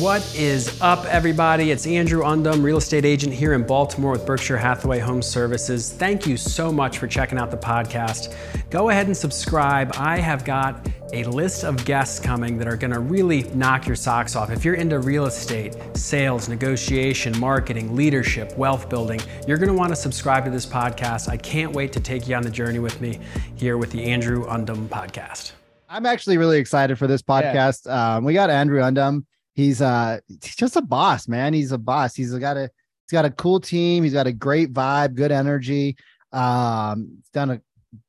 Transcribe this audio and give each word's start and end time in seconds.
What 0.00 0.34
is 0.34 0.80
up, 0.80 1.04
everybody? 1.04 1.70
It's 1.70 1.86
Andrew 1.86 2.22
Undem, 2.22 2.64
real 2.64 2.78
estate 2.78 3.04
agent 3.04 3.32
here 3.32 3.52
in 3.52 3.66
Baltimore 3.66 4.12
with 4.12 4.24
Berkshire 4.26 4.56
Hathaway 4.56 4.98
Home 4.98 5.20
Services. 5.20 5.92
Thank 5.92 6.26
you 6.26 6.36
so 6.36 6.72
much 6.72 6.98
for 6.98 7.06
checking 7.06 7.38
out 7.38 7.50
the 7.50 7.56
podcast. 7.56 8.34
Go 8.70 8.88
ahead 8.88 9.06
and 9.06 9.16
subscribe. 9.16 9.92
I 9.96 10.18
have 10.18 10.44
got 10.44 10.88
a 11.12 11.24
list 11.24 11.64
of 11.64 11.84
guests 11.84 12.18
coming 12.18 12.56
that 12.58 12.66
are 12.66 12.76
going 12.76 12.92
to 12.92 12.98
really 12.98 13.42
knock 13.54 13.86
your 13.86 13.94
socks 13.94 14.34
off. 14.34 14.50
If 14.50 14.64
you're 14.64 14.74
into 14.74 14.98
real 14.98 15.26
estate, 15.26 15.76
sales, 15.94 16.48
negotiation, 16.48 17.38
marketing, 17.38 17.94
leadership, 17.94 18.56
wealth 18.56 18.88
building, 18.88 19.20
you're 19.46 19.58
going 19.58 19.68
to 19.68 19.74
want 19.74 19.90
to 19.90 19.96
subscribe 19.96 20.44
to 20.46 20.50
this 20.50 20.66
podcast. 20.66 21.28
I 21.28 21.36
can't 21.36 21.72
wait 21.72 21.92
to 21.92 22.00
take 22.00 22.26
you 22.26 22.34
on 22.34 22.42
the 22.42 22.50
journey 22.50 22.78
with 22.78 23.00
me 23.00 23.20
here 23.54 23.76
with 23.76 23.90
the 23.90 24.04
Andrew 24.04 24.46
Undem 24.46 24.88
podcast. 24.88 25.52
I'm 25.88 26.06
actually 26.06 26.38
really 26.38 26.58
excited 26.58 26.98
for 26.98 27.06
this 27.06 27.22
podcast. 27.22 27.86
Yeah. 27.86 28.16
Um, 28.16 28.24
we 28.24 28.32
got 28.32 28.50
Andrew 28.50 28.80
Undem 28.80 29.24
he's 29.54 29.80
uh 29.80 30.18
he's 30.28 30.56
just 30.56 30.76
a 30.76 30.82
boss, 30.82 31.28
man. 31.28 31.54
He's 31.54 31.72
a 31.72 31.78
boss. 31.78 32.14
He's 32.14 32.34
got 32.34 32.56
a 32.56 32.62
he's 33.06 33.12
got 33.12 33.24
a 33.24 33.30
cool 33.30 33.60
team. 33.60 34.02
He's 34.02 34.12
got 34.12 34.26
a 34.26 34.32
great 34.32 34.72
vibe, 34.72 35.14
good 35.14 35.32
energy. 35.32 35.96
Um, 36.32 37.12
he's 37.16 37.30
done 37.30 37.50
a 37.50 37.60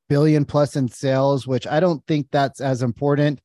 billion 0.09 0.45
plus 0.45 0.76
in 0.76 0.88
sales, 0.88 1.48
which 1.48 1.68
I 1.68 1.80
don't 1.80 2.05
think 2.08 2.27
that's 2.31 2.62
as 2.62 2.81
important 2.81 3.40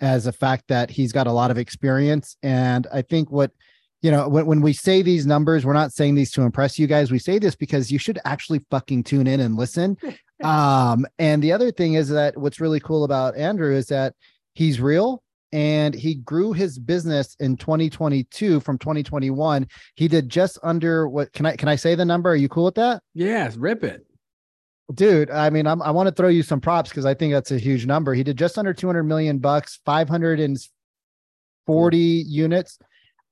as 0.00 0.24
the 0.24 0.32
fact 0.32 0.64
that 0.68 0.90
he's 0.90 1.12
got 1.12 1.26
a 1.26 1.32
lot 1.32 1.50
of 1.50 1.58
experience. 1.58 2.36
And 2.42 2.86
I 2.92 3.02
think 3.02 3.30
what 3.30 3.50
you 4.02 4.10
know 4.10 4.28
when, 4.28 4.46
when 4.46 4.60
we 4.60 4.72
say 4.72 5.02
these 5.02 5.26
numbers, 5.26 5.64
we're 5.64 5.72
not 5.72 5.92
saying 5.92 6.14
these 6.14 6.30
to 6.32 6.42
impress 6.42 6.78
you 6.78 6.86
guys. 6.86 7.10
We 7.10 7.18
say 7.18 7.38
this 7.38 7.56
because 7.56 7.90
you 7.90 7.98
should 7.98 8.18
actually 8.24 8.60
fucking 8.70 9.04
tune 9.04 9.26
in 9.26 9.40
and 9.40 9.56
listen. 9.56 9.96
um, 10.44 11.06
and 11.18 11.42
the 11.42 11.52
other 11.52 11.72
thing 11.72 11.94
is 11.94 12.10
that 12.10 12.36
what's 12.36 12.60
really 12.60 12.80
cool 12.80 13.04
about 13.04 13.36
Andrew 13.36 13.74
is 13.74 13.86
that 13.86 14.14
he's 14.54 14.80
real 14.80 15.22
and 15.52 15.94
he 15.94 16.16
grew 16.16 16.52
his 16.52 16.78
business 16.78 17.36
in 17.40 17.56
2022 17.56 18.60
from 18.60 18.78
2021. 18.78 19.66
He 19.94 20.08
did 20.08 20.28
just 20.28 20.58
under 20.62 21.08
what 21.08 21.32
can 21.32 21.46
I 21.46 21.56
can 21.56 21.68
I 21.68 21.76
say 21.76 21.94
the 21.94 22.04
number? 22.04 22.30
Are 22.30 22.36
you 22.36 22.48
cool 22.48 22.64
with 22.64 22.74
that? 22.76 23.02
Yeah, 23.14 23.50
rip 23.56 23.84
it. 23.84 24.06
Dude, 24.94 25.30
I 25.30 25.50
mean, 25.50 25.66
I'm, 25.66 25.82
I 25.82 25.90
want 25.90 26.08
to 26.08 26.14
throw 26.14 26.28
you 26.28 26.44
some 26.44 26.60
props 26.60 26.90
because 26.90 27.06
I 27.06 27.14
think 27.14 27.32
that's 27.32 27.50
a 27.50 27.58
huge 27.58 27.86
number. 27.86 28.14
He 28.14 28.22
did 28.22 28.38
just 28.38 28.56
under 28.56 28.72
200 28.72 29.02
million 29.02 29.38
bucks, 29.38 29.80
540 29.84 31.98
units. 31.98 32.78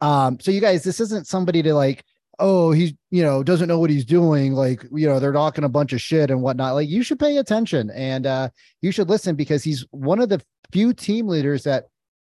Um, 0.00 0.41
so 0.41 0.50
you 0.50 0.60
guys, 0.60 0.83
this 0.83 0.98
isn't 0.98 1.28
somebody 1.28 1.62
to 1.62 1.72
like, 1.72 2.05
oh, 2.41 2.72
he's 2.72 2.92
you 3.10 3.22
know 3.22 3.42
doesn't 3.42 3.69
know 3.69 3.78
what 3.78 3.91
he's 3.91 4.05
doing. 4.05 4.53
Like 4.53 4.84
you 4.92 5.06
know 5.06 5.20
they're 5.20 5.33
talking 5.33 5.64
a 5.64 5.69
bunch 5.69 5.92
of 5.92 6.00
shit 6.00 6.31
and 6.31 6.42
whatnot. 6.42 6.75
Like 6.75 6.88
you 6.88 7.03
should 7.03 7.19
pay 7.19 7.36
attention 7.36 7.91
and 7.91 8.27
uh, 8.27 8.48
you 8.81 8.91
should 8.91 9.08
listen 9.08 9.36
because 9.36 9.62
he's 9.62 9.86
one 9.91 10.20
of 10.20 10.28
the 10.28 10.41
few 10.72 10.92
team 10.92 11.28
leaders 11.28 11.64
that 11.64 11.84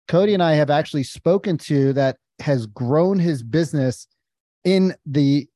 Cody 0.07 0.33
and 0.33 0.43
I 0.43 0.53
have 0.53 0.69
actually 0.69 1.03
spoken 1.03 1.57
to 1.59 1.93
that 1.93 2.17
has 2.39 2.65
grown 2.67 3.19
his 3.19 3.43
business 3.43 4.07
in 4.63 4.95
the 5.05 5.47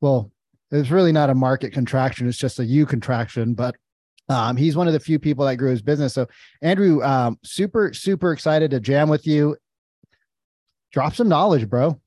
well, 0.00 0.30
it's 0.70 0.90
really 0.90 1.12
not 1.12 1.30
a 1.30 1.34
market 1.34 1.72
contraction, 1.72 2.28
it's 2.28 2.38
just 2.38 2.58
a 2.58 2.64
U 2.64 2.86
contraction, 2.86 3.54
but 3.54 3.76
um, 4.28 4.56
he's 4.56 4.76
one 4.76 4.86
of 4.86 4.92
the 4.92 5.00
few 5.00 5.18
people 5.18 5.44
that 5.44 5.56
grew 5.56 5.70
his 5.70 5.82
business. 5.82 6.14
So, 6.14 6.26
Andrew, 6.62 7.02
um, 7.02 7.38
super, 7.42 7.92
super 7.92 8.32
excited 8.32 8.70
to 8.70 8.80
jam 8.80 9.08
with 9.08 9.26
you. 9.26 9.56
Drop 10.92 11.14
some 11.14 11.28
knowledge, 11.28 11.68
bro. 11.68 12.00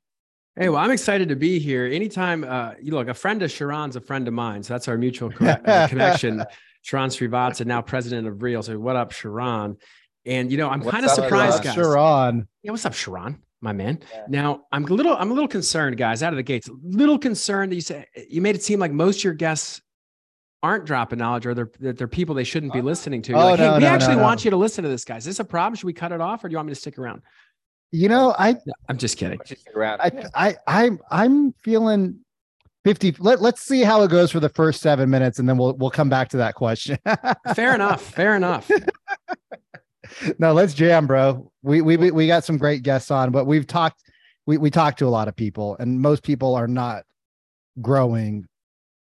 Hey, 0.55 0.69
well, 0.69 0.79
I'm 0.79 0.91
excited 0.91 1.29
to 1.29 1.35
be 1.35 1.59
here. 1.59 1.85
Anytime, 1.85 2.44
uh, 2.45 2.72
you 2.81 2.94
look, 2.94 3.09
a 3.09 3.13
friend 3.13 3.44
of 3.44 3.52
Sharran's 3.52 3.97
a 3.97 4.02
friend 4.02 4.27
of 4.27 4.33
mine. 4.33 4.63
So 4.63 4.73
that's 4.73 4.88
our 4.88 4.97
mutual 4.97 5.29
co- 5.29 5.45
uh, 5.45 5.88
connection. 5.89 6.44
Sharran 6.85 7.09
Srivatsaa, 7.09 7.66
now 7.66 7.81
president 7.81 8.27
of 8.27 8.41
Real. 8.41 8.63
So, 8.63 8.77
what 8.79 8.95
up, 8.95 9.11
Sharran? 9.11 9.77
And 10.26 10.52
you 10.52 10.58
know, 10.58 10.70
I'm 10.70 10.81
kind 10.81 11.06
of 11.06 11.12
surprised, 11.12 11.64
guys. 11.64 11.76
Sharran. 11.76 12.48
Yeah, 12.64 12.72
what's 12.72 12.86
up, 12.86 12.94
Sharran? 12.94 13.40
My 13.62 13.73
man. 13.73 14.00
Yeah. 14.14 14.26
Now 14.28 14.66
I'm 14.72 14.84
a 14.84 14.88
little, 14.88 15.16
I'm 15.16 15.31
a 15.31 15.34
little 15.34 15.48
concerned, 15.48 15.97
guys, 15.97 16.24
out 16.24 16.34
of 16.34 16.38
the 16.38 16.44
gates. 16.44 16.68
A 16.68 16.74
little 16.84 17.18
concerned 17.18 17.72
that 17.72 17.75
you 17.75 17.81
say 17.81 18.06
you 18.30 18.41
made 18.41 18.56
it 18.56 18.64
seem 18.64 18.80
like 18.80 18.91
most 18.91 19.19
of 19.19 19.24
your 19.24 19.34
guests 19.34 19.81
aren't 20.62 20.85
dropping 20.85 21.19
knowledge 21.19 21.46
or 21.46 21.53
they're 21.53 21.72
they're 21.80 22.08
people 22.08 22.34
they 22.34 22.44
shouldn't 22.44 22.74
be 22.74 22.81
listening 22.81 23.22
to. 23.24 23.34
oh, 23.34 23.52
like, 23.52 23.59
hey, 23.59 23.68
no, 23.68 23.74
we 23.75 23.80
no, 23.81 23.88
actually 23.88 24.16
no, 24.16 24.24
want 24.24 24.44
you 24.44 24.52
to 24.52 24.58
listen 24.58 24.84
to 24.84 24.90
this, 24.90 25.06
guys. 25.06 25.24
Is 25.24 25.38
this 25.38 25.40
a 25.40 25.46
problem? 25.46 25.75
Should 25.75 25.85
we 25.85 25.94
cut 25.94 26.12
it 26.12 26.22
off 26.22 26.44
or 26.44 26.50
do 26.50 26.53
you 26.53 26.58
want 26.58 26.68
me 26.68 26.74
to 26.74 26.80
stick 26.80 26.97
around? 26.97 27.22
You 27.91 28.09
know, 28.09 28.35
I 28.38 28.56
I'm 28.90 28.97
just 28.97 29.18
kidding. 29.18 29.40
I, 29.78 30.25
I 30.34 30.56
I'm 30.68 31.00
I'm 31.12 31.53
feeling 31.64 32.19
50 32.84 33.16
let, 33.19 33.41
let's 33.41 33.62
see 33.62 33.81
how 33.81 34.03
it 34.03 34.12
goes 34.12 34.31
for 34.31 34.40
the 34.40 34.50
first 34.50 34.81
seven 34.81 35.09
minutes 35.09 35.40
and 35.40 35.50
then 35.50 35.58
we'll 35.58 35.74
we'll 35.74 35.90
come 35.90 36.08
back 36.08 36.30
to 36.30 36.38
that 36.38 36.53
question 36.53 37.00
fair 37.56 37.74
enough 37.74 38.00
fair 38.00 38.35
enough 38.35 38.69
no, 40.39 40.53
let's 40.53 40.73
jam, 40.73 41.07
bro. 41.07 41.51
We 41.61 41.81
we 41.81 41.97
we 41.97 42.27
got 42.27 42.43
some 42.43 42.57
great 42.57 42.83
guests 42.83 43.11
on, 43.11 43.31
but 43.31 43.45
we've 43.45 43.67
talked 43.67 44.03
we 44.45 44.57
we 44.57 44.69
talked 44.69 44.99
to 44.99 45.07
a 45.07 45.09
lot 45.09 45.27
of 45.27 45.35
people, 45.35 45.75
and 45.79 45.99
most 45.99 46.23
people 46.23 46.55
are 46.55 46.67
not 46.67 47.03
growing, 47.81 48.45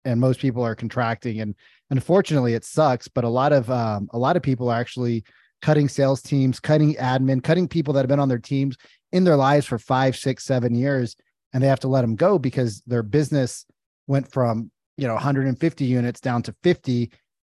and 0.04 0.20
most 0.20 0.40
people 0.40 0.62
are 0.62 0.74
contracting, 0.74 1.40
and 1.40 1.54
unfortunately, 1.90 2.54
it 2.54 2.64
sucks. 2.64 3.08
But 3.08 3.24
a 3.24 3.28
lot 3.28 3.52
of 3.52 3.70
um, 3.70 4.08
a 4.12 4.18
lot 4.18 4.36
of 4.36 4.42
people 4.42 4.68
are 4.68 4.80
actually 4.80 5.24
cutting 5.60 5.88
sales 5.88 6.22
teams, 6.22 6.60
cutting 6.60 6.94
admin, 6.94 7.42
cutting 7.42 7.68
people 7.68 7.94
that 7.94 8.00
have 8.00 8.08
been 8.08 8.20
on 8.20 8.28
their 8.28 8.38
teams 8.38 8.76
in 9.12 9.24
their 9.24 9.36
lives 9.36 9.66
for 9.66 9.78
five, 9.78 10.16
six, 10.16 10.44
seven 10.44 10.74
years, 10.74 11.16
and 11.52 11.62
they 11.62 11.68
have 11.68 11.80
to 11.80 11.88
let 11.88 12.02
them 12.02 12.16
go 12.16 12.38
because 12.38 12.82
their 12.86 13.02
business 13.02 13.64
went 14.06 14.30
from 14.30 14.70
you 14.96 15.06
know 15.06 15.14
150 15.14 15.84
units 15.84 16.20
down 16.20 16.42
to 16.42 16.54
50 16.62 17.10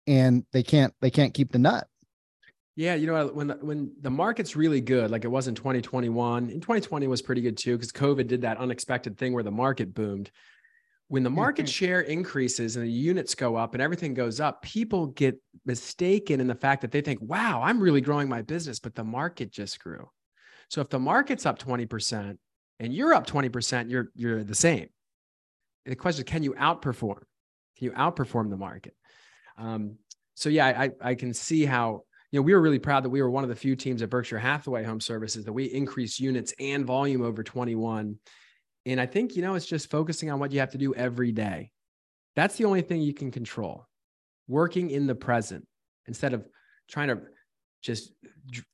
and 0.08 0.46
they 0.54 0.64
can't 0.64 0.94
they 1.02 1.12
can't 1.12 1.34
keep 1.34 1.52
the 1.52 1.60
nut 1.60 1.88
yeah, 2.78 2.94
you 2.94 3.08
know 3.08 3.26
when 3.34 3.48
the, 3.48 3.56
when 3.56 3.92
the 4.02 4.12
market's 4.12 4.56
really 4.56 4.82
good, 4.82 5.10
like 5.10 5.26
it 5.26 5.30
was 5.30 5.48
in 5.48 5.56
2021, 5.56 6.52
in 6.52 6.62
2020 6.62 7.08
was 7.08 7.24
pretty 7.24 7.42
good 7.42 7.58
too 7.58 7.76
because 7.76 7.92
COVID 7.92 8.28
did 8.28 8.42
that 8.42 8.60
unexpected 8.60 9.18
thing 9.18 9.34
where 9.34 9.42
the 9.42 9.50
market 9.50 9.96
boomed. 9.96 10.30
When 11.08 11.24
the 11.24 11.30
market 11.32 11.64
mm-hmm. 11.66 11.72
share 11.72 12.02
increases 12.02 12.76
and 12.76 12.86
the 12.86 12.92
units 12.92 13.34
go 13.34 13.56
up 13.56 13.74
and 13.74 13.82
everything 13.82 14.14
goes 14.14 14.40
up, 14.40 14.62
people 14.62 15.08
get 15.08 15.42
mistaken 15.66 16.40
in 16.40 16.46
the 16.46 16.54
fact 16.54 16.82
that 16.82 16.92
they 16.92 17.02
think, 17.02 17.20
"Wow, 17.20 17.64
I'm 17.64 17.80
really 17.80 18.00
growing 18.00 18.30
my 18.30 18.44
business," 18.44 18.78
but 18.78 18.94
the 18.94 19.04
market 19.04 19.52
just 19.52 19.80
grew. 19.80 20.08
So 20.70 20.80
if 20.80 20.90
the 20.90 21.00
market's 21.00 21.48
up 21.48 21.58
20% 21.58 22.38
and 22.80 22.94
you're 22.94 23.16
up 23.16 23.26
20%, 23.26 23.90
you're 23.90 24.12
you're 24.14 24.44
the 24.44 24.54
same. 24.54 24.90
the 25.84 25.96
question 25.96 26.26
is, 26.26 26.32
can 26.32 26.44
you 26.44 26.54
outperform? 26.54 27.24
Can 27.76 27.86
you 27.86 27.92
outperform 27.94 28.52
the 28.52 28.58
market? 28.58 28.94
Um, 29.58 29.98
so 30.36 30.50
yeah, 30.50 30.68
I 30.68 30.92
I 31.02 31.16
can 31.16 31.34
see 31.34 31.66
how 31.66 32.04
you 32.32 32.40
know, 32.40 32.44
we 32.44 32.54
were 32.54 32.62
really 32.62 32.80
proud 32.80 33.04
that 33.04 33.10
we 33.10 33.22
were 33.22 33.30
one 33.30 33.44
of 33.44 33.50
the 33.50 33.56
few 33.56 33.76
teams 33.76 34.02
at 34.02 34.10
Berkshire 34.10 34.40
Hathaway 34.40 34.84
Home 34.84 35.00
Services 35.00 35.46
that 35.46 35.54
we 35.54 35.66
increased 35.66 36.20
units 36.20 36.54
and 36.60 36.86
volume 36.86 37.22
over 37.22 37.42
21. 37.42 38.18
And 38.86 39.02
I 39.02 39.06
think, 39.06 39.36
you 39.36 39.42
know, 39.42 39.56
it's 39.56 39.66
just 39.66 39.90
focusing 39.90 40.30
on 40.30 40.40
what 40.40 40.52
you 40.52 40.60
have 40.60 40.72
to 40.72 40.78
do 40.78 40.94
every 40.94 41.32
day. 41.32 41.72
That's 42.36 42.58
the 42.58 42.66
only 42.66 42.82
thing 42.82 43.02
you 43.02 43.14
can 43.14 43.32
control. 43.32 43.88
Working 44.48 44.92
in 44.92 45.08
the 45.08 45.16
present 45.16 45.66
instead 46.06 46.34
of 46.34 46.48
trying 46.90 47.08
to 47.10 47.22
just 47.82 48.12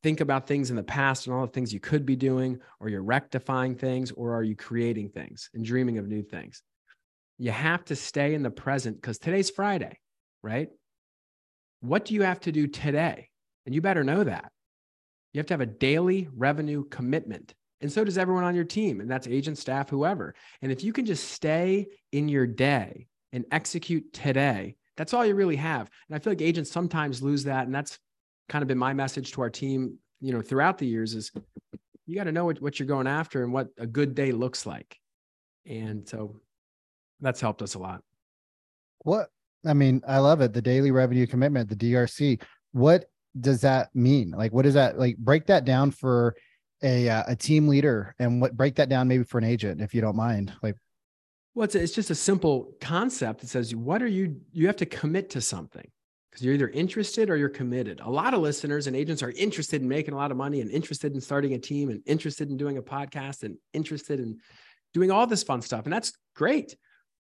think 0.02 0.20
about 0.20 0.48
things 0.48 0.70
in 0.70 0.76
the 0.76 0.84
past 0.84 1.28
and 1.28 1.36
all 1.36 1.46
the 1.46 1.52
things 1.52 1.74
you 1.74 1.80
could 1.80 2.06
be 2.06 2.16
doing, 2.16 2.60
or 2.80 2.90
you're 2.90 3.04
rectifying 3.04 3.76
things, 3.76 4.12
or 4.12 4.34
are 4.36 4.44
you 4.44 4.56
creating 4.56 5.10
things 5.10 5.50
and 5.54 5.66
dreaming 5.66 5.98
of 5.98 6.08
new 6.08 6.24
things? 6.24 6.64
You 7.38 7.52
have 7.52 7.86
to 7.86 7.96
stay 7.96 8.34
in 8.34 8.44
the 8.44 8.52
present 8.52 8.98
because 8.98 9.20
today's 9.20 9.50
Friday, 9.50 10.00
right? 10.42 10.70
What 11.82 12.06
do 12.06 12.14
you 12.14 12.24
have 12.24 12.40
to 12.42 12.52
do 12.52 12.68
today? 12.68 13.30
And 13.66 13.74
you 13.74 13.82
better 13.82 14.04
know 14.04 14.24
that. 14.24 14.52
You 15.34 15.40
have 15.40 15.48
to 15.48 15.54
have 15.54 15.62
a 15.62 15.66
daily 15.66 16.30
revenue 16.36 16.84
commitment. 16.86 17.54
And 17.82 17.92
so 17.92 18.04
does 18.04 18.18
everyone 18.18 18.44
on 18.44 18.56
your 18.56 18.64
team. 18.64 19.02
And 19.02 19.10
that's 19.10 19.28
agent, 19.28 19.58
staff, 19.58 19.90
whoever. 19.90 20.36
And 20.62 20.72
if 20.72 20.84
you 20.84 20.94
can 20.94 21.06
just 21.06 21.30
stay 21.32 21.88
in 22.12 22.30
your 22.30 22.48
day 22.48 23.08
and 23.32 23.46
execute 23.52 24.14
today, 24.14 24.76
that's 24.96 25.14
all 25.14 25.26
you 25.26 25.36
really 25.36 25.56
have. 25.56 25.90
And 26.08 26.16
I 26.16 26.20
feel 26.20 26.32
like 26.32 26.42
agents 26.42 26.72
sometimes 26.72 27.22
lose 27.22 27.44
that. 27.46 27.66
And 27.66 27.74
that's 27.74 27.98
kind 28.48 28.62
of 28.62 28.68
been 28.68 28.78
my 28.78 28.94
message 28.94 29.32
to 29.34 29.42
our 29.42 29.50
team, 29.50 29.98
you 30.22 30.32
know, 30.32 30.42
throughout 30.42 30.78
the 30.78 30.88
years 30.88 31.14
is 31.16 31.32
you 32.06 32.16
got 32.16 32.26
to 32.26 32.32
know 32.32 32.46
what, 32.46 32.62
what 32.62 32.80
you're 32.80 32.88
going 32.88 33.08
after 33.08 33.44
and 33.44 33.52
what 33.52 33.70
a 33.78 33.88
good 33.88 34.16
day 34.16 34.32
looks 34.32 34.66
like. 34.66 34.98
And 35.66 36.08
so 36.08 36.36
that's 37.22 37.42
helped 37.42 37.62
us 37.62 37.76
a 37.76 37.80
lot. 37.80 38.02
What 39.00 39.30
I 39.66 39.74
mean, 39.74 40.02
I 40.08 40.20
love 40.20 40.42
it. 40.42 40.54
The 40.54 40.62
daily 40.62 40.92
revenue 40.92 41.26
commitment, 41.26 41.70
the 41.70 41.76
DRC. 41.76 42.42
What 42.74 43.06
does 43.40 43.62
that 43.62 43.90
mean? 43.96 44.32
Like, 44.32 44.54
what 44.54 44.64
does 44.64 44.76
that 44.76 45.00
like? 45.00 45.18
Break 45.18 45.48
that 45.48 45.66
down 45.66 45.92
for 45.92 46.36
a 46.82 47.10
uh, 47.10 47.24
a 47.28 47.36
team 47.36 47.68
leader, 47.68 48.16
and 48.20 48.42
what 48.42 48.56
break 48.56 48.76
that 48.76 48.90
down 48.90 49.08
maybe 49.08 49.24
for 49.24 49.38
an 49.38 49.44
agent, 49.44 49.82
if 49.82 49.94
you 49.94 50.02
don't 50.02 50.16
mind. 50.16 50.54
Like, 50.62 50.76
well, 51.56 51.66
it's, 51.66 51.76
it's 51.76 51.94
just 51.94 52.10
a 52.10 52.16
simple 52.16 52.74
concept 52.82 53.42
that 53.42 53.48
says, 53.48 53.76
what 53.76 54.02
are 54.02 54.08
you? 54.08 54.42
You 54.52 54.68
have 54.68 54.76
to 54.78 54.86
commit 54.86 55.32
to 55.32 55.42
something 55.42 55.88
because 56.30 56.44
you're 56.44 56.56
either 56.56 56.70
interested 56.70 57.30
or 57.30 57.38
you're 57.38 57.50
committed. 57.50 58.00
A 58.02 58.10
lot 58.10 58.34
of 58.34 58.42
listeners 58.42 58.88
and 58.88 58.96
agents 58.96 59.22
are 59.24 59.32
interested 59.32 59.82
in 59.82 59.88
making 59.88 60.14
a 60.14 60.18
lot 60.18 60.32
of 60.32 60.38
money 60.38 60.62
and 60.62 60.72
interested 60.72 61.14
in 61.14 61.22
starting 61.22 61.54
a 61.54 61.60
team 61.60 61.90
and 61.90 62.02
interested 62.06 62.50
in 62.50 62.58
doing 62.58 62.78
a 62.78 62.82
podcast 62.82 63.44
and 63.44 63.58
interested 63.74 64.20
in 64.20 64.40
doing 64.94 65.12
all 65.12 65.26
this 65.26 65.44
fun 65.44 65.62
stuff, 65.62 65.86
and 65.86 65.94
that's 65.94 66.14
great. 66.36 66.76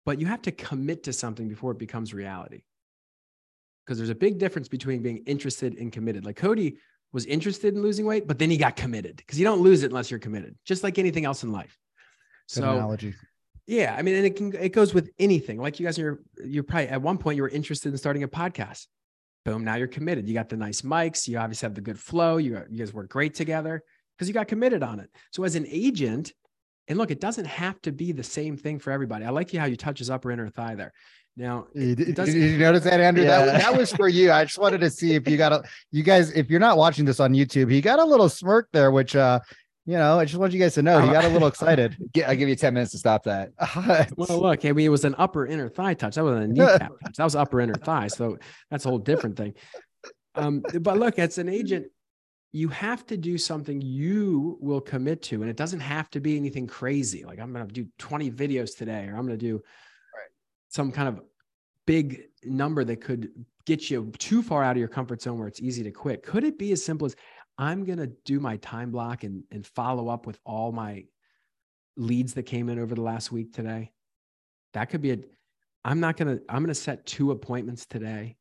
But 0.06 0.20
you 0.20 0.26
have 0.26 0.42
to 0.44 0.52
commit 0.52 1.04
to 1.04 1.14
something 1.14 1.48
before 1.48 1.72
it 1.72 1.80
becomes 1.80 2.14
reality 2.14 2.64
because 3.86 3.98
there's 3.98 4.10
a 4.10 4.16
big 4.16 4.38
difference 4.38 4.68
between 4.68 5.02
being 5.02 5.24
interested 5.26 5.78
and 5.78 5.92
committed. 5.92 6.26
Like 6.26 6.38
Cody 6.38 6.78
was 7.12 7.26
interested 7.26 7.76
in 7.76 7.82
losing 7.82 8.06
weight, 8.06 8.28
but 8.28 8.40
then 8.40 8.50
he 8.50 8.58
got 8.58 8.76
committed 8.76 9.18
because 9.18 9.38
you 9.38 9.46
don't 9.46 9.62
lose 9.62 9.84
it 9.84 9.88
unless 9.88 10.10
you're 10.10 10.20
committed, 10.20 10.56
just 10.66 10.84
like 10.84 10.98
anything 10.98 11.26
else 11.26 11.44
in 11.44 11.52
life. 11.52 11.78
Good 12.50 12.62
so, 12.62 12.72
analogy. 12.72 13.14
yeah, 13.68 13.96
I 13.98 14.02
mean, 14.02 14.16
and 14.16 14.26
it 14.26 14.36
can 14.36 14.54
it 14.54 14.70
goes 14.70 14.94
with 14.94 15.12
anything. 15.20 15.58
Like 15.58 15.80
you 15.80 15.86
guys 15.86 16.00
are, 16.00 16.24
you're 16.44 16.64
probably 16.64 16.90
at 16.90 17.02
one 17.02 17.18
point 17.18 17.36
you 17.36 17.44
were 17.44 17.50
interested 17.50 17.92
in 17.92 17.98
starting 17.98 18.24
a 18.24 18.28
podcast. 18.28 18.88
Boom, 19.46 19.64
now 19.64 19.76
you're 19.76 19.88
committed. 19.88 20.28
You 20.28 20.34
got 20.34 20.50
the 20.50 20.58
nice 20.58 20.82
mics. 20.82 21.28
You 21.28 21.38
obviously 21.38 21.66
have 21.66 21.76
the 21.76 21.82
good 21.82 22.00
flow. 22.00 22.38
You 22.38 22.64
you 22.70 22.80
guys 22.80 22.94
work 22.94 23.10
great 23.10 23.34
together 23.34 23.84
because 24.18 24.28
you 24.28 24.34
got 24.34 24.48
committed 24.48 24.84
on 24.84 25.00
it. 25.00 25.10
So 25.32 25.44
as 25.44 25.56
an 25.56 25.66
agent, 25.70 26.32
and 26.88 26.98
look, 26.98 27.12
it 27.12 27.22
doesn't 27.22 27.46
have 27.46 27.80
to 27.82 27.92
be 27.92 28.12
the 28.12 28.24
same 28.24 28.58
thing 28.58 28.80
for 28.80 28.92
everybody. 28.92 29.26
I 29.26 29.30
like 29.30 29.54
you 29.54 29.60
how 29.60 29.66
you 29.66 29.76
touch 29.76 30.00
his 30.00 30.10
upper 30.10 30.32
inner 30.32 30.50
thigh 30.50 30.76
there. 30.76 30.94
Now, 31.36 31.66
did, 31.74 31.98
did, 32.16 32.28
you 32.28 32.58
notice 32.60 32.84
that, 32.84 33.00
Andrew? 33.00 33.24
Yeah. 33.24 33.46
That, 33.46 33.62
that 33.62 33.78
was 33.78 33.92
for 33.92 34.08
you. 34.08 34.32
I 34.32 34.46
just 34.46 34.60
wanted 34.60 34.82
to 34.82 34.90
see 34.90 35.16
if 35.16 35.28
you 35.28 35.36
got 35.36 35.52
a, 35.52 35.64
you 35.92 36.04
guys, 36.04 36.32
if 36.32 36.50
you're 36.50 36.60
not 36.60 36.78
watching 36.78 37.06
this 37.06 37.20
on 37.20 37.34
YouTube, 37.34 37.72
he 37.72 37.82
got 37.82 37.98
a 38.00 38.04
little 38.04 38.30
smirk 38.30 38.70
there, 38.72 38.92
which, 38.92 39.16
uh, 39.16 39.40
you 39.86 39.98
know, 39.98 40.20
I 40.20 40.26
just 40.26 40.40
want 40.40 40.54
you 40.54 40.60
guys 40.60 40.76
to 40.76 40.84
know 40.84 41.02
he 41.02 41.12
got 41.12 41.26
a 41.26 41.30
little 41.30 41.48
excited. 41.48 41.98
I'll 42.28 42.36
give 42.36 42.48
you 42.48 42.56
10 42.56 42.74
minutes 42.74 42.92
to 42.92 43.00
stop 43.00 43.24
that. 43.24 43.52
well, 44.16 44.42
look, 44.42 44.64
I 44.64 44.72
mean, 44.72 44.86
it 44.86 44.90
was 44.90 45.06
an 45.06 45.16
upper 45.18 45.48
inner 45.48 45.70
thigh 45.70 45.96
touch. 45.96 46.16
That 46.16 46.24
wasn't 46.24 46.46
a 46.46 46.48
kneecap 46.48 46.92
touch. 47.04 47.16
That 47.18 47.24
was 47.24 47.36
upper 47.36 47.60
inner 47.60 47.74
thigh. 47.74 48.08
So 48.08 48.38
that's 48.70 48.86
a 48.86 48.90
whole 48.90 49.00
different 49.00 49.36
thing. 49.36 49.56
Um, 50.36 50.64
but 50.82 50.98
look, 50.98 51.18
as 51.18 51.38
an 51.40 51.50
agent, 51.50 51.88
you 52.52 52.70
have 52.70 53.06
to 53.08 53.18
do 53.18 53.40
something 53.40 53.82
you 53.82 54.58
will 54.62 54.82
commit 54.82 55.24
to. 55.24 55.42
And 55.42 55.50
it 55.50 55.58
doesn't 55.58 55.80
have 55.80 56.10
to 56.12 56.20
be 56.20 56.38
anything 56.38 56.68
crazy. 56.68 57.26
Like 57.26 57.40
I'm 57.40 57.52
going 57.52 57.68
to 57.68 57.74
do 57.74 57.88
20 57.98 58.30
videos 58.32 58.78
today, 58.78 59.08
or 59.08 59.18
I'm 59.18 59.26
going 59.26 59.38
to 59.40 59.46
do 59.46 59.64
some 60.74 60.92
kind 60.92 61.08
of 61.08 61.22
big 61.86 62.24
number 62.44 62.84
that 62.84 63.02
could 63.02 63.30
get 63.66 63.90
you 63.90 64.12
too 64.18 64.42
far 64.42 64.64
out 64.64 64.72
of 64.72 64.78
your 64.78 64.88
comfort 64.88 65.22
zone 65.22 65.38
where 65.38 65.48
it's 65.48 65.62
easy 65.62 65.84
to 65.84 65.92
quit? 65.92 66.24
Could 66.24 66.44
it 66.44 66.58
be 66.58 66.72
as 66.72 66.84
simple 66.84 67.06
as 67.06 67.16
I'm 67.58 67.84
going 67.86 68.00
to 68.00 68.08
do 68.25 68.40
my 68.40 68.58
time 68.58 68.92
block 68.92 69.24
and, 69.24 69.44
and 69.52 69.66
follow 69.66 70.10
up 70.10 70.25
with 70.25 70.40
all 70.46 70.72
my 70.72 71.06
leads 71.96 72.34
that 72.34 72.44
came 72.44 72.70
in 72.70 72.80
over 72.80 72.96
the 72.96 73.02
last 73.02 73.31
week 73.31 73.54
today? 73.54 73.92
That 74.74 74.90
could 74.90 75.02
be 75.02 75.12
a, 75.12 75.18
I'm 75.86 76.00
not 76.00 76.18
going 76.18 76.38
to, 76.38 76.44
I'm 76.50 76.64
going 76.64 76.68
to 76.68 76.75
set 76.75 77.06
two 77.06 77.31
appointments 77.31 77.86
today. 77.86 78.36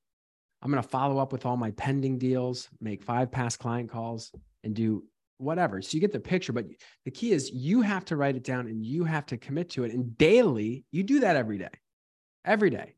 I'm 0.63 0.71
going 0.71 0.83
to 0.83 0.89
follow 0.89 1.19
up 1.19 1.33
with 1.33 1.45
all 1.45 1.57
my 1.57 1.73
pending 1.73 2.19
deals, 2.19 2.69
make 2.81 3.03
five 3.03 3.31
past 3.31 3.59
client 3.59 3.91
calls, 3.91 4.33
and 4.65 4.75
do 4.75 5.05
whatever. 5.39 5.83
So 5.83 5.97
you 5.97 6.01
get 6.01 6.13
the 6.13 6.21
picture. 6.21 6.53
But 6.53 6.67
the 7.05 7.11
key 7.11 7.33
is 7.33 7.51
you 7.51 7.83
have 7.83 8.05
to 8.07 8.17
write 8.17 8.37
it 8.37 8.45
down 8.45 8.69
and 8.69 8.87
you 8.87 9.05
have 9.05 9.27
to 9.27 9.37
commit 9.37 9.71
to 9.71 9.85
it. 9.85 9.93
And 9.93 10.17
daily, 10.17 10.85
you 10.93 11.03
do 11.03 11.21
that 11.21 11.37
every 11.37 11.59
day, 11.59 11.71
every 12.45 12.71
day. 12.71 12.95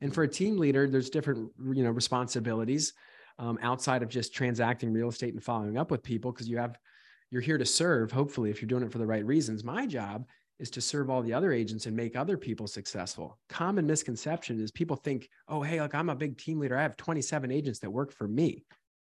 And 0.00 0.14
for 0.14 0.22
a 0.22 0.28
team 0.28 0.58
leader, 0.58 0.88
there's 0.88 1.10
different, 1.10 1.50
you 1.72 1.82
know, 1.82 1.90
responsibilities 1.90 2.92
um, 3.38 3.58
outside 3.62 4.02
of 4.02 4.08
just 4.08 4.34
transacting 4.34 4.92
real 4.92 5.08
estate 5.08 5.34
and 5.34 5.42
following 5.42 5.76
up 5.76 5.90
with 5.90 6.02
people 6.02 6.32
because 6.32 6.48
you 6.48 6.58
have, 6.58 6.78
you're 7.30 7.42
here 7.42 7.58
to 7.58 7.66
serve. 7.66 8.12
Hopefully, 8.12 8.50
if 8.50 8.60
you're 8.62 8.68
doing 8.68 8.84
it 8.84 8.92
for 8.92 8.98
the 8.98 9.06
right 9.06 9.24
reasons, 9.24 9.64
my 9.64 9.86
job 9.86 10.26
is 10.58 10.70
to 10.70 10.80
serve 10.80 11.08
all 11.08 11.22
the 11.22 11.32
other 11.32 11.52
agents 11.52 11.86
and 11.86 11.96
make 11.96 12.16
other 12.16 12.36
people 12.36 12.66
successful. 12.66 13.38
Common 13.48 13.86
misconception 13.86 14.60
is 14.60 14.72
people 14.72 14.96
think, 14.96 15.28
oh, 15.48 15.62
hey, 15.62 15.80
like 15.80 15.94
I'm 15.94 16.10
a 16.10 16.16
big 16.16 16.36
team 16.36 16.58
leader. 16.58 16.76
I 16.76 16.82
have 16.82 16.96
27 16.96 17.52
agents 17.52 17.78
that 17.80 17.90
work 17.90 18.12
for 18.12 18.26
me, 18.26 18.64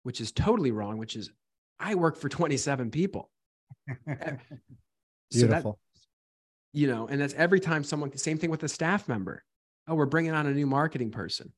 which 0.03 0.21
is 0.21 0.31
totally 0.31 0.71
wrong, 0.71 0.97
which 0.97 1.15
is 1.15 1.31
I 1.79 1.95
work 1.95 2.15
for 2.15 2.29
27 2.29 2.91
people. 2.91 3.31
Beautiful. 5.31 5.79
You 6.73 6.87
know, 6.87 7.07
and 7.07 7.19
that's 7.19 7.33
every 7.33 7.59
time 7.59 7.83
someone, 7.83 8.15
same 8.17 8.37
thing 8.37 8.49
with 8.49 8.63
a 8.63 8.69
staff 8.69 9.07
member 9.07 9.43
oh, 9.87 9.95
we're 9.95 10.05
bringing 10.05 10.31
on 10.31 10.47
a 10.47 10.53
new 10.53 10.67
marketing 10.67 11.11
person. 11.11 11.51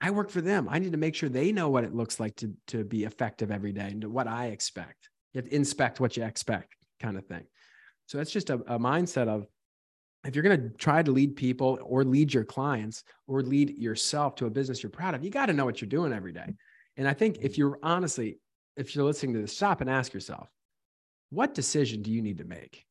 I 0.00 0.10
work 0.10 0.30
for 0.30 0.40
them. 0.40 0.68
I 0.70 0.78
need 0.78 0.92
to 0.92 0.98
make 0.98 1.14
sure 1.14 1.28
they 1.28 1.52
know 1.52 1.68
what 1.70 1.84
it 1.84 1.94
looks 1.94 2.20
like 2.20 2.36
to, 2.36 2.52
to 2.68 2.84
be 2.84 3.04
effective 3.04 3.50
every 3.50 3.72
day 3.72 3.88
and 3.88 4.04
what 4.04 4.28
I 4.28 4.46
expect. 4.46 5.08
You 5.32 5.40
have 5.40 5.48
to 5.48 5.56
inspect 5.56 6.00
what 6.00 6.16
you 6.16 6.24
expect, 6.24 6.76
kind 7.00 7.16
of 7.16 7.26
thing. 7.26 7.44
So 8.06 8.18
that's 8.18 8.30
just 8.30 8.50
a, 8.50 8.54
a 8.66 8.78
mindset 8.78 9.26
of 9.28 9.46
if 10.24 10.34
you're 10.34 10.44
going 10.44 10.60
to 10.60 10.68
try 10.76 11.02
to 11.02 11.10
lead 11.10 11.36
people 11.36 11.78
or 11.82 12.04
lead 12.04 12.32
your 12.32 12.44
clients 12.44 13.04
or 13.26 13.42
lead 13.42 13.78
yourself 13.78 14.34
to 14.36 14.46
a 14.46 14.50
business 14.50 14.82
you're 14.82 14.90
proud 14.90 15.14
of, 15.14 15.24
you 15.24 15.30
got 15.30 15.46
to 15.46 15.52
know 15.52 15.64
what 15.64 15.80
you're 15.80 15.88
doing 15.88 16.12
every 16.12 16.32
day. 16.32 16.54
And 16.96 17.08
I 17.08 17.14
think 17.14 17.38
if 17.40 17.58
you're 17.58 17.78
honestly, 17.82 18.38
if 18.76 18.94
you're 18.94 19.04
listening 19.04 19.34
to 19.34 19.40
this, 19.40 19.56
stop 19.56 19.80
and 19.80 19.90
ask 19.90 20.12
yourself, 20.12 20.48
what 21.30 21.54
decision 21.54 22.02
do 22.02 22.12
you 22.12 22.22
need 22.22 22.38
to 22.38 22.44
make? 22.44 22.85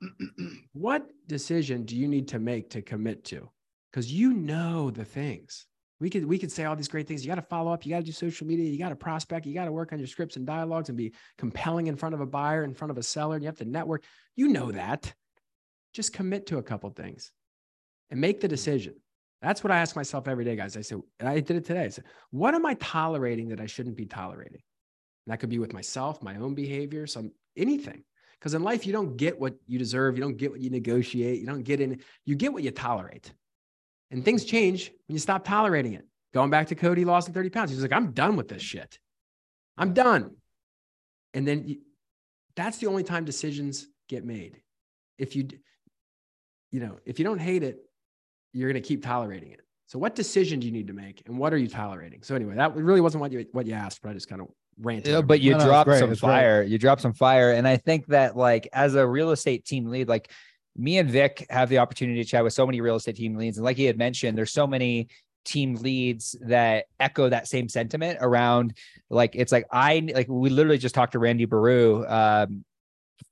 what 0.72 1.06
decision 1.26 1.84
do 1.84 1.96
you 1.96 2.08
need 2.08 2.28
to 2.28 2.38
make 2.38 2.70
to 2.70 2.82
commit 2.82 3.24
to? 3.26 3.48
Because 3.90 4.12
you 4.12 4.32
know 4.32 4.90
the 4.90 5.04
things. 5.04 5.66
We 5.98 6.08
could 6.08 6.24
we 6.24 6.38
could 6.38 6.50
say 6.50 6.64
all 6.64 6.76
these 6.76 6.88
great 6.88 7.06
things. 7.06 7.24
You 7.24 7.28
got 7.28 7.34
to 7.34 7.42
follow 7.42 7.72
up. 7.72 7.84
You 7.84 7.90
got 7.90 7.98
to 7.98 8.04
do 8.04 8.12
social 8.12 8.46
media. 8.46 8.70
You 8.70 8.78
got 8.78 8.88
to 8.88 8.96
prospect. 8.96 9.44
You 9.44 9.52
got 9.52 9.66
to 9.66 9.72
work 9.72 9.92
on 9.92 9.98
your 9.98 10.08
scripts 10.08 10.36
and 10.36 10.46
dialogues 10.46 10.88
and 10.88 10.96
be 10.96 11.12
compelling 11.36 11.88
in 11.88 11.96
front 11.96 12.14
of 12.14 12.20
a 12.22 12.26
buyer, 12.26 12.64
in 12.64 12.72
front 12.72 12.90
of 12.90 12.96
a 12.96 13.02
seller. 13.02 13.34
And 13.34 13.44
you 13.44 13.48
have 13.48 13.58
to 13.58 13.66
network. 13.66 14.04
You 14.34 14.48
know 14.48 14.72
that. 14.72 15.12
Just 15.92 16.14
commit 16.14 16.46
to 16.46 16.58
a 16.58 16.62
couple 16.62 16.88
things 16.90 17.32
and 18.10 18.20
make 18.20 18.40
the 18.40 18.48
decision. 18.48 18.94
That's 19.42 19.64
what 19.64 19.70
I 19.70 19.78
ask 19.78 19.96
myself 19.96 20.28
every 20.28 20.44
day, 20.44 20.56
guys. 20.56 20.76
I 20.76 20.82
said, 20.82 21.00
I 21.20 21.40
did 21.40 21.56
it 21.56 21.64
today. 21.64 21.84
I 21.84 21.88
said, 21.88 22.04
what 22.30 22.54
am 22.54 22.66
I 22.66 22.74
tolerating 22.74 23.48
that 23.48 23.60
I 23.60 23.66
shouldn't 23.66 23.96
be 23.96 24.06
tolerating? 24.06 24.60
And 25.26 25.32
that 25.32 25.40
could 25.40 25.48
be 25.48 25.58
with 25.58 25.72
myself, 25.72 26.22
my 26.22 26.36
own 26.36 26.54
behavior, 26.54 27.06
some 27.06 27.32
anything. 27.56 28.04
Because 28.40 28.54
in 28.54 28.62
life, 28.62 28.86
you 28.86 28.92
don't 28.92 29.18
get 29.18 29.38
what 29.38 29.54
you 29.66 29.78
deserve. 29.78 30.16
You 30.16 30.22
don't 30.22 30.38
get 30.38 30.50
what 30.50 30.60
you 30.60 30.70
negotiate. 30.70 31.40
You 31.40 31.46
don't 31.46 31.62
get 31.62 31.80
in, 31.80 32.00
you 32.24 32.34
get 32.34 32.52
what 32.52 32.62
you 32.62 32.70
tolerate. 32.70 33.32
And 34.10 34.24
things 34.24 34.44
change 34.44 34.90
when 35.06 35.14
you 35.14 35.18
stop 35.18 35.44
tolerating 35.44 35.92
it. 35.92 36.06
Going 36.32 36.50
back 36.50 36.68
to 36.68 36.74
Cody, 36.74 37.04
lost 37.04 37.28
30 37.28 37.50
pounds. 37.50 37.70
He's 37.70 37.82
like, 37.82 37.92
I'm 37.92 38.12
done 38.12 38.36
with 38.36 38.48
this 38.48 38.62
shit. 38.62 38.98
I'm 39.76 39.92
done. 39.92 40.36
And 41.34 41.46
then 41.46 41.64
you, 41.66 41.76
that's 42.56 42.78
the 42.78 42.86
only 42.86 43.02
time 43.02 43.24
decisions 43.24 43.86
get 44.08 44.24
made. 44.24 44.60
If 45.18 45.36
you, 45.36 45.48
you 46.70 46.80
know, 46.80 46.98
if 47.04 47.18
you 47.18 47.24
don't 47.24 47.38
hate 47.38 47.62
it, 47.62 47.78
you're 48.52 48.70
going 48.70 48.82
to 48.82 48.86
keep 48.86 49.04
tolerating 49.04 49.52
it. 49.52 49.60
So 49.86 49.98
what 49.98 50.14
decision 50.14 50.60
do 50.60 50.66
you 50.66 50.72
need 50.72 50.86
to 50.86 50.92
make 50.92 51.22
and 51.26 51.36
what 51.36 51.52
are 51.52 51.58
you 51.58 51.68
tolerating? 51.68 52.22
So 52.22 52.34
anyway, 52.34 52.54
that 52.54 52.74
really 52.76 53.00
wasn't 53.00 53.20
what 53.20 53.32
you, 53.32 53.44
what 53.52 53.66
you 53.66 53.74
asked, 53.74 54.00
but 54.02 54.10
I 54.10 54.12
just 54.14 54.28
kind 54.28 54.40
of 54.40 54.48
ranting. 54.78 55.12
Yeah, 55.12 55.20
but 55.22 55.40
you 55.40 55.52
no, 55.52 55.64
dropped 55.64 55.88
no, 55.88 55.98
some 55.98 56.14
fire. 56.14 56.62
Great. 56.62 56.72
You 56.72 56.78
dropped 56.78 57.02
some 57.02 57.12
fire. 57.12 57.52
And 57.52 57.66
I 57.66 57.76
think 57.76 58.06
that 58.06 58.36
like 58.36 58.68
as 58.72 58.94
a 58.94 59.06
real 59.06 59.30
estate 59.30 59.64
team 59.64 59.86
lead, 59.86 60.08
like 60.08 60.30
me 60.76 60.98
and 60.98 61.10
Vic 61.10 61.46
have 61.50 61.68
the 61.68 61.78
opportunity 61.78 62.22
to 62.22 62.28
chat 62.28 62.44
with 62.44 62.52
so 62.52 62.66
many 62.66 62.80
real 62.80 62.96
estate 62.96 63.16
team 63.16 63.36
leads. 63.36 63.58
And 63.58 63.64
like 63.64 63.76
he 63.76 63.84
had 63.84 63.98
mentioned, 63.98 64.36
there's 64.36 64.52
so 64.52 64.66
many 64.66 65.08
team 65.44 65.74
leads 65.76 66.36
that 66.42 66.86
echo 66.98 67.28
that 67.28 67.48
same 67.48 67.68
sentiment 67.68 68.18
around 68.20 68.76
like 69.08 69.34
it's 69.34 69.50
like 69.50 69.66
I 69.70 70.06
like 70.14 70.28
we 70.28 70.50
literally 70.50 70.78
just 70.78 70.94
talked 70.94 71.12
to 71.12 71.18
Randy 71.18 71.46
Baru 71.46 72.06
um 72.06 72.62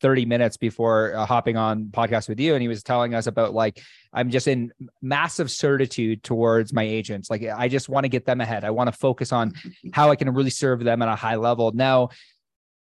30 0.00 0.26
minutes 0.26 0.56
before 0.56 1.14
uh, 1.14 1.26
hopping 1.26 1.56
on 1.56 1.86
podcast 1.86 2.28
with 2.28 2.40
you 2.40 2.54
and 2.54 2.62
he 2.62 2.68
was 2.68 2.82
telling 2.82 3.14
us 3.14 3.26
about 3.26 3.54
like 3.54 3.82
i'm 4.12 4.30
just 4.30 4.48
in 4.48 4.72
massive 5.02 5.50
certitude 5.50 6.22
towards 6.22 6.72
my 6.72 6.82
agents. 6.82 7.30
Like 7.30 7.44
i 7.44 7.68
just 7.68 7.88
want 7.88 8.04
to 8.04 8.08
get 8.08 8.24
them 8.24 8.40
ahead. 8.40 8.64
I 8.64 8.70
want 8.70 8.88
to 8.88 8.98
focus 8.98 9.32
on 9.32 9.52
how 9.92 10.10
i 10.10 10.16
can 10.16 10.32
really 10.32 10.50
serve 10.50 10.84
them 10.84 11.02
at 11.02 11.08
a 11.08 11.16
high 11.16 11.36
level. 11.36 11.72
Now 11.72 12.10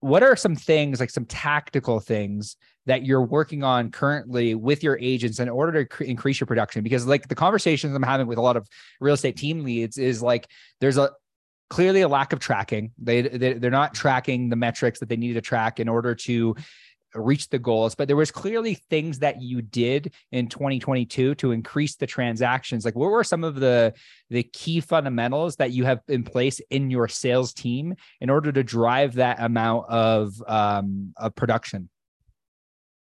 what 0.00 0.22
are 0.22 0.36
some 0.36 0.54
things 0.54 1.00
like 1.00 1.08
some 1.08 1.24
tactical 1.24 1.98
things 1.98 2.56
that 2.84 3.06
you're 3.06 3.22
working 3.22 3.64
on 3.64 3.90
currently 3.90 4.54
with 4.54 4.82
your 4.82 4.98
agents 5.00 5.38
in 5.38 5.48
order 5.48 5.82
to 5.82 5.88
cr- 5.88 6.04
increase 6.04 6.38
your 6.38 6.46
production? 6.46 6.82
Because 6.82 7.06
like 7.06 7.28
the 7.28 7.34
conversations 7.34 7.96
i'm 7.96 8.02
having 8.02 8.26
with 8.26 8.36
a 8.36 8.42
lot 8.42 8.56
of 8.56 8.68
real 9.00 9.14
estate 9.14 9.36
team 9.36 9.64
leads 9.64 9.96
is 9.96 10.22
like 10.22 10.46
there's 10.80 10.98
a 10.98 11.10
clearly 11.70 12.02
a 12.02 12.08
lack 12.08 12.32
of 12.32 12.38
tracking. 12.38 12.92
They, 12.98 13.22
they 13.22 13.54
they're 13.54 13.70
not 13.70 13.94
tracking 13.94 14.48
the 14.48 14.56
metrics 14.56 15.00
that 15.00 15.08
they 15.08 15.16
need 15.16 15.32
to 15.34 15.40
track 15.40 15.80
in 15.80 15.88
order 15.88 16.14
to 16.14 16.54
reach 17.14 17.48
the 17.48 17.58
goals 17.58 17.94
but 17.94 18.08
there 18.08 18.16
was 18.16 18.30
clearly 18.30 18.74
things 18.74 19.20
that 19.20 19.40
you 19.40 19.62
did 19.62 20.12
in 20.32 20.48
2022 20.48 21.34
to 21.36 21.52
increase 21.52 21.96
the 21.96 22.06
transactions. 22.06 22.84
Like 22.84 22.96
what 22.96 23.10
were 23.10 23.24
some 23.24 23.44
of 23.44 23.56
the 23.56 23.94
the 24.30 24.42
key 24.42 24.80
fundamentals 24.80 25.56
that 25.56 25.70
you 25.72 25.84
have 25.84 26.00
in 26.08 26.24
place 26.24 26.60
in 26.70 26.90
your 26.90 27.08
sales 27.08 27.52
team 27.52 27.94
in 28.20 28.30
order 28.30 28.52
to 28.52 28.62
drive 28.62 29.14
that 29.14 29.40
amount 29.40 29.88
of 29.88 30.42
um 30.46 31.12
of 31.16 31.34
production? 31.34 31.88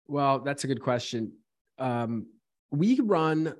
Well 0.06 0.40
that's 0.40 0.64
a 0.64 0.66
good 0.66 0.82
question. 0.82 1.32
Um 1.78 2.26
we 2.70 3.00
run 3.00 3.54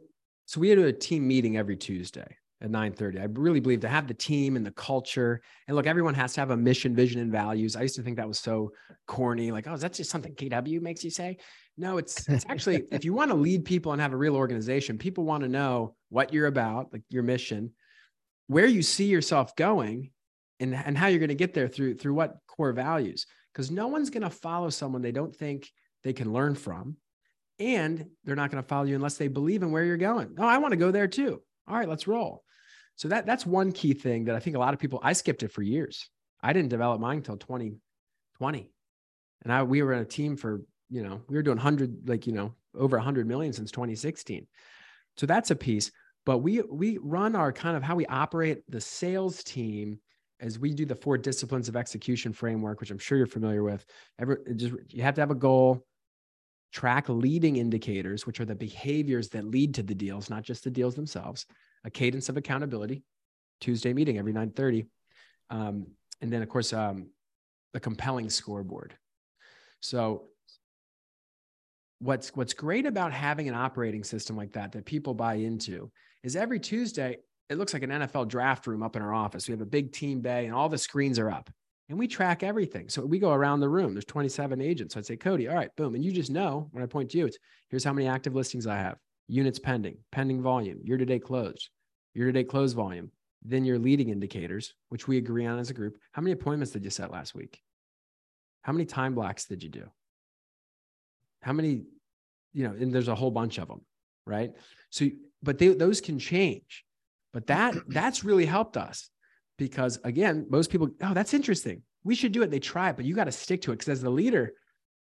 so 0.47 0.61
we 0.61 0.69
had 0.69 0.79
a 0.79 0.93
team 0.93 1.27
meeting 1.27 1.57
every 1.57 1.77
tuesday 1.77 2.37
at 2.61 2.71
9:30. 2.71 3.21
I 3.21 3.25
really 3.25 3.61
believe 3.61 3.81
to 3.81 3.89
have 3.89 4.09
the 4.09 4.15
team 4.15 4.57
and 4.57 4.65
the 4.65 4.71
culture. 4.71 5.43
And 5.67 5.77
look, 5.77 5.87
everyone 5.87 6.15
has 6.15 6.33
to 6.35 6.41
have 6.41 6.51
a 6.51 6.57
mission, 6.57 6.95
vision, 6.95 7.21
and 7.21 7.31
values. 7.31 7.77
I 7.77 7.83
used 7.83 7.97
to 7.97 8.03
think 8.03 8.17
that 8.17 8.29
was 8.29 8.39
so 8.39 8.73
corny, 9.07 9.51
like, 9.53 9.67
oh, 9.67 9.75
is 9.75 9.83
that 9.83 9.93
just 9.93 10.11
something 10.11 10.35
KW 10.35 10.81
makes 10.81 11.05
you 11.05 11.11
say? 11.11 11.37
No, 11.77 11.99
it's 11.99 12.29
it's 12.29 12.47
actually 12.49 12.85
if 12.93 13.05
you 13.05 13.13
want 13.13 13.31
to 13.31 13.37
lead 13.37 13.65
people 13.65 13.93
and 13.93 14.01
have 14.01 14.13
a 14.13 14.17
real 14.17 14.37
organization, 14.37 14.99
people 14.99 15.25
want 15.25 15.43
to 15.43 15.49
know 15.49 15.95
what 16.09 16.33
you're 16.33 16.47
about, 16.47 16.93
like 16.93 17.03
your 17.11 17.23
mission, 17.23 17.73
where 18.47 18.67
you 18.67 18.83
see 18.83 19.07
yourself 19.07 19.55
going, 19.57 20.11
and, 20.59 20.75
and 20.75 20.97
how 20.97 21.09
you're 21.09 21.19
going 21.19 21.29
to 21.29 21.35
get 21.35 21.53
there 21.53 21.69
through 21.69 21.97
through 21.97 22.15
what 22.15 22.37
core 22.47 22.73
values. 22.73 23.27
Because 23.53 23.71
no 23.71 23.89
one's 23.89 24.11
going 24.11 24.23
to 24.23 24.31
follow 24.31 24.69
someone 24.69 25.01
they 25.01 25.13
don't 25.13 25.35
think 25.35 25.71
they 26.05 26.13
can 26.13 26.33
learn 26.33 26.55
from. 26.55 26.97
And 27.59 28.07
they're 28.25 28.37
not 28.37 28.51
going 28.51 28.63
to 28.63 28.69
follow 28.69 28.85
you 28.85 28.95
unless 28.95 29.17
they 29.17 29.29
believe 29.29 29.63
in 29.63 29.73
where 29.73 29.83
you're 29.83 29.97
going. 29.97 30.37
Oh, 30.39 30.47
I 30.47 30.59
want 30.59 30.73
to 30.73 30.77
go 30.77 30.91
there 30.91 31.09
too. 31.09 31.41
All 31.69 31.77
right, 31.77 31.89
let's 31.89 32.07
roll. 32.07 32.43
So 32.97 33.09
that 33.09 33.27
that's 33.27 33.45
one 33.45 33.73
key 33.73 33.93
thing 33.93 34.25
that 34.25 34.35
I 34.35 34.41
think 34.41 34.57
a 34.57 34.59
lot 34.59 34.75
of 34.75 34.81
people 34.81 35.01
I 35.03 35.13
skipped 35.13 35.43
it 35.43 35.53
for 35.53 35.63
years. 35.63 36.09
I 36.43 36.53
didn't 36.53 36.71
develop 36.71 37.01
mine 37.01 37.19
until 37.19 37.37
2020. 37.37 38.71
And 39.43 39.53
I 39.53 39.63
we 39.63 39.83
were 39.83 39.93
in 39.93 40.01
a 40.01 40.05
team 40.05 40.37
for, 40.37 40.63
you 40.89 41.03
know, 41.03 41.21
we 41.29 41.37
were 41.37 41.43
doing 41.43 41.59
100 41.59 42.09
like, 42.09 42.27
you 42.27 42.33
know, 42.33 42.55
over 42.75 42.97
100 42.97 43.27
million 43.27 43.53
since 43.53 43.71
2016. 43.71 44.47
So 45.17 45.27
that's 45.27 45.51
a 45.51 45.57
piece, 45.57 45.91
but 46.25 46.39
we 46.39 46.63
we 46.63 46.99
run 46.99 47.37
our 47.37 47.53
kind 47.53 47.77
of 47.77 47.83
how 47.83 47.97
we 47.97 48.07
operate 48.07 48.63
the 48.69 48.81
sales 48.81 49.43
team 49.43 50.01
as 50.41 50.59
we 50.59 50.73
do 50.75 50.85
the 50.85 50.95
four 50.95 51.17
disciplines 51.17 51.69
of 51.69 51.77
execution 51.77 52.33
framework, 52.33 52.81
which 52.81 52.91
I'm 52.91 52.99
sure 52.99 53.17
you're 53.17 53.27
familiar 53.27 53.63
with. 53.63 53.85
Every 54.19 54.37
just 54.57 54.75
you 54.91 55.03
have 55.03 55.15
to 55.15 55.23
have 55.23 55.31
a 55.31 55.35
goal, 55.35 55.87
track 56.73 57.09
leading 57.09 57.57
indicators, 57.57 58.27
which 58.27 58.41
are 58.41 58.45
the 58.45 58.55
behaviors 58.55 59.29
that 59.31 59.45
lead 59.45 59.75
to 59.75 59.83
the 59.83 59.95
deals, 59.95 60.29
not 60.29 60.43
just 60.43 60.65
the 60.65 60.71
deals 60.71 60.95
themselves, 60.95 61.47
a 61.85 61.91
cadence 61.91 62.29
of 62.29 62.37
accountability, 62.37 63.03
Tuesday 63.61 63.93
meeting 63.93 64.19
every 64.19 64.33
9:30. 64.33 64.87
Um, 65.51 65.87
and 66.21 66.33
then 66.33 66.43
of 66.43 66.49
course 66.49 66.73
um, 66.73 67.09
the 67.73 67.81
compelling 67.81 68.31
scoreboard. 68.31 68.97
So 69.81 70.29
what's 71.99 72.35
what's 72.35 72.53
great 72.53 72.87
about 72.87 73.13
having 73.13 73.49
an 73.49 73.55
operating 73.55 74.05
system 74.05 74.37
like 74.37 74.53
that 74.53 74.73
that 74.73 74.85
people 74.85 75.15
buy 75.15 75.35
into 75.35 75.91
is 76.23 76.37
every 76.37 76.61
Tuesday 76.61 77.19
it 77.49 77.59
looks 77.59 77.73
like 77.73 77.85
an 77.85 77.91
NFL 77.91 78.29
draft 78.29 78.67
room 78.67 78.83
up 78.83 78.97
in 78.97 79.03
our 79.03 79.15
office. 79.15 79.47
We 79.47 79.53
have 79.53 79.61
a 79.61 79.67
big 79.67 79.93
team 79.93 80.21
bay 80.21 80.47
and 80.47 80.55
all 80.55 80.69
the 80.69 80.79
screens 80.79 81.19
are 81.19 81.31
up 81.31 81.49
and 81.89 81.99
we 81.99 82.09
track 82.09 82.43
everything. 82.43 82.89
So 82.89 83.05
we 83.05 83.19
go 83.19 83.33
around 83.33 83.61
the 83.61 83.69
room. 83.69 83.95
There's 83.95 84.05
27 84.05 84.61
agents. 84.61 84.95
So 84.95 84.99
I'd 84.99 85.07
say, 85.07 85.17
Cody, 85.17 85.49
all 85.49 85.55
right, 85.55 85.75
boom. 85.77 85.95
And 85.95 86.05
you 86.05 86.13
just 86.13 86.31
know 86.31 86.69
when 86.73 86.83
I 86.83 86.87
point 86.87 87.11
to 87.13 87.19
you, 87.19 87.27
it's 87.27 87.39
here's 87.69 87.85
how 87.85 87.93
many 87.93 88.09
active 88.09 88.35
listings 88.35 88.67
I 88.67 88.77
have, 88.77 88.99
units 89.29 89.59
pending, 89.59 89.99
pending 90.11 90.43
volume, 90.43 90.81
year 90.83 90.97
to 90.97 91.05
date 91.05 91.25
closed, 91.25 91.71
year 92.15 92.27
to 92.27 92.33
date 92.33 92.49
close 92.49 92.73
volume. 92.73 93.13
Then 93.43 93.65
your 93.65 93.79
leading 93.79 94.09
indicators, 94.09 94.75
which 94.89 95.07
we 95.07 95.19
agree 95.19 95.47
on 95.47 95.59
as 95.59 95.71
a 95.71 95.75
group. 95.75 95.99
How 96.11 96.23
many 96.23 96.33
appointments 96.33 96.73
did 96.73 96.83
you 96.83 96.91
set 96.91 97.13
last 97.13 97.35
week? 97.35 97.61
How 98.63 98.73
many 98.73 98.85
time 98.85 99.15
blocks 99.15 99.45
did 99.45 99.63
you 99.63 99.69
do? 99.69 99.85
How 101.43 101.53
many, 101.53 101.83
you 102.53 102.67
know, 102.67 102.73
and 102.73 102.93
there's 102.93 103.07
a 103.07 103.15
whole 103.15 103.31
bunch 103.31 103.59
of 103.59 103.69
them, 103.69 103.83
right? 104.27 104.51
So, 104.91 105.07
but 105.43 105.59
they, 105.59 105.69
those 105.69 106.01
can 106.01 106.19
change. 106.19 106.85
But 107.33 107.47
that 107.49 107.77
that's 107.87 108.25
really 108.25 108.47
helped 108.47 108.77
us 108.77 109.11
because 109.59 109.99
again, 110.05 110.47
most 110.51 110.71
people, 110.71 110.89
oh, 111.03 111.15
that's 111.15 111.35
interesting. 111.35 111.83
We 112.05 112.15
should 112.15 112.33
do 112.33 112.43
it. 112.43 112.51
They 112.51 112.59
try 112.59 112.91
it, 112.91 112.97
but 112.97 113.05
you 113.05 113.15
got 113.15 113.25
to 113.25 113.33
stick 113.33 113.63
to 113.63 113.73
it 113.73 113.77
because 113.77 113.89
as 113.89 114.03
the 114.03 114.11
leader, 114.11 114.53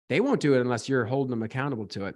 they 0.09 0.19
won't 0.19 0.41
do 0.41 0.55
it 0.55 0.61
unless 0.61 0.89
you're 0.89 1.05
holding 1.05 1.29
them 1.29 1.43
accountable 1.43 1.87
to 1.87 2.05
it. 2.05 2.15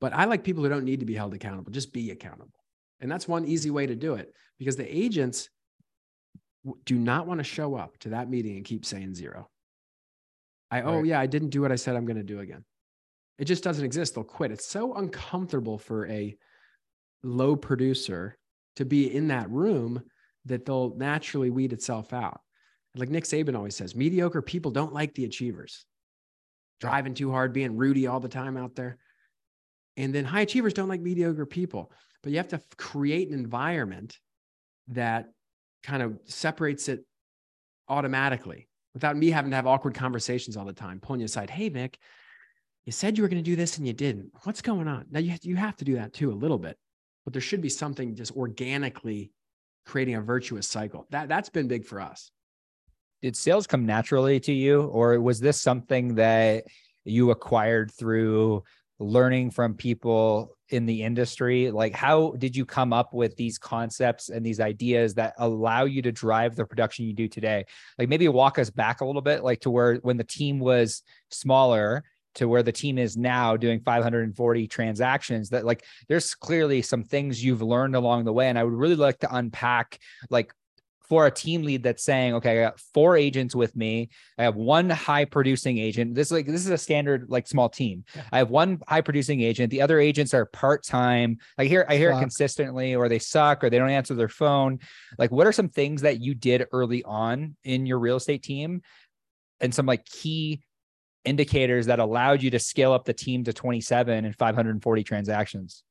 But 0.00 0.12
I 0.12 0.24
like 0.24 0.44
people 0.44 0.62
who 0.62 0.68
don't 0.68 0.84
need 0.84 1.00
to 1.00 1.06
be 1.06 1.14
held 1.14 1.34
accountable, 1.34 1.72
just 1.72 1.92
be 1.92 2.10
accountable. 2.10 2.52
And 3.00 3.10
that's 3.10 3.26
one 3.26 3.46
easy 3.46 3.70
way 3.70 3.86
to 3.86 3.96
do 3.96 4.14
it 4.14 4.32
because 4.58 4.76
the 4.76 4.96
agents 4.96 5.48
do 6.84 6.96
not 6.96 7.26
want 7.26 7.38
to 7.38 7.44
show 7.44 7.74
up 7.74 7.98
to 7.98 8.10
that 8.10 8.30
meeting 8.30 8.56
and 8.56 8.64
keep 8.64 8.84
saying 8.84 9.14
zero. 9.14 9.48
I, 10.70 10.82
oh, 10.82 10.84
right. 10.84 10.94
oh, 10.94 11.02
yeah, 11.02 11.20
I 11.20 11.26
didn't 11.26 11.50
do 11.50 11.60
what 11.60 11.72
I 11.72 11.76
said 11.76 11.96
I'm 11.96 12.06
going 12.06 12.16
to 12.16 12.22
do 12.22 12.40
again. 12.40 12.64
It 13.38 13.46
just 13.46 13.64
doesn't 13.64 13.84
exist. 13.84 14.14
They'll 14.14 14.24
quit. 14.24 14.52
It's 14.52 14.68
so 14.68 14.94
uncomfortable 14.94 15.78
for 15.78 16.06
a 16.06 16.36
low 17.22 17.56
producer 17.56 18.36
to 18.76 18.84
be 18.84 19.12
in 19.12 19.28
that 19.28 19.50
room 19.50 20.02
that 20.46 20.64
they'll 20.64 20.94
naturally 20.96 21.50
weed 21.50 21.72
itself 21.72 22.12
out. 22.12 22.40
Like 22.94 23.08
Nick 23.08 23.24
Saban 23.24 23.56
always 23.56 23.76
says, 23.76 23.94
mediocre 23.94 24.42
people 24.42 24.70
don't 24.70 24.92
like 24.92 25.14
the 25.14 25.24
achievers. 25.24 25.84
Driving 26.80 27.14
too 27.14 27.30
hard, 27.30 27.52
being 27.52 27.76
Rudy 27.76 28.06
all 28.06 28.20
the 28.20 28.28
time 28.28 28.56
out 28.56 28.74
there. 28.74 28.98
And 29.96 30.14
then 30.14 30.24
high 30.24 30.40
achievers 30.40 30.74
don't 30.74 30.88
like 30.88 31.00
mediocre 31.00 31.46
people. 31.46 31.92
But 32.22 32.32
you 32.32 32.38
have 32.38 32.48
to 32.48 32.60
create 32.76 33.28
an 33.28 33.34
environment 33.34 34.18
that 34.88 35.30
kind 35.82 36.02
of 36.02 36.18
separates 36.24 36.88
it 36.88 37.04
automatically 37.88 38.68
without 38.94 39.16
me 39.16 39.30
having 39.30 39.50
to 39.50 39.56
have 39.56 39.66
awkward 39.66 39.94
conversations 39.94 40.56
all 40.56 40.64
the 40.64 40.72
time, 40.72 41.00
pulling 41.00 41.20
you 41.20 41.26
aside. 41.26 41.50
Hey, 41.50 41.68
Nick, 41.68 41.98
you 42.84 42.92
said 42.92 43.16
you 43.16 43.22
were 43.22 43.28
going 43.28 43.42
to 43.42 43.50
do 43.50 43.56
this 43.56 43.78
and 43.78 43.86
you 43.86 43.92
didn't. 43.92 44.30
What's 44.42 44.60
going 44.60 44.88
on? 44.88 45.06
Now 45.10 45.20
you, 45.20 45.36
you 45.42 45.56
have 45.56 45.76
to 45.76 45.84
do 45.84 45.94
that 45.94 46.12
too 46.12 46.30
a 46.30 46.34
little 46.34 46.58
bit 46.58 46.76
but 47.24 47.32
there 47.32 47.42
should 47.42 47.60
be 47.60 47.68
something 47.68 48.14
just 48.14 48.32
organically 48.32 49.32
creating 49.84 50.14
a 50.14 50.20
virtuous 50.20 50.66
cycle. 50.66 51.06
That 51.10 51.28
that's 51.28 51.48
been 51.48 51.68
big 51.68 51.84
for 51.84 52.00
us. 52.00 52.30
Did 53.22 53.36
sales 53.36 53.66
come 53.66 53.86
naturally 53.86 54.40
to 54.40 54.52
you, 54.52 54.82
or 54.82 55.20
was 55.20 55.40
this 55.40 55.60
something 55.60 56.16
that 56.16 56.64
you 57.04 57.30
acquired 57.30 57.90
through 57.92 58.64
learning 58.98 59.50
from 59.50 59.74
people 59.74 60.56
in 60.70 60.86
the 60.86 61.02
industry? 61.02 61.70
Like, 61.70 61.94
how 61.94 62.34
did 62.38 62.56
you 62.56 62.64
come 62.64 62.92
up 62.92 63.12
with 63.12 63.36
these 63.36 63.58
concepts 63.58 64.28
and 64.28 64.44
these 64.44 64.60
ideas 64.60 65.14
that 65.14 65.34
allow 65.38 65.84
you 65.84 66.02
to 66.02 66.12
drive 66.12 66.56
the 66.56 66.64
production 66.64 67.04
you 67.04 67.12
do 67.12 67.28
today? 67.28 67.64
Like, 67.98 68.08
maybe 68.08 68.26
walk 68.28 68.58
us 68.58 68.70
back 68.70 69.00
a 69.00 69.04
little 69.04 69.22
bit, 69.22 69.44
like 69.44 69.60
to 69.60 69.70
where 69.70 69.96
when 69.96 70.16
the 70.16 70.24
team 70.24 70.58
was 70.58 71.02
smaller 71.30 72.04
to 72.34 72.48
where 72.48 72.62
the 72.62 72.72
team 72.72 72.98
is 72.98 73.16
now 73.16 73.56
doing 73.56 73.80
540 73.80 74.68
transactions 74.68 75.50
that 75.50 75.64
like 75.64 75.84
there's 76.08 76.34
clearly 76.34 76.82
some 76.82 77.04
things 77.04 77.44
you've 77.44 77.62
learned 77.62 77.96
along 77.96 78.24
the 78.24 78.32
way. 78.32 78.48
And 78.48 78.58
i 78.58 78.64
would 78.64 78.72
really 78.72 78.96
like 78.96 79.18
to 79.20 79.34
unpack 79.34 79.98
like 80.30 80.52
for 81.08 81.26
a 81.26 81.30
team 81.30 81.62
lead 81.62 81.82
that's 81.82 82.04
saying 82.04 82.32
okay 82.32 82.58
i 82.58 82.62
got 82.62 82.80
four 82.94 83.16
agents 83.16 83.54
with 83.54 83.76
me. 83.76 84.08
I 84.38 84.44
have 84.44 84.56
one 84.56 84.88
high 84.88 85.26
producing 85.26 85.76
agent. 85.76 86.14
This 86.14 86.28
is 86.28 86.32
like 86.32 86.46
this 86.46 86.64
is 86.64 86.70
a 86.70 86.78
standard 86.78 87.26
like 87.28 87.46
small 87.46 87.68
team. 87.68 88.04
Yeah. 88.14 88.22
i 88.32 88.38
have 88.38 88.50
one 88.50 88.80
high 88.88 89.02
producing 89.02 89.42
agent. 89.42 89.70
The 89.70 89.82
other 89.82 90.00
agents 90.00 90.32
are 90.32 90.46
part-time. 90.46 91.38
I 91.58 91.64
hear 91.64 91.84
i 91.88 91.96
hear 91.96 92.12
suck. 92.12 92.18
it 92.18 92.20
consistently 92.22 92.94
or 92.94 93.08
they 93.08 93.18
suck 93.18 93.62
or 93.62 93.68
they 93.68 93.78
don't 93.78 93.90
answer 93.90 94.14
their 94.14 94.28
phone. 94.28 94.78
Like 95.18 95.30
what 95.30 95.46
are 95.46 95.52
some 95.52 95.68
things 95.68 96.02
that 96.02 96.20
you 96.20 96.34
did 96.34 96.66
early 96.72 97.02
on 97.04 97.56
in 97.64 97.84
your 97.84 97.98
real 97.98 98.16
estate 98.16 98.42
team 98.42 98.80
and 99.60 99.74
some 99.74 99.86
like 99.86 100.04
key 100.04 100.62
indicators 101.24 101.86
that 101.86 101.98
allowed 101.98 102.42
you 102.42 102.50
to 102.50 102.58
scale 102.58 102.92
up 102.92 103.04
the 103.04 103.12
team 103.12 103.44
to 103.44 103.52
27 103.52 104.24
and 104.24 104.36
540 104.36 105.04
transactions? 105.04 105.84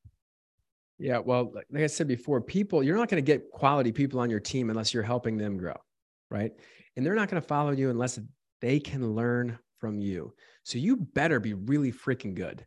Yeah, 0.97 1.17
well, 1.17 1.51
like 1.71 1.83
I 1.83 1.87
said 1.87 2.07
before, 2.07 2.41
people, 2.41 2.83
you're 2.83 2.97
not 2.97 3.09
going 3.09 3.23
to 3.23 3.25
get 3.25 3.49
quality 3.51 3.91
people 3.91 4.19
on 4.19 4.29
your 4.29 4.39
team 4.39 4.69
unless 4.69 4.93
you're 4.93 5.03
helping 5.03 5.37
them 5.37 5.57
grow, 5.57 5.75
right? 6.29 6.51
And 6.95 7.05
they're 7.05 7.15
not 7.15 7.29
going 7.29 7.41
to 7.41 7.47
follow 7.47 7.71
you 7.71 7.89
unless 7.89 8.19
they 8.61 8.79
can 8.79 9.15
learn 9.15 9.57
from 9.79 9.99
you. 9.99 10.33
So 10.63 10.77
you 10.77 10.97
better 10.97 11.39
be 11.39 11.55
really 11.55 11.91
freaking 11.91 12.35
good 12.35 12.65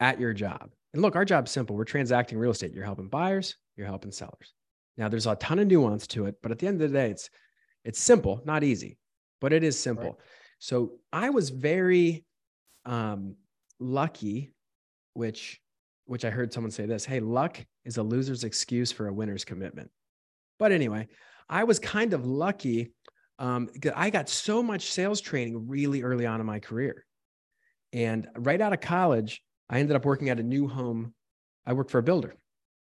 at 0.00 0.20
your 0.20 0.34
job. 0.34 0.70
And 0.92 1.02
look, 1.02 1.16
our 1.16 1.24
job's 1.24 1.50
simple. 1.50 1.76
We're 1.76 1.84
transacting 1.84 2.38
real 2.38 2.50
estate. 2.50 2.72
You're 2.72 2.84
helping 2.84 3.08
buyers, 3.08 3.56
you're 3.76 3.86
helping 3.86 4.12
sellers. 4.12 4.54
Now 4.96 5.08
there's 5.08 5.26
a 5.26 5.34
ton 5.36 5.58
of 5.58 5.66
nuance 5.66 6.06
to 6.08 6.26
it, 6.26 6.36
but 6.42 6.52
at 6.52 6.58
the 6.58 6.66
end 6.66 6.80
of 6.80 6.90
the 6.90 6.98
day, 6.98 7.10
it's 7.10 7.30
it's 7.84 8.00
simple, 8.00 8.42
not 8.44 8.64
easy, 8.64 8.98
but 9.40 9.52
it 9.52 9.62
is 9.62 9.78
simple. 9.78 10.04
Right. 10.04 10.20
So 10.58 10.92
I 11.12 11.30
was 11.30 11.50
very 11.50 12.24
um, 12.84 13.36
lucky, 13.78 14.52
which 15.14 15.60
which 16.06 16.24
I 16.24 16.30
heard 16.30 16.52
someone 16.52 16.70
say 16.70 16.86
this, 16.86 17.04
hey, 17.04 17.18
luck 17.18 17.58
is 17.84 17.96
a 17.96 18.02
loser's 18.02 18.44
excuse 18.44 18.92
for 18.92 19.08
a 19.08 19.12
winner's 19.12 19.44
commitment. 19.44 19.90
But 20.56 20.70
anyway, 20.70 21.08
I 21.48 21.64
was 21.64 21.80
kind 21.80 22.14
of 22.14 22.24
lucky. 22.24 22.92
Um, 23.40 23.68
I 23.94 24.10
got 24.10 24.28
so 24.28 24.62
much 24.62 24.92
sales 24.92 25.20
training 25.20 25.68
really 25.68 26.02
early 26.02 26.24
on 26.24 26.38
in 26.38 26.46
my 26.46 26.60
career. 26.60 27.04
And 27.92 28.28
right 28.36 28.60
out 28.60 28.72
of 28.72 28.80
college, 28.80 29.42
I 29.68 29.80
ended 29.80 29.96
up 29.96 30.04
working 30.04 30.28
at 30.28 30.38
a 30.38 30.44
new 30.44 30.68
home. 30.68 31.12
I 31.66 31.72
worked 31.72 31.90
for 31.90 31.98
a 31.98 32.04
builder, 32.04 32.36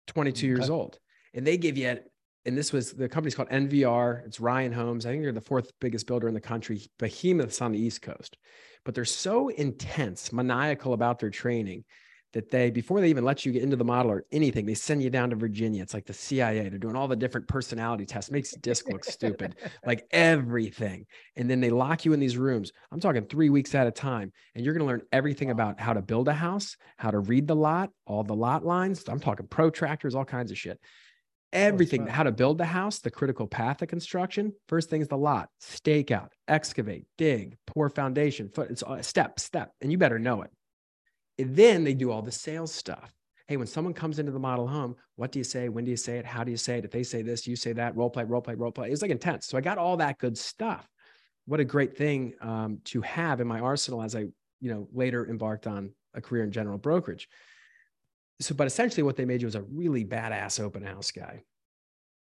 22 0.08 0.38
okay. 0.38 0.46
years 0.48 0.68
old. 0.68 0.98
And 1.32 1.46
they 1.46 1.56
give 1.56 1.78
you 1.78 1.98
and 2.46 2.56
this 2.56 2.72
was 2.72 2.92
the 2.92 3.08
company's 3.08 3.34
called 3.34 3.50
NVR. 3.50 4.24
It's 4.24 4.40
Ryan 4.40 4.72
Homes. 4.72 5.04
I 5.04 5.10
think 5.10 5.22
they're 5.22 5.32
the 5.32 5.40
fourth 5.40 5.72
biggest 5.80 6.06
builder 6.06 6.28
in 6.28 6.34
the 6.34 6.40
country, 6.40 6.80
behemoths 6.98 7.60
on 7.60 7.72
the 7.72 7.78
East 7.78 8.02
Coast. 8.02 8.36
But 8.84 8.94
they're 8.94 9.04
so 9.04 9.48
intense, 9.48 10.32
maniacal 10.32 10.92
about 10.92 11.18
their 11.18 11.30
training 11.30 11.84
that 12.32 12.50
they, 12.50 12.70
before 12.70 13.00
they 13.00 13.08
even 13.08 13.24
let 13.24 13.44
you 13.44 13.50
get 13.50 13.62
into 13.62 13.76
the 13.76 13.84
model 13.84 14.12
or 14.12 14.24
anything, 14.30 14.64
they 14.64 14.74
send 14.74 15.02
you 15.02 15.10
down 15.10 15.30
to 15.30 15.36
Virginia. 15.36 15.82
It's 15.82 15.94
like 15.94 16.04
the 16.04 16.12
CIA. 16.12 16.68
They're 16.68 16.78
doing 16.78 16.94
all 16.94 17.08
the 17.08 17.16
different 17.16 17.48
personality 17.48 18.06
tests, 18.06 18.30
makes 18.30 18.54
disc 18.56 18.88
look 18.88 19.04
stupid, 19.04 19.56
like 19.86 20.06
everything. 20.12 21.06
And 21.34 21.50
then 21.50 21.60
they 21.60 21.70
lock 21.70 22.04
you 22.04 22.12
in 22.12 22.20
these 22.20 22.36
rooms. 22.36 22.72
I'm 22.92 23.00
talking 23.00 23.24
three 23.24 23.50
weeks 23.50 23.74
at 23.74 23.88
a 23.88 23.90
time. 23.90 24.32
And 24.54 24.64
you're 24.64 24.74
going 24.74 24.86
to 24.86 24.92
learn 24.92 25.02
everything 25.10 25.50
about 25.50 25.80
how 25.80 25.94
to 25.94 26.02
build 26.02 26.28
a 26.28 26.34
house, 26.34 26.76
how 26.96 27.10
to 27.10 27.18
read 27.18 27.48
the 27.48 27.56
lot, 27.56 27.90
all 28.06 28.22
the 28.22 28.34
lot 28.34 28.64
lines. 28.64 29.02
I'm 29.08 29.18
talking 29.18 29.46
protractors, 29.46 30.14
all 30.14 30.24
kinds 30.24 30.52
of 30.52 30.58
shit 30.58 30.78
everything 31.56 32.06
how 32.06 32.22
to 32.22 32.32
build 32.32 32.58
the 32.58 32.64
house 32.64 32.98
the 32.98 33.10
critical 33.10 33.46
path 33.46 33.82
of 33.82 33.88
construction. 33.88 34.52
First 34.68 34.90
thing 34.90 35.00
is 35.00 35.08
the 35.08 35.16
lot 35.16 35.48
stake 35.60 36.10
out 36.10 36.32
excavate 36.48 37.06
dig 37.18 37.56
pour 37.66 37.88
foundation 37.88 38.48
foot 38.48 38.70
it's 38.70 38.82
step 39.06 39.40
step 39.40 39.72
and 39.80 39.90
you 39.90 39.98
better 39.98 40.18
know 40.18 40.42
it. 40.42 40.50
And 41.38 41.54
then 41.56 41.84
they 41.84 41.94
do 41.94 42.10
all 42.10 42.22
the 42.22 42.32
sales 42.32 42.72
stuff. 42.72 43.12
Hey 43.48 43.56
when 43.56 43.66
someone 43.66 43.94
comes 43.94 44.18
into 44.18 44.32
the 44.32 44.38
model 44.38 44.68
home 44.68 44.96
what 45.16 45.32
do 45.32 45.38
you 45.38 45.44
say? 45.44 45.68
When 45.68 45.84
do 45.84 45.90
you 45.90 45.96
say 45.96 46.18
it? 46.18 46.26
How 46.26 46.44
do 46.44 46.50
you 46.50 46.56
say 46.56 46.78
it? 46.78 46.84
If 46.84 46.90
they 46.90 47.02
say 47.02 47.22
this 47.22 47.46
you 47.46 47.56
say 47.56 47.72
that 47.72 47.96
role 47.96 48.10
play 48.10 48.24
role 48.24 48.42
play 48.42 48.54
role 48.54 48.72
play. 48.72 48.90
It's 48.90 49.02
like 49.02 49.10
intense. 49.10 49.46
So 49.46 49.58
i 49.58 49.60
got 49.60 49.78
all 49.78 49.96
that 49.96 50.18
good 50.18 50.36
stuff. 50.36 50.88
What 51.46 51.60
a 51.60 51.64
great 51.64 51.96
thing 51.96 52.34
um, 52.40 52.80
to 52.86 53.00
have 53.02 53.40
in 53.40 53.46
my 53.46 53.60
arsenal 53.60 54.02
as 54.02 54.14
i 54.14 54.26
you 54.60 54.70
know 54.72 54.88
later 54.92 55.28
embarked 55.28 55.66
on 55.66 55.92
a 56.14 56.20
career 56.20 56.44
in 56.44 56.50
general 56.50 56.78
brokerage 56.78 57.28
so, 58.40 58.54
but 58.54 58.66
essentially 58.66 59.02
what 59.02 59.16
they 59.16 59.24
made 59.24 59.40
you 59.42 59.46
was 59.46 59.54
a 59.54 59.62
really 59.62 60.04
badass 60.04 60.60
open 60.60 60.82
house 60.82 61.10
guy. 61.10 61.42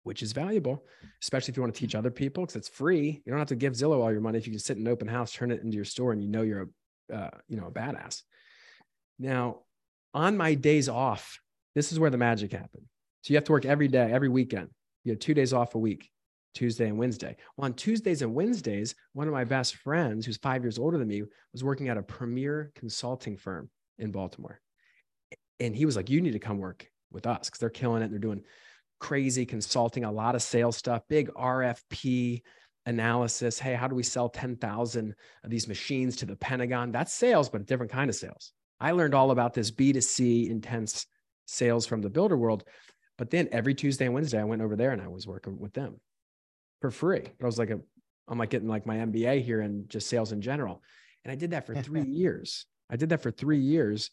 which 0.06 0.22
is 0.22 0.34
valuable, 0.34 0.86
especially 1.24 1.52
if 1.52 1.58
you 1.58 1.64
want 1.64 1.74
to 1.74 1.80
teach 1.80 1.96
other 1.96 2.12
people 2.12 2.44
because 2.44 2.56
it's 2.56 2.70
free. 2.70 3.24
You 3.26 3.32
don't 3.32 3.40
have 3.40 3.48
to 3.48 3.56
give 3.56 3.74
Zillow 3.74 4.04
all 4.04 4.12
your 4.12 4.22
money 4.22 4.38
if 4.38 4.46
you 4.46 4.54
can 4.54 4.60
sit 4.60 4.78
in 4.78 4.86
an 4.86 4.92
open 4.94 5.08
house, 5.08 5.34
turn 5.34 5.50
it 5.50 5.64
into 5.64 5.76
your 5.76 5.84
store, 5.84 6.12
and 6.14 6.22
you 6.22 6.30
know 6.30 6.44
you're 6.44 6.70
a, 7.12 7.16
uh, 7.16 7.30
you 7.48 7.58
know, 7.58 7.66
a 7.66 7.72
badass. 7.72 8.22
Now, 9.18 9.62
on 10.14 10.38
my 10.38 10.54
days 10.54 10.90
off, 10.90 11.40
this 11.74 11.92
is 11.92 12.00
where 12.00 12.12
the 12.12 12.20
magic 12.20 12.52
happened. 12.52 12.86
So 13.24 13.34
you 13.34 13.38
have 13.38 13.46
to 13.46 13.52
work 13.52 13.66
every 13.66 13.88
day, 13.88 14.12
every 14.12 14.30
weekend. 14.30 14.70
You 15.06 15.12
have 15.14 15.20
two 15.20 15.34
days 15.34 15.54
off 15.54 15.74
a 15.74 15.80
week, 15.80 16.12
Tuesday 16.54 16.88
and 16.88 17.00
Wednesday. 17.00 17.36
Well, 17.58 17.66
on 17.66 17.74
Tuesdays 17.74 18.22
and 18.22 18.36
Wednesdays, 18.36 18.94
one 19.14 19.28
of 19.28 19.34
my 19.34 19.44
best 19.44 19.76
friends, 19.78 20.24
who's 20.24 20.38
five 20.38 20.64
years 20.64 20.78
older 20.78 21.00
than 21.00 21.08
me, 21.08 21.24
was 21.52 21.64
working 21.64 21.90
at 21.90 21.98
a 21.98 22.04
premier 22.04 22.72
consulting 22.76 23.38
firm 23.38 23.72
in 23.98 24.12
Baltimore. 24.12 24.62
And 25.60 25.76
he 25.76 25.86
was 25.86 25.96
like, 25.96 26.10
You 26.10 26.22
need 26.22 26.34
to 26.34 26.40
come 26.40 26.58
work 26.58 26.90
with 27.12 27.28
us 27.28 27.48
because 27.50 27.60
they're 27.60 27.70
killing 27.70 28.02
it. 28.02 28.10
They're 28.10 28.20
doing 28.20 28.44
crazy 29.00 29.46
consulting, 29.46 30.04
a 30.04 30.12
lot 30.12 30.36
of 30.36 30.42
sales 30.42 30.78
stuff, 30.78 31.04
big 31.08 31.30
RFP 31.34 32.42
analysis. 32.86 33.60
Hey, 33.60 33.74
how 33.74 33.88
do 33.88 33.96
we 33.96 34.04
sell 34.04 34.30
10,000 34.30 35.16
of 35.44 35.50
these 35.50 35.68
machines 35.68 36.16
to 36.18 36.26
the 36.26 36.36
Pentagon? 36.36 36.92
That's 36.92 37.14
sales, 37.14 37.50
but 37.50 37.62
a 37.62 37.66
different 37.66 37.92
kind 37.92 38.10
of 38.10 38.16
sales. 38.16 38.54
I 38.80 38.92
learned 38.92 39.14
all 39.14 39.32
about 39.32 39.54
this 39.54 39.72
B2C 39.72 40.50
intense 40.50 41.08
sales 41.46 41.86
from 41.86 42.02
the 42.02 42.10
builder 42.10 42.38
world. 42.38 42.64
But 43.18 43.30
then 43.30 43.48
every 43.52 43.74
Tuesday 43.74 44.06
and 44.06 44.14
Wednesday, 44.14 44.40
I 44.40 44.44
went 44.44 44.62
over 44.62 44.76
there 44.76 44.92
and 44.92 45.02
I 45.02 45.08
was 45.08 45.26
working 45.26 45.58
with 45.60 45.74
them 45.74 46.00
for 46.82 46.92
free. 46.92 47.24
I 47.42 47.46
was 47.46 47.58
like, 47.58 47.70
a, 47.70 47.80
I'm 48.28 48.38
like 48.38 48.50
getting 48.50 48.68
like 48.68 48.86
my 48.86 48.98
MBA 48.98 49.44
here 49.44 49.62
and 49.62 49.90
just 49.90 50.10
sales 50.10 50.32
in 50.32 50.42
general. 50.42 50.82
And 51.24 51.32
I 51.32 51.36
did 51.36 51.52
that 51.52 51.66
for 51.66 51.76
three 51.82 52.04
years. 52.04 52.66
I 52.90 52.98
did 52.98 53.10
that 53.10 53.22
for 53.22 53.32
three 53.32 53.60
years. 53.60 54.12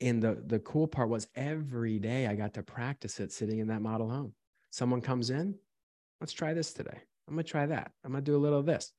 And 0.00 0.22
the, 0.22 0.42
the 0.46 0.58
cool 0.58 0.86
part 0.86 1.08
was 1.08 1.28
every 1.34 1.98
day 1.98 2.26
I 2.26 2.34
got 2.34 2.54
to 2.54 2.62
practice 2.62 3.18
it 3.20 3.32
sitting 3.32 3.60
in 3.60 3.68
that 3.68 3.82
model 3.82 4.10
home. 4.10 4.34
Someone 4.70 5.00
comes 5.00 5.30
in, 5.30 5.54
let's 6.20 6.32
try 6.32 6.52
this 6.52 6.72
today. 6.72 6.98
I'm 7.28 7.36
to 7.36 7.42
try 7.42 7.66
that. 7.66 7.92
I'm 8.04 8.12
to 8.12 8.20
do 8.20 8.36
a 8.36 8.38
little 8.38 8.58
of 8.58 8.66
this. 8.66 8.92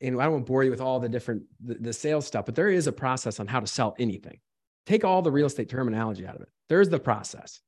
And 0.00 0.20
I 0.20 0.24
don't 0.24 0.32
won't 0.32 0.46
bore 0.46 0.64
you 0.64 0.70
with 0.70 0.80
all 0.80 1.00
the 1.00 1.08
different, 1.08 1.44
the, 1.64 1.74
the 1.74 1.92
sales 1.92 2.26
stuff, 2.26 2.44
but 2.44 2.54
there 2.54 2.68
is 2.68 2.86
a 2.86 2.92
process 2.92 3.40
on 3.40 3.46
how 3.46 3.60
to 3.60 3.66
sell 3.66 3.94
anything. 3.98 4.40
Take 4.84 5.04
all 5.04 5.22
the 5.22 5.32
real 5.32 5.46
estate 5.46 5.68
terminology 5.68 6.26
out 6.26 6.36
of 6.36 6.42
it. 6.42 6.48
There's 6.68 6.88
the 6.88 6.98
process. 6.98 7.60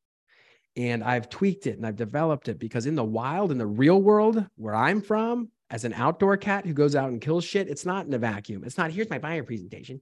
And 0.77 1.03
I've 1.03 1.29
tweaked 1.29 1.67
it 1.67 1.77
and 1.77 1.87
I've 1.87 1.97
developed 1.97 2.49
it 2.49 2.59
because 2.59 2.87
in 2.87 2.95
the 2.95 3.05
wild, 3.05 3.51
in 3.51 3.59
the 3.59 3.67
real 3.67 4.01
world 4.01 4.45
where 4.57 4.75
I'm 4.75 5.01
from, 5.01 5.49
as 5.71 5.85
an 5.85 5.93
outdoor 5.93 6.37
cat 6.37 6.67
who 6.67 6.73
goes 6.73 6.97
out 6.97 7.11
and 7.11 7.21
kills 7.21 7.45
shit, 7.45 7.69
it's 7.69 7.85
not 7.85 8.07
in 8.07 8.15
a 8.15 8.19
vacuum. 8.19 8.65
It's 8.65 8.79
not, 8.79 8.91
here's 8.91 9.11
my 9.11 9.19
buyer 9.19 9.43
presentation. 9.43 10.01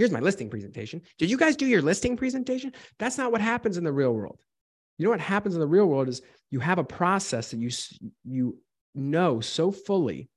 Here's 0.00 0.10
my 0.10 0.20
listing 0.20 0.48
presentation. 0.48 1.02
Did 1.18 1.30
you 1.30 1.36
guys 1.36 1.56
do 1.56 1.66
your 1.66 1.82
listing 1.82 2.16
presentation? 2.16 2.72
That's 2.98 3.18
not 3.18 3.32
what 3.32 3.42
happens 3.42 3.76
in 3.76 3.84
the 3.84 3.92
real 3.92 4.14
world. 4.14 4.38
You 4.96 5.04
know 5.04 5.10
what 5.10 5.20
happens 5.20 5.54
in 5.54 5.60
the 5.60 5.66
real 5.66 5.84
world 5.84 6.08
is 6.08 6.22
you 6.50 6.58
have 6.58 6.78
a 6.78 6.84
process 6.84 7.50
that 7.50 7.58
you 7.58 7.68
you 8.24 8.58
know 8.94 9.42
so 9.42 9.70
fully 9.70 10.30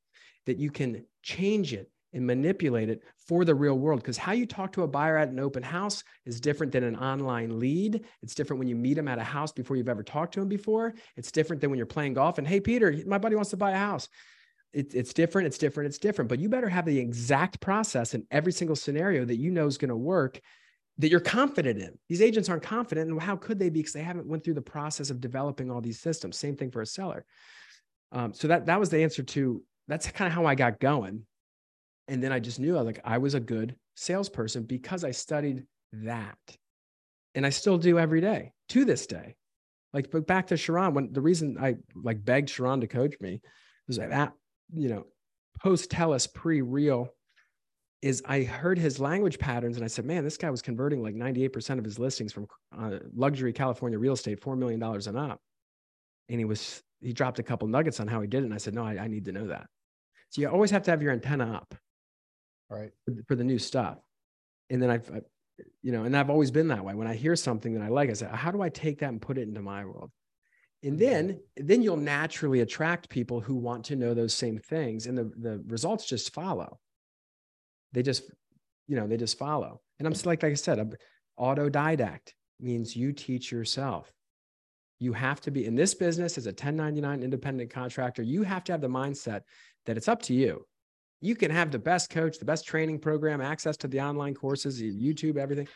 that 0.48 0.58
you 0.58 0.70
can 0.70 1.06
change 1.22 1.72
it 1.72 1.90
and 2.12 2.28
manipulate 2.28 2.90
it 2.90 3.04
for 3.26 3.46
the 3.46 3.56
real 3.56 3.80
world. 3.80 4.02
Because 4.02 4.18
how 4.18 4.34
you 4.34 4.46
talk 4.46 4.74
to 4.74 4.84
a 4.84 4.88
buyer 4.88 5.16
at 5.16 5.30
an 5.30 5.40
open 5.40 5.64
house 5.64 6.04
is 6.26 6.42
different 6.42 6.74
than 6.74 6.84
an 6.84 6.98
online 6.98 7.58
lead. 7.58 8.04
It's 8.22 8.36
different 8.36 8.60
when 8.60 8.68
you 8.68 8.76
meet 8.76 8.96
them 8.96 9.08
at 9.08 9.18
a 9.18 9.24
house 9.24 9.54
before 9.54 9.78
you've 9.78 9.88
ever 9.88 10.04
talked 10.04 10.34
to 10.34 10.42
them 10.42 10.50
before. 10.50 10.94
It's 11.16 11.32
different 11.32 11.62
than 11.62 11.70
when 11.70 11.78
you're 11.78 11.86
playing 11.86 12.16
golf 12.16 12.38
and, 12.38 12.46
hey, 12.46 12.60
Peter, 12.60 12.94
my 13.08 13.18
buddy 13.18 13.36
wants 13.38 13.52
to 13.52 13.58
buy 13.58 13.72
a 13.72 13.78
house 13.78 14.10
it, 14.74 14.94
it's 14.94 15.14
different, 15.14 15.48
it's 15.48 15.58
different, 15.58 15.88
it's 15.88 16.00
different. 16.00 16.30
But 16.30 16.40
you 16.40 16.50
better 16.50 16.70
have 16.70 16.86
the 16.86 16.98
exact 16.98 17.60
process 17.60 18.14
in 18.14 18.26
every 18.32 18.52
single 18.52 18.76
scenario 18.76 19.24
that 19.24 19.38
you 19.38 19.52
know 19.52 19.68
is 19.68 19.78
going 19.78 19.90
to 19.90 19.96
work 19.96 20.42
that 20.98 21.10
you're 21.10 21.20
confident 21.20 21.80
in. 21.80 21.98
These 22.10 22.22
agents 22.22 22.50
aren't 22.50 22.64
confident, 22.64 23.10
and 23.10 23.22
how 23.22 23.36
could 23.36 23.60
they 23.60 23.70
be? 23.70 23.80
Because 23.80 23.94
they 23.94 24.04
haven't 24.04 24.28
went 24.28 24.44
through 24.44 24.56
the 24.56 24.62
process 24.62 25.10
of 25.10 25.22
developing 25.22 25.72
all 25.72 25.82
these 25.82 26.00
systems. 26.00 26.38
Same 26.38 26.56
thing 26.56 26.72
for 26.72 26.82
a 26.82 26.86
seller. 26.86 27.26
Um, 28.12 28.34
so 28.34 28.48
that 28.48 28.66
that 28.66 28.80
was 28.80 28.90
the 28.90 29.02
answer 29.02 29.24
to 29.24 29.64
that's 29.88 30.10
kind 30.12 30.28
of 30.28 30.34
how 30.34 30.46
I 30.46 30.56
got 30.56 30.80
going. 30.80 31.26
And 32.08 32.22
then 32.24 32.32
I 32.32 32.40
just 32.40 32.60
knew 32.60 32.78
I 32.78 32.82
like 32.82 33.00
I 33.04 33.20
was 33.20 33.34
a 33.34 33.40
good 33.40 33.76
salesperson 33.96 34.64
because 34.64 35.04
I 35.04 35.12
studied 35.12 35.66
that, 35.94 36.38
and 37.36 37.46
I 37.46 37.50
still 37.50 37.78
do 37.78 38.00
every 38.00 38.22
day 38.22 38.54
to 38.70 38.86
this 38.86 39.08
day. 39.08 39.36
Like, 39.94 40.10
but 40.10 40.26
back 40.26 40.48
to 40.48 40.56
Sharran, 40.56 40.94
when 40.94 41.14
the 41.14 41.22
reason 41.22 41.58
I 41.60 41.76
like 41.96 42.24
begged 42.26 42.50
Sharran 42.50 42.82
to 42.82 42.88
coach 42.88 43.16
me 43.20 43.42
was 43.88 44.00
like 44.00 44.10
that 44.10 44.34
you 44.76 44.90
know, 44.90 45.06
post 45.62 45.90
Teles, 45.90 46.32
pre 46.32 46.62
real, 46.62 47.14
is 48.02 48.22
I 48.26 48.44
heard 48.44 48.78
his 48.78 49.00
language 49.00 49.40
patterns 49.40 49.78
and 49.78 49.86
I 49.86 49.88
said, 49.88 50.06
man, 50.06 50.24
this 50.24 50.38
guy 50.38 50.50
was 50.50 50.62
converting 50.62 51.02
like 51.02 51.16
98% 51.16 51.80
of 51.80 51.86
his 51.86 51.98
listings 51.98 52.34
from 52.34 52.48
uh, 52.78 53.00
luxury 53.16 53.54
California 53.54 53.98
real 53.98 54.14
estate, 54.14 54.42
$4 54.42 54.58
million 54.58 54.84
and 54.84 55.18
up. 55.18 55.40
And 56.28 56.40
he 56.40 56.46
was, 56.46 56.84
he 57.00 57.14
dropped 57.14 57.40
a 57.40 57.44
couple 57.44 57.68
nuggets 57.70 58.02
on 58.02 58.08
how 58.08 58.20
he 58.20 58.28
did 58.28 58.42
it. 58.42 58.46
And 58.46 58.54
I 58.54 58.58
said, 58.58 58.74
no, 58.74 58.84
I, 58.84 58.98
I 58.98 59.08
need 59.08 59.26
to 59.26 59.32
know 59.32 59.48
that. 59.48 59.68
So 60.32 60.42
you 60.42 60.50
always 60.50 60.72
have 60.72 60.84
to 60.84 60.92
have 60.92 61.02
your 61.02 61.14
antenna 61.14 61.54
up. 61.54 61.76
Right. 62.70 62.92
For, 63.06 63.14
for 63.30 63.36
the 63.36 63.44
new 63.44 63.60
stuff. 63.60 64.00
And 64.70 64.82
then 64.82 64.90
I've, 64.90 65.10
I, 65.10 65.22
you 65.82 65.92
know, 65.92 66.04
and 66.04 66.18
I've 66.18 66.30
always 66.30 66.52
been 66.52 66.68
that 66.70 66.84
way. 66.84 66.96
When 66.96 67.08
I 67.08 67.16
hear 67.16 67.36
something 67.36 67.74
that 67.76 67.84
I 67.84 67.88
like, 67.88 68.10
I 68.10 68.14
say, 68.14 68.28
how 68.32 68.52
do 68.52 68.62
I 68.62 68.70
take 68.70 69.00
that 69.00 69.10
and 69.10 69.22
put 69.22 69.38
it 69.38 69.48
into 69.48 69.62
my 69.62 69.86
world? 69.86 70.12
And 70.84 71.00
mm-hmm. 71.00 71.06
then 71.06 71.40
then 71.58 71.82
you'll 71.82 71.98
naturally 71.98 72.60
attract 72.60 73.10
people 73.10 73.40
who 73.40 73.56
want 73.56 73.86
to 73.86 73.96
know 73.96 74.14
those 74.14 74.34
same 74.34 74.58
things 74.60 75.08
and 75.08 75.18
the, 75.18 75.32
the 75.38 75.64
results 75.68 76.06
just 76.06 76.34
follow. 76.34 76.80
They 77.94 78.04
just 78.04 78.30
you 78.88 78.96
know 78.96 79.08
they 79.08 79.18
just 79.18 79.38
follow. 79.38 79.82
And 80.00 80.08
i'm 80.08 80.14
like 80.26 80.44
like 80.44 80.52
i 80.52 80.56
said 80.56 80.80
I'm, 80.80 80.94
autodidact 81.40 82.34
means 82.60 82.96
you 82.96 83.14
teach 83.14 83.52
yourself. 83.52 84.12
You 85.00 85.14
have 85.14 85.42
to 85.42 85.52
be 85.52 85.66
in 85.66 85.76
this 85.76 85.94
business 85.94 86.38
as 86.38 86.46
a 86.46 86.50
1099 86.50 87.24
independent 87.24 87.70
contractor 87.72 88.22
you 88.22 88.44
have 88.44 88.64
to 88.66 88.74
have 88.74 88.82
the 88.82 88.88
mindset 88.88 89.42
that 89.86 89.98
it's 89.98 90.08
up 90.08 90.22
to 90.24 90.34
you. 90.34 90.66
You 91.22 91.36
can 91.36 91.52
have 91.52 91.72
the 91.72 91.80
best 91.80 92.10
coach 92.10 92.40
the 92.40 92.46
best 92.46 92.68
training 92.68 93.00
program 93.00 93.40
access 93.40 93.78
to 93.78 93.88
the 93.88 94.02
online 94.02 94.34
courses 94.34 94.82
youtube 94.82 95.38
everything. 95.38 95.68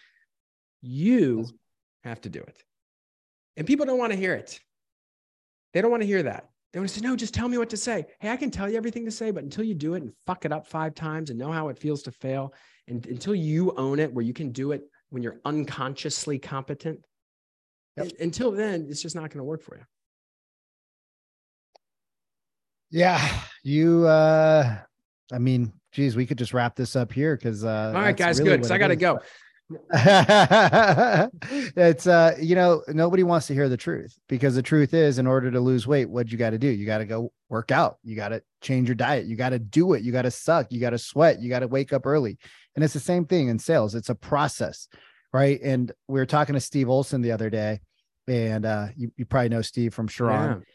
You 0.81 1.47
have 2.03 2.21
to 2.21 2.29
do 2.29 2.39
it. 2.39 2.63
And 3.55 3.65
people 3.65 3.85
don't 3.85 3.97
want 3.97 4.11
to 4.11 4.17
hear 4.17 4.33
it 4.33 4.59
they 5.77 5.81
don't 5.83 5.91
want 5.91 6.01
to 6.01 6.07
hear 6.07 6.23
that. 6.23 6.49
They 6.73 6.79
want 6.79 6.89
to 6.89 6.95
say, 6.95 7.05
no, 7.05 7.15
just 7.15 7.35
tell 7.35 7.47
me 7.47 7.59
what 7.59 7.69
to 7.69 7.77
say. 7.77 8.07
Hey, 8.19 8.31
I 8.31 8.35
can 8.35 8.49
tell 8.49 8.67
you 8.67 8.77
everything 8.77 9.05
to 9.05 9.11
say, 9.11 9.29
but 9.29 9.43
until 9.43 9.63
you 9.63 9.75
do 9.75 9.93
it 9.93 10.01
and 10.01 10.11
fuck 10.25 10.43
it 10.43 10.51
up 10.51 10.65
five 10.65 10.95
times 10.95 11.29
and 11.29 11.37
know 11.37 11.51
how 11.51 11.69
it 11.69 11.77
feels 11.77 12.01
to 12.03 12.11
fail, 12.11 12.51
and 12.87 13.05
until 13.05 13.35
you 13.35 13.75
own 13.77 13.99
it 13.99 14.11
where 14.11 14.25
you 14.25 14.33
can 14.33 14.51
do 14.51 14.71
it 14.71 14.81
when 15.11 15.21
you're 15.21 15.39
unconsciously 15.45 16.39
competent, 16.39 16.99
yep. 17.95 18.11
until 18.19 18.49
then, 18.49 18.87
it's 18.89 19.03
just 19.03 19.15
not 19.15 19.29
going 19.29 19.37
to 19.37 19.43
work 19.43 19.61
for 19.61 19.77
you. 19.77 19.83
Yeah. 22.89 23.39
You, 23.63 24.07
uh, 24.07 24.77
I 25.31 25.37
mean, 25.37 25.73
geez, 25.91 26.15
we 26.15 26.25
could 26.25 26.39
just 26.39 26.55
wrap 26.55 26.75
this 26.75 26.95
up 26.95 27.13
here 27.13 27.35
because, 27.35 27.63
uh, 27.63 27.93
all 27.95 28.01
right, 28.01 28.17
guys, 28.17 28.39
really 28.39 28.57
good. 28.57 28.71
I 28.71 28.79
got 28.79 28.87
to 28.87 28.95
go. 28.95 29.19
It's 31.75 32.07
uh 32.07 32.37
you 32.39 32.55
know 32.55 32.81
nobody 32.87 33.23
wants 33.23 33.47
to 33.47 33.53
hear 33.53 33.67
the 33.67 33.75
truth 33.75 34.17
because 34.29 34.55
the 34.55 34.61
truth 34.61 34.93
is 34.93 35.19
in 35.19 35.27
order 35.27 35.51
to 35.51 35.59
lose 35.59 35.85
weight 35.85 36.09
what 36.09 36.31
you 36.31 36.37
got 36.37 36.51
to 36.51 36.57
do? 36.57 36.67
You 36.67 36.85
got 36.85 36.99
to 36.99 37.05
go 37.05 37.33
work 37.49 37.71
out. 37.71 37.97
You 38.03 38.15
got 38.15 38.29
to 38.29 38.41
change 38.61 38.87
your 38.87 38.95
diet. 38.95 39.25
You 39.25 39.35
got 39.35 39.49
to 39.49 39.59
do 39.59 39.93
it. 39.93 40.03
You 40.03 40.13
got 40.13 40.21
to 40.21 40.31
suck. 40.31 40.71
You 40.71 40.79
got 40.79 40.91
to 40.91 40.97
sweat. 40.97 41.41
You 41.41 41.49
got 41.49 41.59
to 41.59 41.67
wake 41.67 41.91
up 41.91 42.05
early. 42.05 42.37
And 42.75 42.83
it's 42.83 42.93
the 42.93 42.99
same 42.99 43.25
thing 43.25 43.49
in 43.49 43.59
sales. 43.59 43.93
It's 43.95 44.09
a 44.09 44.15
process 44.15 44.87
right? 45.33 45.59
And 45.61 45.91
we 46.07 46.19
were 46.19 46.25
talking 46.25 46.53
to 46.53 46.59
steve 46.59 46.89
olson 46.89 47.21
the 47.21 47.31
other 47.31 47.49
day 47.49 47.79
and 48.27 48.65
uh 48.65 48.87
you, 48.95 49.11
you 49.17 49.25
probably 49.25 49.49
know 49.49 49.61
steve 49.61 49.93
from 49.93 50.07
Sharran. 50.07 50.59
Yeah. 50.59 50.65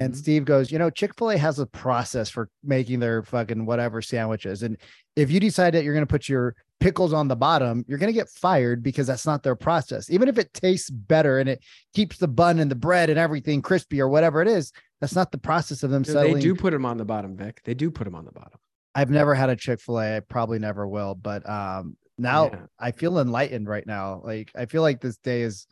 And 0.00 0.12
mm-hmm. 0.12 0.20
Steve 0.20 0.44
goes, 0.44 0.70
you 0.70 0.78
know, 0.78 0.90
Chick 0.90 1.12
fil 1.16 1.30
A 1.30 1.38
has 1.38 1.58
a 1.58 1.66
process 1.66 2.28
for 2.30 2.50
making 2.62 3.00
their 3.00 3.22
fucking 3.22 3.66
whatever 3.66 4.00
sandwiches. 4.00 4.62
And 4.62 4.76
if 5.16 5.30
you 5.30 5.40
decide 5.40 5.74
that 5.74 5.82
you're 5.82 5.94
going 5.94 6.06
to 6.06 6.10
put 6.10 6.28
your 6.28 6.54
pickles 6.80 7.12
on 7.12 7.28
the 7.28 7.36
bottom, 7.36 7.84
you're 7.88 7.98
going 7.98 8.12
to 8.12 8.18
get 8.18 8.28
fired 8.28 8.82
because 8.82 9.06
that's 9.06 9.26
not 9.26 9.42
their 9.42 9.56
process. 9.56 10.10
Even 10.10 10.28
if 10.28 10.38
it 10.38 10.52
tastes 10.54 10.90
better 10.90 11.38
and 11.38 11.48
it 11.48 11.62
keeps 11.94 12.18
the 12.18 12.28
bun 12.28 12.58
and 12.58 12.70
the 12.70 12.76
bread 12.76 13.10
and 13.10 13.18
everything 13.18 13.62
crispy 13.62 14.00
or 14.00 14.08
whatever 14.08 14.40
it 14.42 14.48
is, 14.48 14.72
that's 15.00 15.14
not 15.14 15.32
the 15.32 15.38
process 15.38 15.82
of 15.82 15.90
them 15.90 16.02
Dude, 16.02 16.12
selling. 16.12 16.34
They 16.34 16.40
do 16.40 16.54
put 16.54 16.72
them 16.72 16.84
on 16.84 16.96
the 16.96 17.04
bottom, 17.04 17.36
Vic. 17.36 17.60
They 17.64 17.74
do 17.74 17.90
put 17.90 18.04
them 18.04 18.14
on 18.14 18.24
the 18.24 18.32
bottom. 18.32 18.58
I've 18.94 19.10
never 19.10 19.34
had 19.34 19.48
a 19.48 19.56
Chick 19.56 19.80
fil 19.80 20.00
A. 20.00 20.16
I 20.16 20.20
probably 20.20 20.58
never 20.58 20.86
will. 20.86 21.14
But 21.14 21.48
um, 21.48 21.96
now 22.16 22.46
yeah. 22.46 22.58
I 22.78 22.90
feel 22.90 23.18
enlightened 23.18 23.68
right 23.68 23.86
now. 23.86 24.20
Like 24.24 24.50
I 24.56 24.66
feel 24.66 24.82
like 24.82 25.00
this 25.00 25.18
day 25.18 25.42
is 25.42 25.66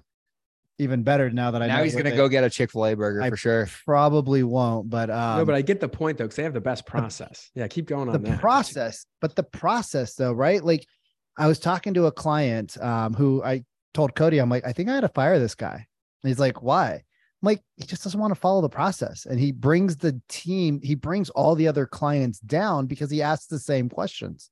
even 0.78 1.02
better 1.02 1.30
now 1.30 1.50
that 1.50 1.62
I 1.62 1.66
now 1.66 1.78
know. 1.78 1.84
he's 1.84 1.96
gonna 1.96 2.14
go 2.14 2.28
get 2.28 2.44
a 2.44 2.50
Chick 2.50 2.70
Fil 2.70 2.86
A 2.86 2.94
burger 2.94 3.22
I 3.22 3.30
for 3.30 3.36
sure. 3.36 3.68
Probably 3.84 4.42
won't, 4.42 4.90
but 4.90 5.10
um, 5.10 5.38
no. 5.38 5.44
But 5.44 5.54
I 5.54 5.62
get 5.62 5.80
the 5.80 5.88
point 5.88 6.18
though, 6.18 6.24
because 6.24 6.36
they 6.36 6.42
have 6.42 6.54
the 6.54 6.60
best 6.60 6.86
process. 6.86 7.50
yeah, 7.54 7.66
keep 7.66 7.86
going 7.86 8.08
on 8.08 8.12
the 8.12 8.30
that. 8.30 8.40
process, 8.40 9.06
but 9.20 9.34
the 9.34 9.42
process 9.42 10.14
though, 10.14 10.32
right? 10.32 10.62
Like 10.62 10.86
I 11.36 11.46
was 11.46 11.58
talking 11.58 11.94
to 11.94 12.06
a 12.06 12.12
client 12.12 12.80
um, 12.82 13.14
who 13.14 13.42
I 13.42 13.64
told 13.94 14.14
Cody, 14.14 14.38
I'm 14.38 14.50
like, 14.50 14.66
I 14.66 14.72
think 14.72 14.88
I 14.88 14.94
had 14.94 15.00
to 15.00 15.08
fire 15.08 15.38
this 15.38 15.54
guy. 15.54 15.74
And 15.74 16.28
he's 16.28 16.38
like, 16.38 16.62
why? 16.62 16.92
I'm 16.92 17.02
like, 17.42 17.62
he 17.76 17.84
just 17.84 18.04
doesn't 18.04 18.18
want 18.18 18.34
to 18.34 18.40
follow 18.40 18.62
the 18.62 18.68
process. 18.68 19.26
And 19.26 19.38
he 19.38 19.52
brings 19.52 19.96
the 19.96 20.20
team, 20.28 20.80
he 20.82 20.94
brings 20.94 21.30
all 21.30 21.54
the 21.54 21.68
other 21.68 21.86
clients 21.86 22.38
down 22.40 22.86
because 22.86 23.10
he 23.10 23.22
asks 23.22 23.46
the 23.46 23.58
same 23.58 23.88
questions. 23.88 24.50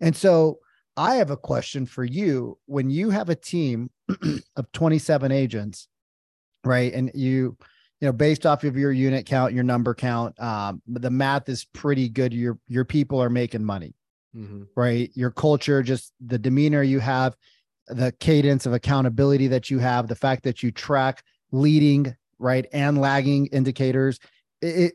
And 0.00 0.14
so 0.14 0.58
I 0.96 1.16
have 1.16 1.30
a 1.30 1.36
question 1.36 1.86
for 1.86 2.04
you. 2.04 2.58
When 2.66 2.90
you 2.90 3.10
have 3.10 3.28
a 3.28 3.34
team 3.34 3.90
of 4.56 4.70
27 4.72 5.32
agents, 5.32 5.88
right? 6.64 6.92
And 6.92 7.10
you 7.14 7.56
you 8.02 8.08
know, 8.08 8.12
based 8.12 8.46
off 8.46 8.64
of 8.64 8.76
your 8.76 8.90
unit 8.90 9.26
count, 9.26 9.54
your 9.54 9.62
number 9.62 9.94
count, 9.94 10.38
um, 10.40 10.82
the 10.88 11.08
math 11.08 11.48
is 11.48 11.64
pretty 11.64 12.08
good. 12.08 12.34
Your 12.34 12.58
your 12.66 12.84
people 12.84 13.22
are 13.22 13.30
making 13.30 13.64
money, 13.64 13.94
mm-hmm. 14.36 14.62
right? 14.76 15.10
Your 15.14 15.30
culture, 15.30 15.82
just 15.82 16.12
the 16.24 16.38
demeanor 16.38 16.82
you 16.82 17.00
have, 17.00 17.36
the 17.88 18.12
cadence 18.20 18.66
of 18.66 18.72
accountability 18.72 19.48
that 19.48 19.70
you 19.70 19.78
have, 19.78 20.08
the 20.08 20.14
fact 20.14 20.44
that 20.44 20.62
you 20.62 20.70
track 20.70 21.22
leading, 21.50 22.16
right, 22.38 22.66
and 22.72 23.00
lagging 23.00 23.46
indicators. 23.46 24.18
It, 24.60 24.94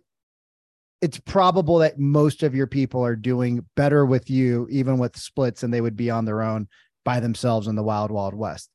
it's 1.02 1.19
probable 1.19 1.78
that 1.80 2.00
most 2.00 2.41
of 2.43 2.56
your 2.56 2.67
people 2.67 3.06
are 3.06 3.15
doing 3.15 3.65
better 3.76 4.06
with 4.06 4.30
you, 4.30 4.67
even 4.71 4.97
with 4.97 5.15
splits, 5.15 5.62
and 5.62 5.73
they 5.73 5.82
would 5.82 5.95
be 5.95 6.10
on 6.10 6.26
their 6.26 6.41
own 6.41 6.67
by 7.06 7.19
themselves 7.19 7.67
in 7.67 7.76
the 7.76 7.84
wild, 7.84 8.10
wild 8.12 8.34
west. 8.34 8.71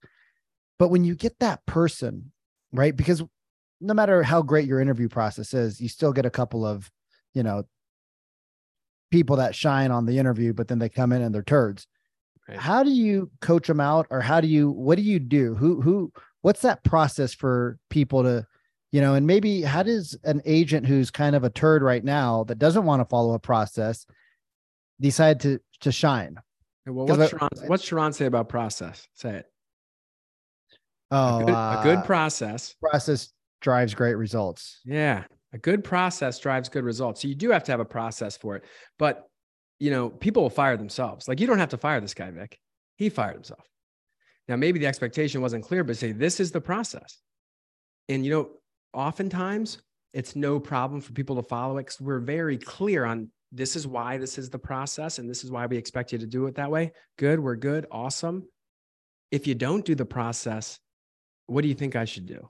But 0.79 0.89
when 0.89 1.05
you 1.05 1.15
get 1.15 1.39
that 1.41 1.65
person, 1.67 2.33
right? 2.73 2.97
Because 2.97 3.23
no 3.81 3.95
matter 3.95 4.23
how 4.23 4.43
great 4.43 4.67
your 4.67 4.81
interview 4.81 5.09
process 5.09 5.53
is, 5.53 5.81
you 5.81 5.89
still 5.89 6.13
get 6.13 6.27
a 6.27 6.31
couple 6.31 6.65
of, 6.65 6.91
you 7.35 7.43
know, 7.43 7.65
people 9.13 9.37
that 9.37 9.55
shine 9.55 9.93
on 9.93 10.07
the 10.07 10.19
interview, 10.19 10.53
but 10.53 10.67
then 10.67 10.81
they 10.81 10.89
come 10.89 11.13
in 11.13 11.23
and 11.23 11.33
they're 11.33 11.43
turds. 11.43 11.87
Right. 12.49 12.59
How 12.59 12.83
do 12.83 12.91
you 12.91 13.31
coach 13.41 13.69
them 13.69 13.79
out, 13.79 14.09
or 14.11 14.21
how 14.21 14.41
do 14.41 14.49
you? 14.49 14.71
What 14.71 14.97
do 14.97 15.03
you 15.03 15.21
do? 15.21 15.55
Who 15.55 15.81
who? 15.81 16.13
What's 16.41 16.63
that 16.63 16.83
process 16.83 17.33
for 17.33 17.79
people 17.89 18.25
to 18.25 18.45
you 18.93 19.01
know 19.01 19.15
and 19.15 19.27
maybe 19.27 19.63
how 19.63 19.83
does 19.83 20.17
an 20.23 20.41
agent 20.45 20.87
who's 20.87 21.11
kind 21.11 21.35
of 21.35 21.43
a 21.43 21.51
turd 21.51 21.83
right 21.83 22.05
now 22.05 22.45
that 22.45 22.59
doesn't 22.59 22.85
want 22.85 23.01
to 23.01 23.05
follow 23.07 23.35
a 23.35 23.39
process 23.39 24.07
decide 25.01 25.41
to 25.41 25.59
to 25.81 25.91
shine 25.91 26.37
well 26.87 27.07
what's 27.07 27.33
Sharran, 27.33 27.69
what's 27.69 27.89
Sharran 27.89 28.15
say 28.15 28.27
about 28.27 28.49
process 28.49 29.09
say 29.15 29.37
it 29.37 29.47
oh 31.11 31.41
a 31.41 31.45
good, 31.45 31.55
uh, 31.55 31.77
a 31.81 31.83
good 31.83 32.05
process 32.05 32.75
process 32.81 33.33
drives 33.61 33.95
great 33.95 34.15
results 34.15 34.81
yeah 34.85 35.25
a 35.53 35.59
good 35.59 35.85
process 35.85 36.39
drives 36.39 36.69
good 36.69 36.85
results 36.85 37.23
so 37.23 37.29
you 37.29 37.35
do 37.35 37.51
have 37.51 37.65
to 37.65 37.73
have 37.73 37.81
a 37.81 37.85
process 37.85 38.37
for 38.37 38.57
it 38.57 38.65
but 38.99 39.29
you 39.79 39.91
know 39.91 40.09
people 40.09 40.43
will 40.43 40.51
fire 40.51 40.77
themselves 40.77 41.29
like 41.29 41.41
you 41.41 41.47
don't 41.47 41.59
have 41.59 41.71
to 41.71 41.79
fire 41.79 42.01
this 42.01 42.15
guy 42.15 42.31
vic 42.31 42.59
he 42.97 43.09
fired 43.09 43.35
himself 43.35 43.67
now 44.49 44.57
maybe 44.57 44.79
the 44.79 44.87
expectation 44.87 45.41
wasn't 45.41 45.65
clear 45.65 45.85
but 45.85 45.97
say 45.97 46.13
this 46.13 46.41
is 46.41 46.51
the 46.53 46.61
process 46.61 47.19
and 48.09 48.25
you 48.25 48.31
know 48.31 48.51
oftentimes 48.93 49.79
it's 50.13 50.37
no 50.37 50.61
problem 50.61 51.01
for 51.01 51.13
people 51.13 51.37
to 51.37 51.43
follow 51.43 51.79
it 51.79 51.83
because 51.83 52.01
we're 52.01 52.21
very 52.21 52.59
clear 52.59 53.05
on 53.05 53.31
this 53.51 53.77
is 53.77 53.87
why 53.87 54.17
this 54.17 54.39
is 54.39 54.51
the 54.51 54.59
process 54.59 55.19
and 55.19 55.29
this 55.29 55.45
is 55.45 55.51
why 55.51 55.67
we 55.67 55.77
expect 55.77 56.13
you 56.13 56.19
to 56.19 56.27
do 56.27 56.47
it 56.47 56.55
that 56.55 56.71
way. 56.71 56.93
Good, 57.19 57.39
we're 57.39 57.57
good, 57.57 57.87
awesome. 57.91 58.49
If 59.31 59.47
you 59.47 59.55
don't 59.55 59.85
do 59.85 59.95
the 59.95 60.07
process, 60.07 60.79
what 61.47 61.63
do 61.63 61.69
you 61.69 61.75
think 61.75 61.95
I 61.95 62.07
should 62.07 62.27
do? 62.27 62.49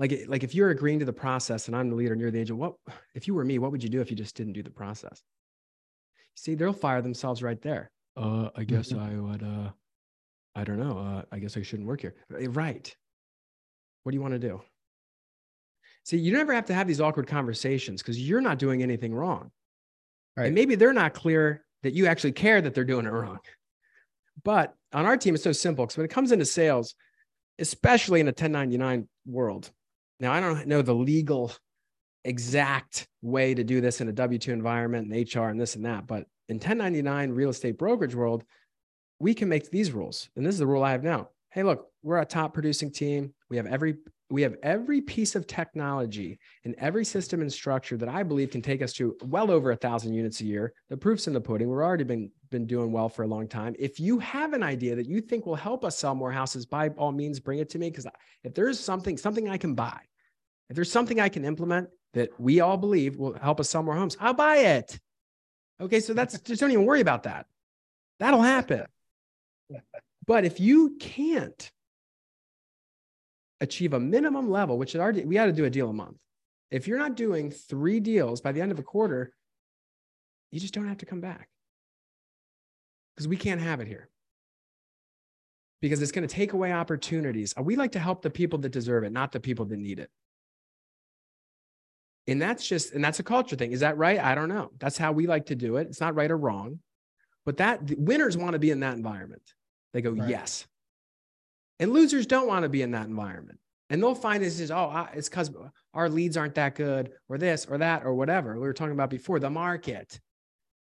Like, 0.00 0.24
like 0.28 0.42
if 0.42 0.54
you're 0.54 0.70
agreeing 0.70 0.98
to 1.00 1.04
the 1.04 1.12
process 1.12 1.68
and 1.68 1.76
I'm 1.76 1.90
the 1.90 1.94
leader 1.94 2.12
and 2.12 2.20
you're 2.20 2.30
the 2.30 2.40
agent, 2.40 2.58
what 2.58 2.74
if 3.14 3.28
you 3.28 3.34
were 3.34 3.44
me, 3.44 3.58
what 3.58 3.70
would 3.70 3.82
you 3.82 3.90
do 3.90 4.00
if 4.00 4.10
you 4.10 4.16
just 4.16 4.34
didn't 4.34 4.54
do 4.54 4.62
the 4.62 4.70
process? 4.70 5.22
See, 6.34 6.54
they'll 6.54 6.72
fire 6.72 7.02
themselves 7.02 7.42
right 7.42 7.60
there. 7.60 7.90
Uh, 8.16 8.48
I 8.56 8.64
guess 8.64 8.92
mm-hmm. 8.92 8.98
I 8.98 9.30
would 9.30 9.42
uh 9.42 9.70
I 10.56 10.64
don't 10.64 10.78
know. 10.78 10.98
Uh, 10.98 11.22
I 11.30 11.38
guess 11.38 11.56
I 11.56 11.62
shouldn't 11.62 11.86
work 11.86 12.00
here. 12.00 12.14
Right. 12.28 12.92
What 14.02 14.12
do 14.12 14.16
you 14.16 14.22
want 14.22 14.32
to 14.32 14.38
do? 14.38 14.62
See, 16.04 16.16
you 16.16 16.32
never 16.32 16.54
have 16.54 16.64
to 16.66 16.74
have 16.74 16.88
these 16.88 17.00
awkward 17.00 17.26
conversations 17.26 18.02
because 18.02 18.20
you're 18.20 18.40
not 18.40 18.58
doing 18.58 18.82
anything 18.82 19.14
wrong. 19.14 19.50
Right. 20.36 20.46
And 20.46 20.54
maybe 20.54 20.74
they're 20.74 20.92
not 20.92 21.14
clear 21.14 21.64
that 21.82 21.92
you 21.92 22.06
actually 22.06 22.32
care 22.32 22.60
that 22.60 22.74
they're 22.74 22.84
doing 22.84 23.06
it 23.06 23.12
wrong. 23.12 23.38
But 24.42 24.74
on 24.92 25.06
our 25.06 25.16
team, 25.16 25.34
it's 25.34 25.44
so 25.44 25.52
simple 25.52 25.84
because 25.84 25.98
when 25.98 26.06
it 26.06 26.10
comes 26.10 26.32
into 26.32 26.46
sales, 26.46 26.94
especially 27.58 28.20
in 28.20 28.26
a 28.26 28.30
1099 28.30 29.06
world, 29.26 29.70
now 30.20 30.32
I 30.32 30.40
don't 30.40 30.66
know 30.66 30.82
the 30.82 30.94
legal 30.94 31.52
exact 32.24 33.08
way 33.22 33.54
to 33.54 33.64
do 33.64 33.80
this 33.80 34.00
in 34.00 34.08
a 34.08 34.12
W 34.12 34.38
2 34.38 34.52
environment 34.52 35.10
and 35.10 35.34
HR 35.34 35.48
and 35.48 35.60
this 35.60 35.76
and 35.76 35.84
that, 35.86 36.06
but 36.06 36.26
in 36.48 36.56
1099 36.56 37.30
real 37.30 37.50
estate 37.50 37.78
brokerage 37.78 38.14
world, 38.14 38.44
we 39.18 39.34
can 39.34 39.48
make 39.48 39.70
these 39.70 39.92
rules. 39.92 40.28
And 40.36 40.44
this 40.44 40.54
is 40.54 40.58
the 40.58 40.66
rule 40.66 40.82
I 40.82 40.92
have 40.92 41.04
now. 41.04 41.28
Hey, 41.50 41.62
look, 41.62 41.86
we're 42.02 42.18
a 42.18 42.24
top 42.24 42.54
producing 42.54 42.90
team. 42.90 43.34
We 43.48 43.56
have 43.56 43.66
every 43.66 43.96
we 44.30 44.42
have 44.42 44.54
every 44.62 45.00
piece 45.00 45.34
of 45.34 45.46
technology 45.48 46.38
and 46.64 46.76
every 46.78 47.04
system 47.04 47.40
and 47.40 47.52
structure 47.52 47.96
that 47.96 48.08
I 48.08 48.22
believe 48.22 48.52
can 48.52 48.62
take 48.62 48.80
us 48.80 48.92
to 48.94 49.16
well 49.24 49.50
over 49.50 49.72
a 49.72 49.76
thousand 49.76 50.14
units 50.14 50.40
a 50.40 50.44
year. 50.44 50.72
The 50.88 50.96
proof's 50.96 51.26
in 51.26 51.32
the 51.32 51.40
pudding. 51.40 51.68
We've 51.68 51.78
already 51.78 52.04
been 52.04 52.30
been 52.50 52.66
doing 52.66 52.92
well 52.92 53.08
for 53.08 53.24
a 53.24 53.28
long 53.28 53.48
time. 53.48 53.74
If 53.78 53.98
you 53.98 54.18
have 54.20 54.52
an 54.52 54.62
idea 54.62 54.94
that 54.94 55.06
you 55.06 55.20
think 55.20 55.46
will 55.46 55.56
help 55.56 55.84
us 55.84 55.98
sell 55.98 56.14
more 56.14 56.32
houses, 56.32 56.64
by 56.64 56.88
all 56.90 57.12
means, 57.12 57.40
bring 57.40 57.58
it 57.58 57.68
to 57.70 57.78
me. 57.78 57.90
Because 57.90 58.06
if 58.44 58.54
there's 58.54 58.78
something 58.78 59.16
something 59.16 59.48
I 59.48 59.56
can 59.56 59.74
buy, 59.74 59.98
if 60.70 60.76
there's 60.76 60.90
something 60.90 61.20
I 61.20 61.28
can 61.28 61.44
implement 61.44 61.88
that 62.14 62.30
we 62.38 62.60
all 62.60 62.76
believe 62.76 63.16
will 63.16 63.34
help 63.34 63.60
us 63.60 63.68
sell 63.68 63.82
more 63.82 63.96
homes, 63.96 64.16
I'll 64.20 64.34
buy 64.34 64.58
it. 64.58 64.98
Okay, 65.80 65.98
so 66.00 66.14
that's 66.14 66.38
just 66.42 66.60
don't 66.60 66.70
even 66.70 66.86
worry 66.86 67.00
about 67.00 67.24
that. 67.24 67.46
That'll 68.20 68.42
happen. 68.42 68.86
But 70.26 70.44
if 70.44 70.60
you 70.60 70.96
can't 71.00 71.70
achieve 73.60 73.92
a 73.92 74.00
minimum 74.00 74.50
level, 74.50 74.78
which 74.78 74.94
already, 74.94 75.24
we 75.24 75.34
got 75.34 75.46
to 75.46 75.52
do 75.52 75.64
a 75.64 75.70
deal 75.70 75.90
a 75.90 75.92
month. 75.92 76.16
If 76.70 76.86
you're 76.86 76.98
not 76.98 77.16
doing 77.16 77.50
three 77.50 77.98
deals 77.98 78.40
by 78.40 78.52
the 78.52 78.60
end 78.60 78.70
of 78.70 78.78
a 78.78 78.82
quarter, 78.82 79.32
you 80.52 80.60
just 80.60 80.72
don't 80.72 80.86
have 80.86 80.98
to 80.98 81.06
come 81.06 81.20
back 81.20 81.48
because 83.16 83.26
we 83.26 83.36
can't 83.36 83.60
have 83.60 83.80
it 83.80 83.88
here 83.88 84.08
because 85.80 86.00
it's 86.00 86.12
going 86.12 86.26
to 86.26 86.32
take 86.32 86.52
away 86.52 86.72
opportunities. 86.72 87.54
We 87.58 87.74
like 87.74 87.92
to 87.92 87.98
help 87.98 88.22
the 88.22 88.30
people 88.30 88.58
that 88.60 88.70
deserve 88.70 89.02
it, 89.02 89.12
not 89.12 89.32
the 89.32 89.40
people 89.40 89.64
that 89.66 89.78
need 89.78 89.98
it. 89.98 90.10
And 92.30 92.40
that's 92.40 92.66
just, 92.66 92.92
and 92.92 93.02
that's 93.02 93.18
a 93.18 93.24
culture 93.24 93.56
thing. 93.56 93.72
Is 93.72 93.80
that 93.80 93.98
right? 93.98 94.20
I 94.20 94.36
don't 94.36 94.48
know. 94.48 94.70
That's 94.78 94.96
how 94.96 95.10
we 95.10 95.26
like 95.26 95.46
to 95.46 95.56
do 95.56 95.76
it. 95.78 95.88
It's 95.88 96.00
not 96.00 96.14
right 96.14 96.30
or 96.30 96.36
wrong, 96.36 96.78
but 97.44 97.56
that 97.56 97.80
winners 97.98 98.36
want 98.36 98.52
to 98.52 98.60
be 98.60 98.70
in 98.70 98.80
that 98.80 98.94
environment. 98.94 99.42
They 99.92 100.00
go, 100.00 100.12
right. 100.12 100.28
yes. 100.28 100.64
And 101.80 101.92
losers 101.92 102.26
don't 102.26 102.46
want 102.46 102.62
to 102.62 102.68
be 102.68 102.82
in 102.82 102.92
that 102.92 103.08
environment. 103.08 103.58
And 103.88 104.00
they'll 104.00 104.14
find 104.14 104.40
this 104.40 104.60
is, 104.60 104.70
oh, 104.70 105.08
it's 105.12 105.28
because 105.28 105.50
our 105.92 106.08
leads 106.08 106.36
aren't 106.36 106.54
that 106.54 106.76
good, 106.76 107.10
or 107.28 107.36
this, 107.36 107.66
or 107.66 107.78
that, 107.78 108.04
or 108.04 108.14
whatever. 108.14 108.54
We 108.54 108.60
were 108.60 108.72
talking 108.72 108.92
about 108.92 109.10
before 109.10 109.40
the 109.40 109.50
market. 109.50 110.20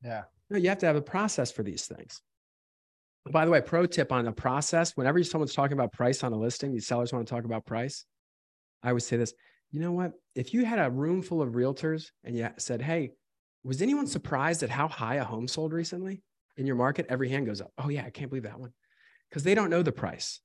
Yeah. 0.05 0.24
No, 0.50 0.59
you 0.59 0.68
have 0.68 0.79
to 0.81 0.87
have 0.87 0.96
a 0.96 1.03
process 1.03 1.50
for 1.50 1.62
these 1.62 1.87
things. 1.87 2.20
By 3.31 3.46
the 3.46 3.50
way, 3.50 3.62
pro 3.62 3.87
tip 3.87 4.12
on 4.12 4.26
the 4.26 4.33
process 4.33 4.94
whenever 4.94 5.24
someone's 5.24 5.55
talking 5.55 5.72
about 5.72 5.92
price 5.92 6.22
on 6.22 6.35
a 6.35 6.37
listing, 6.37 6.72
these 6.72 6.87
sellers 6.87 7.14
want 7.14 7.26
to 7.26 7.35
talk 7.35 7.44
about 7.44 7.64
price. 7.64 8.05
I 8.83 8.88
always 8.88 9.07
say 9.07 9.16
this 9.16 9.33
you 9.70 9.80
know 9.80 9.92
what? 9.92 10.12
If 10.35 10.52
you 10.52 10.64
had 10.64 10.78
a 10.78 10.90
room 10.90 11.22
full 11.22 11.42
of 11.42 11.50
realtors 11.50 12.11
and 12.24 12.37
you 12.37 12.48
said, 12.59 12.83
hey, 12.83 13.12
was 13.62 13.83
anyone 13.83 14.06
surprised 14.06 14.62
at 14.62 14.70
how 14.70 14.88
high 14.88 15.16
a 15.16 15.24
home 15.24 15.46
sold 15.46 15.72
recently 15.72 16.22
in 16.56 16.66
your 16.66 16.76
market? 16.76 17.06
Every 17.09 17.28
hand 17.28 17.46
goes 17.46 17.61
up. 17.61 17.72
Oh, 17.78 17.88
yeah, 17.88 18.04
I 18.04 18.11
can't 18.11 18.30
believe 18.30 18.44
that 18.44 18.59
one. 18.59 18.72
Because 19.28 19.44
they 19.44 19.54
don't 19.54 19.70
know 19.70 19.83
the 19.83 19.92
price. 19.92 20.40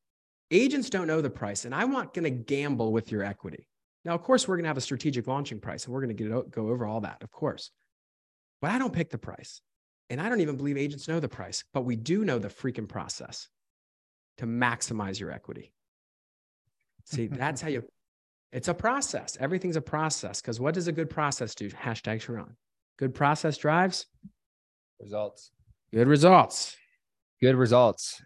Agents 0.52 0.90
don't 0.90 1.08
know 1.08 1.22
the 1.22 1.30
price, 1.30 1.66
and 1.66 1.74
I'm 1.74 1.92
not 1.92 2.14
going 2.14 2.26
to 2.26 2.30
gamble 2.30 2.92
with 2.92 3.12
your 3.12 3.24
equity. 3.24 3.68
Now, 4.04 4.14
of 4.14 4.22
course, 4.22 4.48
we're 4.48 4.58
going 4.58 4.66
to 4.66 4.70
have 4.70 4.78
a 4.78 4.82
strategic 4.82 5.26
launching 5.26 5.60
price, 5.60 5.86
and 5.86 5.94
we're 5.94 6.06
going 6.06 6.16
to 6.16 6.46
go 6.52 6.70
over 6.70 6.86
all 6.86 7.02
that, 7.02 7.24
of 7.24 7.32
course. 7.32 7.72
But 8.62 8.70
I 8.70 8.78
don't 8.78 8.94
pick 8.94 9.10
the 9.10 9.18
price, 9.18 9.62
and 10.12 10.22
I 10.22 10.30
don't 10.30 10.42
even 10.42 10.58
believe 10.58 10.78
agents 10.78 11.08
know 11.08 11.20
the 11.20 11.28
price. 11.28 11.64
But 11.74 11.82
we 11.82 11.96
do 11.96 12.24
know 12.24 12.38
the 12.38 12.50
freaking 12.50 12.88
process 12.88 13.50
to 14.38 14.46
maximize 14.46 15.20
your 15.20 15.32
equity. 15.32 15.74
See, 17.06 17.28
that's 17.28 17.62
how 17.62 17.70
you. 17.70 17.84
It's 18.56 18.70
a 18.70 18.74
process. 18.74 19.38
Everything's 19.40 19.76
a 19.76 19.82
process. 19.82 20.40
Because 20.40 20.62
what 20.62 20.74
does 20.74 20.88
a 20.88 20.94
good 20.94 21.10
process 21.10 21.54
do? 21.54 21.70
Hashtag 21.70 22.22
Sharran. 22.24 22.56
Good 22.98 23.14
process 23.14 23.58
drives 23.58 24.06
results. 25.02 25.52
Good 25.94 26.08
results. 26.08 26.78
Good 27.42 27.56
results 27.56 28.22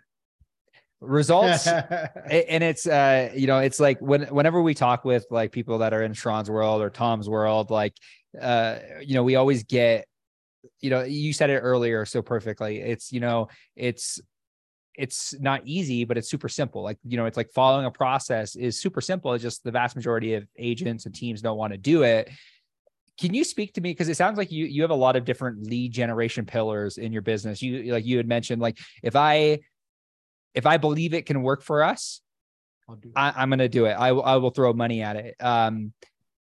results 1.01 1.65
and 2.29 2.61
it's 2.61 2.85
uh 2.85 3.31
you 3.33 3.47
know 3.47 3.59
it's 3.59 3.79
like 3.79 3.97
when 4.01 4.23
whenever 4.23 4.61
we 4.61 4.73
talk 4.73 5.05
with 5.05 5.25
like 5.31 5.49
people 5.49 5.77
that 5.77 5.93
are 5.93 6.03
in 6.03 6.11
Sharran's 6.11 6.49
world 6.49 6.81
or 6.81 6.89
Tom's 6.89 7.29
world 7.29 7.71
like 7.71 7.93
uh 8.41 8.79
you 9.01 9.13
know 9.13 9.23
we 9.23 9.35
always 9.35 9.63
get 9.63 10.05
you 10.81 10.89
know 10.89 11.03
you 11.03 11.31
said 11.31 11.49
it 11.49 11.59
earlier 11.59 12.05
so 12.05 12.21
perfectly 12.21 12.81
it's 12.81 13.13
you 13.13 13.21
know 13.21 13.47
it's 13.77 14.19
it's 14.99 15.33
not 15.39 15.61
easy 15.65 16.05
but 16.05 16.17
it's 16.17 16.29
super 16.29 16.49
simple. 16.49 16.83
Like 16.83 16.97
you 17.03 17.17
know 17.17 17.25
it's 17.25 17.37
like 17.37 17.51
following 17.51 17.85
a 17.85 17.91
process 17.91 18.55
is 18.55 18.79
super 18.79 19.01
simple. 19.01 19.33
It's 19.33 19.41
just 19.41 19.63
the 19.63 19.71
vast 19.71 19.95
majority 19.95 20.33
of 20.33 20.45
agents 20.57 21.05
and 21.05 21.15
teams 21.15 21.41
don't 21.41 21.57
want 21.57 21.73
to 21.73 21.77
do 21.77 22.03
it. 22.03 22.29
Can 23.19 23.33
you 23.33 23.43
speak 23.43 23.73
to 23.73 23.81
me 23.81 23.91
because 23.91 24.09
it 24.09 24.17
sounds 24.17 24.37
like 24.37 24.51
you 24.51 24.65
you 24.65 24.81
have 24.81 24.91
a 24.91 24.95
lot 24.95 25.15
of 25.15 25.25
different 25.25 25.65
lead 25.65 25.91
generation 25.91 26.45
pillars 26.45 26.97
in 26.97 27.11
your 27.11 27.21
business. 27.21 27.61
You 27.61 27.91
like 27.93 28.05
you 28.05 28.17
had 28.17 28.27
mentioned 28.27 28.61
like 28.61 28.77
if 29.03 29.15
i 29.15 29.59
if 30.53 30.65
I 30.65 30.77
believe 30.77 31.13
it 31.13 31.25
can 31.25 31.41
work 31.41 31.61
for 31.63 31.83
us, 31.83 32.21
I, 33.15 33.43
am 33.43 33.49
going 33.49 33.59
to 33.59 33.69
do 33.69 33.85
it. 33.85 33.91
I, 33.91 34.09
I 34.09 34.37
will 34.37 34.49
throw 34.49 34.73
money 34.73 35.01
at 35.01 35.15
it. 35.15 35.35
Um, 35.39 35.93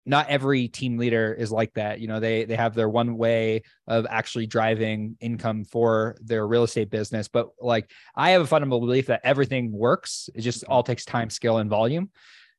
not 0.08 0.30
every 0.30 0.70
team 0.70 0.98
leader 0.98 1.34
is 1.34 1.52
like 1.52 1.74
that. 1.74 2.00
You 2.00 2.08
know, 2.08 2.22
they 2.22 2.46
they 2.46 2.56
have 2.56 2.74
their 2.74 2.88
one 2.88 3.18
way 3.18 3.64
of 3.88 4.08
actually 4.10 4.48
driving 4.48 5.18
income 5.20 5.66
for 5.66 6.16
their 6.22 6.48
real 6.48 6.64
estate 6.64 6.90
business. 6.90 7.28
But 7.28 7.50
like 7.60 7.92
I 8.16 8.32
have 8.32 8.42
a 8.42 8.48
fundamental 8.48 8.80
belief 8.80 9.08
that 9.08 9.22
everything 9.26 9.72
works. 9.72 10.30
It 10.34 10.42
just 10.42 10.64
all 10.64 10.82
takes 10.82 11.04
time, 11.04 11.30
skill, 11.30 11.58
and 11.58 11.70
volume. 11.70 12.10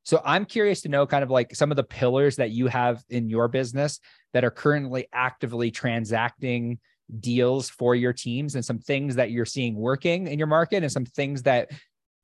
So 0.05 0.21
I'm 0.25 0.45
curious 0.45 0.83
to 0.83 0.89
know 0.89 1.07
kind 1.07 1.25
of 1.25 1.31
like 1.31 1.55
some 1.55 1.71
of 1.71 1.77
the 1.77 1.85
pillars 1.85 2.37
that 2.37 2.51
you 2.51 2.67
have 2.67 3.03
in 3.09 3.31
your 3.31 3.49
business 3.49 3.99
that 4.35 4.45
are 4.45 4.51
currently 4.51 5.09
actively 5.13 5.71
transacting 5.71 6.79
deals 7.21 7.71
for 7.71 7.95
your 7.95 8.13
teams 8.13 8.55
and 8.55 8.65
some 8.65 8.79
things 8.79 9.17
that 9.17 9.31
you're 9.31 9.47
seeing 9.47 9.75
working 9.75 10.27
in 10.27 10.39
your 10.39 10.49
market 10.49 10.83
and 10.83 10.93
some 10.93 11.07
things 11.07 11.43
that 11.45 11.71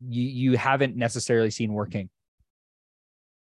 you 0.06 0.22
you 0.22 0.56
haven't 0.58 0.96
necessarily 0.96 1.50
seen 1.50 1.72
working. 1.72 2.10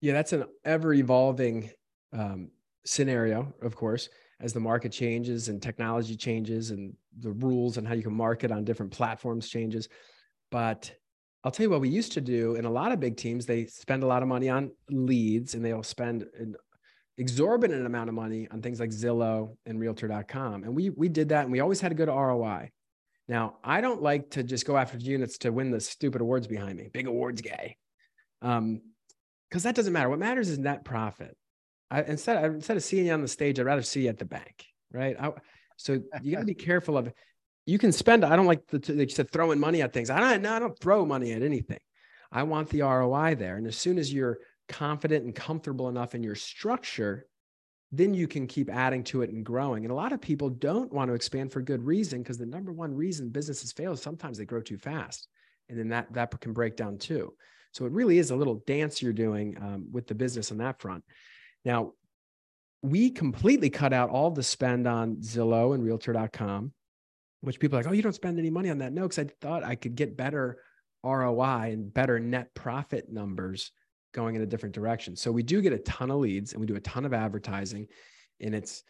Yeah, 0.02 0.14
that's 0.14 0.34
an 0.34 0.46
ever 0.64 0.94
evolving 0.94 1.72
um, 2.14 2.52
scenario, 2.86 3.54
of 3.62 3.76
course, 3.76 4.10
as 4.40 4.54
the 4.54 4.60
market 4.60 4.92
changes 4.92 5.50
and 5.50 5.62
technology 5.62 6.16
changes 6.16 6.72
and 6.72 6.94
the 7.20 7.32
rules 7.32 7.78
and 7.78 7.88
how 7.88 7.94
you 7.94 8.04
can 8.04 8.14
market 8.14 8.52
on 8.52 8.64
different 8.64 8.92
platforms 8.92 9.50
changes. 9.50 9.90
But 10.52 10.92
I'll 11.44 11.52
tell 11.52 11.66
you 11.66 11.70
what 11.70 11.82
we 11.82 11.90
used 11.90 12.12
to 12.14 12.22
do 12.22 12.56
in 12.56 12.66
a 12.66 12.70
lot 12.70 12.92
of 12.92 13.00
big 13.00 13.18
teams, 13.18 13.46
they 13.46 13.66
spend 13.66 14.04
a 14.04 14.08
lot 14.08 14.22
of 14.22 14.28
money 14.28 14.50
on 14.50 14.72
leads 14.90 15.54
and 15.54 15.64
they'll 15.64 15.84
spend 15.84 16.26
an 16.38 16.56
exorbitant 17.18 17.86
amount 17.86 18.10
of 18.10 18.16
money 18.16 18.48
on 18.52 18.62
things 18.62 18.80
like 18.80 18.92
Zillow 18.92 19.56
and 19.66 19.80
realtor.com. 19.80 20.64
And 20.64 20.76
we 20.76 20.90
we 20.92 21.10
did 21.10 21.30
that 21.30 21.44
and 21.44 21.52
we 21.52 21.60
always 21.60 21.82
had 21.82 21.92
a 21.92 21.96
good 21.96 22.10
ROI. 22.10 22.72
Now, 23.28 23.58
I 23.64 23.82
don't 23.82 24.02
like 24.02 24.30
to 24.32 24.44
just 24.44 24.66
go 24.66 24.78
after 24.78 24.98
units 24.98 25.38
to 25.40 25.52
win 25.52 25.72
the 25.72 25.82
stupid 25.82 26.22
awards 26.22 26.48
behind 26.48 26.78
me, 26.78 26.90
big 26.94 27.08
awards 27.08 27.42
guy. 27.42 27.76
Um, 28.42 28.82
because 29.50 29.64
that 29.64 29.76
doesn't 29.76 29.94
matter. 29.94 30.10
What 30.10 30.20
matters 30.20 30.50
is 30.50 30.58
net 30.58 30.84
profit. 30.84 31.36
I, 31.90 32.04
instead, 32.04 32.44
instead 32.44 32.78
of 32.78 32.84
seeing 32.84 33.06
you 33.06 33.14
on 33.14 33.22
the 33.22 33.28
stage, 33.28 33.60
I'd 33.60 33.66
rather 33.66 33.82
see 33.82 34.04
you 34.04 34.10
at 34.10 34.18
the 34.18 34.26
bank, 34.26 34.66
right? 34.92 35.16
I, 35.20 35.32
so 35.78 36.02
you 36.22 36.34
got 36.34 36.40
to 36.40 36.46
be 36.46 36.54
careful 36.56 36.98
of. 36.98 37.12
You 37.66 37.78
can 37.78 37.92
spend. 37.92 38.24
I 38.24 38.36
don't 38.36 38.46
like 38.46 38.66
the 38.68 38.78
like 38.94 39.10
you 39.10 39.16
said 39.16 39.32
throwing 39.32 39.60
money 39.60 39.82
at 39.82 39.94
things. 39.94 40.10
I 40.10 40.20
don't. 40.20 40.42
No, 40.42 40.54
I 40.54 40.60
don't 40.60 40.80
throw 40.80 41.06
money 41.06 41.34
at 41.34 41.42
anything. 41.42 41.80
I 42.32 42.44
want 42.44 42.70
the 42.70 42.82
ROI 42.82 43.36
there. 43.36 43.58
And 43.58 43.68
as 43.68 43.78
soon 43.78 43.98
as 43.98 44.12
you're 44.12 44.38
confident 44.68 45.26
and 45.26 45.34
comfortable 45.34 45.90
enough 45.90 46.14
in 46.14 46.24
your 46.24 46.36
structure, 46.36 47.26
then 47.92 48.14
you 48.14 48.28
can 48.28 48.48
keep 48.48 48.70
adding 48.70 49.04
to 49.06 49.22
it 49.22 49.30
and 49.30 49.46
growing. 49.46 49.86
And 49.86 49.92
a 49.92 49.96
lot 49.96 50.12
of 50.12 50.22
people 50.22 50.50
don't 50.50 50.92
want 50.92 51.10
to 51.10 51.14
expand 51.14 51.52
for 51.52 51.62
good 51.62 51.86
reason 51.86 52.22
because 52.22 52.38
the 52.38 52.46
number 52.46 52.74
one 52.74 52.94
reason 52.94 53.30
businesses 53.30 53.72
fail 53.72 53.94
is 53.94 54.02
sometimes 54.02 54.38
they 54.38 54.46
grow 54.46 54.62
too 54.62 54.78
fast, 54.78 55.28
and 55.70 55.80
then 55.80 55.90
that 55.90 56.12
that 56.14 56.40
can 56.42 56.54
break 56.54 56.76
down 56.76 56.98
too. 56.98 57.34
So 57.78 57.86
it 57.86 57.92
really 57.92 58.18
is 58.18 58.32
a 58.32 58.36
little 58.36 58.64
dance 58.66 59.04
you're 59.04 59.14
doing 59.14 59.56
um, 59.62 59.88
with 59.92 60.08
the 60.08 60.16
business 60.16 60.52
on 60.52 60.58
that 60.58 60.82
front. 60.82 61.04
Now, 61.64 61.94
we 62.82 63.12
completely 63.12 63.70
cut 63.70 63.94
out 63.94 64.10
all 64.10 64.32
the 64.32 64.42
spend 64.42 64.88
on 64.88 65.18
Zillow 65.18 65.76
and 65.76 65.84
Realtor.com, 65.84 66.74
which 67.42 67.60
people 67.60 67.78
are 67.78 67.84
like, 67.84 67.92
oh, 67.92 67.94
you 67.94 68.02
don't 68.02 68.16
spend 68.16 68.40
any 68.40 68.50
money 68.50 68.72
on 68.72 68.80
that. 68.80 68.94
No, 68.94 69.04
because 69.04 69.20
I 69.20 69.30
thought 69.42 69.64
I 69.64 69.76
could 69.76 69.96
get 69.96 70.18
better 70.18 70.58
ROI 71.04 71.72
and 71.72 71.94
better 71.94 72.20
net 72.20 72.56
profit 72.56 73.12
numbers 73.12 73.72
going 74.12 74.36
in 74.36 74.42
a 74.42 74.48
different 74.48 74.74
direction. 74.74 75.16
So 75.16 75.32
we 75.32 75.44
do 75.44 75.62
get 75.62 75.72
a 75.72 75.78
ton 75.80 76.10
of 76.10 76.18
leads 76.18 76.54
and 76.54 76.60
we 76.62 76.66
do 76.66 76.78
a 76.78 76.82
ton 76.82 77.06
of 77.06 77.14
advertising. 77.14 77.88
And 78.42 78.56
it's, 78.56 78.82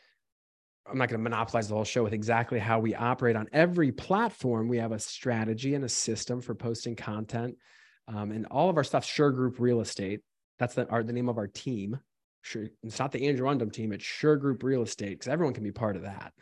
I'm 0.90 0.98
not 0.98 1.10
going 1.10 1.20
to 1.20 1.30
monopolize 1.30 1.68
the 1.68 1.76
whole 1.76 1.84
show 1.84 2.04
with 2.04 2.14
exactly 2.14 2.60
how 2.60 2.80
we 2.80 2.96
operate 2.96 3.36
on 3.36 3.50
every 3.52 3.92
platform. 3.92 4.70
We 4.70 4.78
have 4.78 4.94
a 4.94 5.00
strategy 5.00 5.76
and 5.76 5.84
a 5.84 5.90
system 5.90 6.40
for 6.40 6.56
posting 6.56 6.96
content. 6.96 7.58
Um, 8.08 8.32
and 8.32 8.46
all 8.48 8.70
of 8.70 8.78
our 8.78 8.84
stuff, 8.84 9.06
Sure 9.06 9.32
Group 9.32 9.60
Real 9.60 9.82
Estate. 9.82 10.22
That's 10.60 10.76
the, 10.76 10.88
our, 10.90 11.04
the 11.04 11.14
name 11.14 11.30
of 11.30 11.38
our 11.38 11.48
team. 11.48 12.00
Sure, 12.42 12.66
it's 12.84 13.00
not 13.00 13.12
the 13.12 13.28
Andrew 13.28 13.48
Undem 13.48 13.72
team. 13.72 13.92
It's 13.92 14.06
Sure 14.06 14.38
Group 14.38 14.64
Real 14.64 14.82
Estate 14.82 15.20
because 15.20 15.28
everyone 15.28 15.54
can 15.54 15.64
be 15.64 15.72
part 15.72 15.96
of 15.96 16.04
that. 16.04 16.34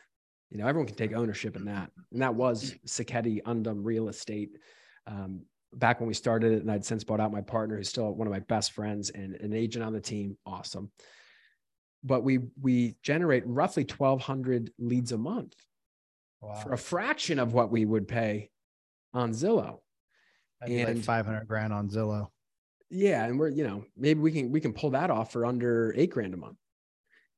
You 0.51 0.59
know, 0.59 0.67
everyone 0.67 0.87
can 0.87 0.95
take 0.95 1.13
ownership 1.13 1.55
in 1.55 1.65
that. 1.65 1.91
And 2.11 2.21
that 2.21 2.35
was 2.35 2.75
Sacchetti 2.85 3.41
Undem 3.43 3.79
Real 3.83 4.09
Estate. 4.09 4.51
Um, 5.07 5.41
back 5.73 5.99
when 5.99 6.07
we 6.07 6.13
started 6.13 6.53
it, 6.53 6.61
and 6.61 6.71
I'd 6.71 6.85
since 6.85 7.03
bought 7.03 7.19
out 7.19 7.31
my 7.31 7.41
partner, 7.41 7.77
who's 7.77 7.89
still 7.89 8.13
one 8.13 8.27
of 8.27 8.33
my 8.33 8.39
best 8.39 8.71
friends 8.71 9.09
and 9.09 9.35
an 9.35 9.53
agent 9.53 9.83
on 9.83 9.93
the 9.93 9.99
team. 9.99 10.37
Awesome. 10.45 10.91
But 12.03 12.23
we 12.23 12.39
we 12.61 12.95
generate 13.01 13.43
roughly 13.45 13.83
1,200 13.83 14.71
leads 14.77 15.11
a 15.11 15.17
month 15.17 15.55
wow. 16.41 16.53
for 16.53 16.73
a 16.73 16.77
fraction 16.77 17.39
of 17.39 17.53
what 17.53 17.71
we 17.71 17.85
would 17.85 18.07
pay 18.07 18.51
on 19.13 19.31
Zillow. 19.31 19.79
And 20.69 20.97
like 20.97 21.03
500 21.03 21.47
grand 21.47 21.73
on 21.73 21.89
Zillow. 21.89 22.27
Yeah, 22.89 23.25
and 23.25 23.39
we're 23.39 23.49
you 23.49 23.65
know 23.65 23.83
maybe 23.97 24.19
we 24.19 24.31
can 24.31 24.51
we 24.51 24.61
can 24.61 24.73
pull 24.73 24.91
that 24.91 25.09
off 25.09 25.31
for 25.31 25.45
under 25.45 25.93
eight 25.97 26.11
grand 26.11 26.33
a 26.33 26.37
month. 26.37 26.57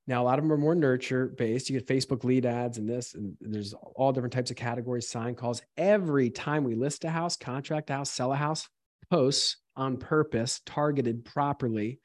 Now, 0.07 0.23
a 0.23 0.25
lot 0.25 0.39
of 0.39 0.45
them 0.45 0.53
are 0.53 0.57
more 0.57 0.75
nurture 0.75 1.27
based. 1.27 1.69
You 1.69 1.79
get 1.79 1.87
Facebook 1.87 2.23
lead 2.23 2.45
ads 2.45 2.77
and 2.77 2.89
this, 2.89 3.13
and 3.13 3.35
there's 3.41 3.73
all 3.73 4.13
different 4.13 4.33
types 4.33 4.49
of 4.49 4.55
categories, 4.55 5.09
sign 5.09 5.35
calls. 5.35 5.61
Every 5.75 6.29
time 6.29 6.63
we 6.63 6.75
list 6.75 7.03
a 7.03 7.09
house, 7.09 7.35
contract 7.35 7.89
a 7.89 7.93
house, 7.93 8.09
sell 8.09 8.31
a 8.31 8.37
house, 8.37 8.69
posts 9.09 9.57
on 9.75 9.97
purpose, 9.97 10.61
targeted 10.65 11.25
properly 11.25 11.99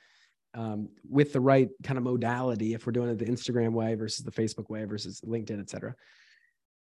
um, 0.55 0.89
with 1.09 1.33
the 1.33 1.41
right 1.41 1.69
kind 1.85 1.97
of 1.97 2.03
modality. 2.03 2.75
If 2.75 2.87
we're 2.87 2.93
doing 2.93 3.09
it 3.09 3.19
the 3.19 3.27
Instagram 3.27 3.73
way 3.73 3.95
versus 3.95 4.25
the 4.25 4.33
Facebook 4.33 4.69
way 4.69 4.85
versus 4.85 5.21
LinkedIn, 5.25 5.61
et 5.61 5.71
cetera. 5.71 5.95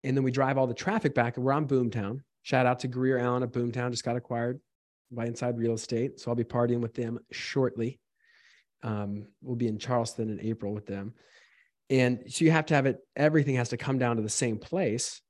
And 0.02 0.16
then 0.16 0.24
we 0.24 0.32
drive 0.32 0.58
all 0.58 0.66
the 0.66 0.74
traffic 0.74 1.14
back, 1.14 1.36
and 1.36 1.46
we're 1.46 1.52
on 1.52 1.68
Boomtown. 1.68 2.20
Shout 2.46 2.64
out 2.64 2.78
to 2.78 2.88
Grier 2.88 3.18
Allen 3.18 3.42
at 3.42 3.50
Boomtown, 3.50 3.90
just 3.90 4.04
got 4.04 4.14
acquired 4.14 4.60
by 5.10 5.26
Inside 5.26 5.58
Real 5.58 5.72
Estate. 5.72 6.20
So 6.20 6.30
I'll 6.30 6.36
be 6.36 6.44
partying 6.44 6.78
with 6.78 6.94
them 6.94 7.18
shortly. 7.32 7.98
Um, 8.84 9.26
we'll 9.42 9.56
be 9.56 9.66
in 9.66 9.80
Charleston 9.80 10.30
in 10.30 10.40
April 10.40 10.72
with 10.72 10.86
them. 10.86 11.14
And 11.90 12.22
so 12.28 12.44
you 12.44 12.52
have 12.52 12.66
to 12.66 12.74
have 12.74 12.86
it, 12.86 13.00
everything 13.16 13.56
has 13.56 13.70
to 13.70 13.76
come 13.76 13.98
down 13.98 14.14
to 14.14 14.22
the 14.22 14.28
same 14.28 14.58
place. 14.58 15.20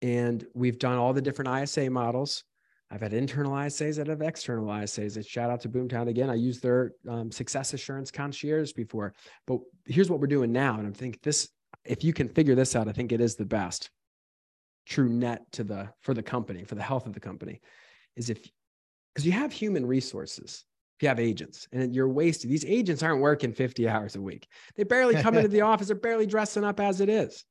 And 0.00 0.42
we've 0.54 0.78
done 0.78 0.96
all 0.96 1.12
the 1.12 1.20
different 1.20 1.62
ISA 1.62 1.90
models. 1.90 2.42
I've 2.90 3.02
had 3.02 3.12
internal 3.12 3.52
ISAs 3.52 4.00
I've 4.00 4.06
had 4.06 4.22
external 4.22 4.64
ISAs. 4.64 5.16
And 5.16 5.26
shout 5.26 5.50
out 5.50 5.60
to 5.60 5.68
Boomtown 5.68 6.08
again. 6.08 6.30
I 6.30 6.36
used 6.36 6.62
their 6.62 6.92
um, 7.06 7.30
success 7.30 7.74
assurance 7.74 8.10
concierge 8.10 8.72
before, 8.72 9.12
but 9.46 9.58
here's 9.84 10.08
what 10.08 10.20
we're 10.20 10.26
doing 10.26 10.52
now. 10.52 10.78
And 10.78 10.86
I'm 10.86 10.94
thinking 10.94 11.20
this, 11.22 11.50
if 11.84 12.02
you 12.02 12.14
can 12.14 12.28
figure 12.28 12.54
this 12.54 12.74
out, 12.74 12.88
I 12.88 12.92
think 12.92 13.12
it 13.12 13.20
is 13.20 13.36
the 13.36 13.44
best 13.44 13.90
true 14.90 15.08
net 15.08 15.50
to 15.52 15.64
the, 15.64 15.88
for 16.02 16.12
the 16.12 16.22
company, 16.22 16.64
for 16.64 16.74
the 16.74 16.82
health 16.82 17.06
of 17.06 17.14
the 17.14 17.20
company 17.20 17.60
is 18.16 18.28
if, 18.28 18.46
because 19.14 19.24
you 19.24 19.32
have 19.32 19.52
human 19.52 19.86
resources 19.86 20.64
if 20.98 21.04
you 21.04 21.08
have 21.08 21.20
agents 21.20 21.66
and 21.72 21.94
you're 21.94 22.08
wasted. 22.08 22.50
These 22.50 22.66
agents 22.66 23.02
aren't 23.02 23.22
working 23.22 23.52
50 23.52 23.88
hours 23.88 24.16
a 24.16 24.20
week. 24.20 24.46
They 24.76 24.84
barely 24.84 25.14
come 25.14 25.34
into 25.34 25.48
the 25.56 25.62
office. 25.62 25.86
They're 25.86 25.96
barely 25.96 26.26
dressing 26.26 26.64
up 26.64 26.78
as 26.78 27.00
it 27.00 27.08
is. 27.08 27.44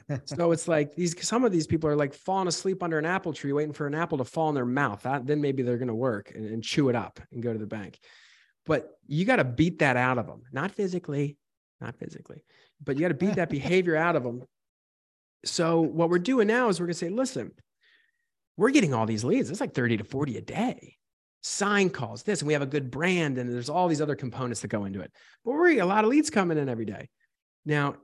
so 0.24 0.52
it's 0.52 0.68
like 0.68 0.94
these 0.94 1.14
some 1.26 1.44
of 1.44 1.52
these 1.52 1.66
people 1.66 1.90
are 1.90 1.96
like 1.96 2.14
falling 2.14 2.48
asleep 2.48 2.82
under 2.82 2.98
an 2.98 3.04
apple 3.04 3.32
tree 3.32 3.52
waiting 3.52 3.74
for 3.74 3.86
an 3.86 3.94
apple 3.94 4.16
to 4.16 4.24
fall 4.24 4.48
in 4.48 4.54
their 4.54 4.64
mouth 4.64 5.02
that, 5.02 5.26
then 5.26 5.40
maybe 5.40 5.62
they're 5.62 5.76
going 5.76 5.88
to 5.88 5.94
work 5.94 6.32
and, 6.34 6.46
and, 6.46 6.62
chew 6.62 6.88
it 6.88 6.94
up 6.94 7.20
and 7.32 7.42
go 7.42 7.52
to 7.52 7.58
the 7.58 7.66
bank 7.66 7.98
but 8.64 8.92
you 9.06 9.24
got 9.24 9.36
to 9.36 9.44
beat 9.44 9.80
that 9.80 9.96
out 9.96 10.18
of 10.18 10.26
them 10.26 10.42
not 10.52 10.70
physically 10.70 11.36
not 11.80 11.96
physically 11.96 12.42
but 12.82 12.96
you 12.96 13.02
got 13.02 13.08
to 13.08 13.14
beat 13.14 13.34
that 13.34 13.50
behavior 13.50 13.96
out 13.96 14.16
of 14.16 14.22
them 14.22 14.42
so 15.44 15.80
what 15.80 16.10
we're 16.10 16.18
doing 16.18 16.46
now 16.46 16.68
is 16.68 16.78
we're 16.78 16.86
going 16.86 16.94
to 16.94 16.98
say 16.98 17.08
listen 17.08 17.52
we're 18.56 18.70
getting 18.70 18.94
all 18.94 19.06
these 19.06 19.24
leads 19.24 19.50
it's 19.50 19.60
like 19.60 19.74
30 19.74 19.98
to 19.98 20.04
40 20.04 20.36
a 20.36 20.40
day 20.40 20.96
sign 21.42 21.90
calls, 21.90 22.22
this, 22.22 22.40
and 22.40 22.46
we 22.46 22.52
have 22.52 22.62
a 22.62 22.66
good 22.66 22.90
brand, 22.90 23.36
and 23.36 23.52
there's 23.52 23.68
all 23.68 23.88
these 23.88 24.00
other 24.00 24.14
components 24.14 24.60
that 24.60 24.68
go 24.68 24.84
into 24.84 25.00
it. 25.00 25.12
But 25.44 25.52
we're 25.52 25.80
a 25.80 25.84
lot 25.84 26.04
of 26.04 26.10
leads 26.10 26.30
coming 26.30 26.56
in 26.56 26.68
every 26.68 26.84
day. 26.84 27.08
Now, 27.66 27.96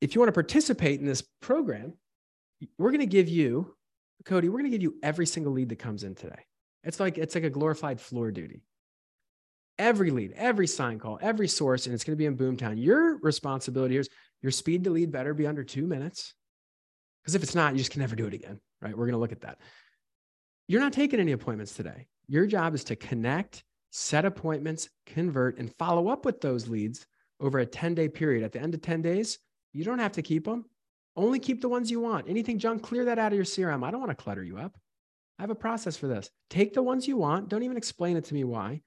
if 0.00 0.14
you 0.14 0.20
want 0.20 0.28
to 0.28 0.34
participate 0.34 1.00
in 1.00 1.06
this 1.06 1.22
program, 1.40 1.94
we're 2.78 2.90
going 2.90 3.00
to 3.00 3.06
give 3.06 3.28
you, 3.28 3.74
Cody, 4.24 4.48
we're 4.48 4.58
going 4.58 4.70
to 4.70 4.76
give 4.76 4.82
you 4.82 4.96
every 5.02 5.26
single 5.26 5.52
lead 5.52 5.68
that 5.68 5.78
comes 5.78 6.04
in 6.04 6.14
today. 6.14 6.40
It's 6.84 7.00
like 7.00 7.18
it's 7.18 7.34
like 7.34 7.44
a 7.44 7.50
glorified 7.50 8.00
floor 8.00 8.30
duty. 8.30 8.62
Every 9.78 10.10
lead, 10.10 10.32
every 10.34 10.66
sign 10.66 10.98
call, 10.98 11.18
every 11.20 11.48
source, 11.48 11.86
and 11.86 11.94
it's 11.94 12.02
going 12.02 12.16
to 12.16 12.18
be 12.18 12.26
in 12.26 12.36
Boomtown. 12.36 12.82
Your 12.82 13.18
responsibility 13.18 13.96
is 13.96 14.08
your 14.42 14.50
speed 14.50 14.84
to 14.84 14.90
lead 14.90 15.12
better 15.12 15.34
be 15.34 15.46
under 15.46 15.62
two 15.62 15.86
minutes. 15.86 16.34
Because 17.22 17.34
if 17.34 17.42
it's 17.42 17.54
not, 17.54 17.72
you 17.72 17.78
just 17.78 17.90
can 17.90 18.00
never 18.00 18.16
do 18.16 18.26
it 18.26 18.34
again, 18.34 18.60
right? 18.80 18.96
We're 18.96 19.06
going 19.06 19.12
to 19.12 19.18
look 19.18 19.32
at 19.32 19.42
that. 19.42 19.58
You're 20.66 20.80
not 20.80 20.92
taking 20.92 21.20
any 21.20 21.32
appointments 21.32 21.74
today. 21.74 22.06
Your 22.26 22.46
job 22.46 22.74
is 22.74 22.84
to 22.84 22.96
connect, 22.96 23.64
set 23.90 24.24
appointments, 24.24 24.88
convert, 25.06 25.58
and 25.58 25.74
follow 25.78 26.08
up 26.08 26.24
with 26.24 26.40
those 26.40 26.68
leads 26.68 27.06
over 27.40 27.58
a 27.58 27.66
10 27.66 27.94
day 27.94 28.08
period. 28.08 28.44
At 28.44 28.52
the 28.52 28.60
end 28.60 28.74
of 28.74 28.82
10 28.82 29.02
days, 29.02 29.38
you 29.72 29.84
don't 29.84 29.98
have 29.98 30.12
to 30.12 30.22
keep 30.22 30.44
them. 30.44 30.64
Only 31.16 31.38
keep 31.38 31.60
the 31.60 31.68
ones 31.68 31.90
you 31.90 32.00
want. 32.00 32.28
Anything 32.28 32.58
junk, 32.58 32.82
clear 32.82 33.06
that 33.06 33.18
out 33.18 33.32
of 33.32 33.36
your 33.36 33.44
CRM. 33.44 33.84
I 33.84 33.90
don't 33.90 34.00
want 34.00 34.16
to 34.16 34.22
clutter 34.22 34.44
you 34.44 34.58
up. 34.58 34.76
I 35.38 35.42
have 35.42 35.50
a 35.50 35.54
process 35.54 35.96
for 35.96 36.06
this. 36.06 36.30
Take 36.50 36.74
the 36.74 36.82
ones 36.82 37.08
you 37.08 37.16
want. 37.16 37.48
Don't 37.48 37.62
even 37.62 37.76
explain 37.76 38.16
it 38.16 38.24
to 38.26 38.34
me 38.34 38.44
why. 38.44 38.82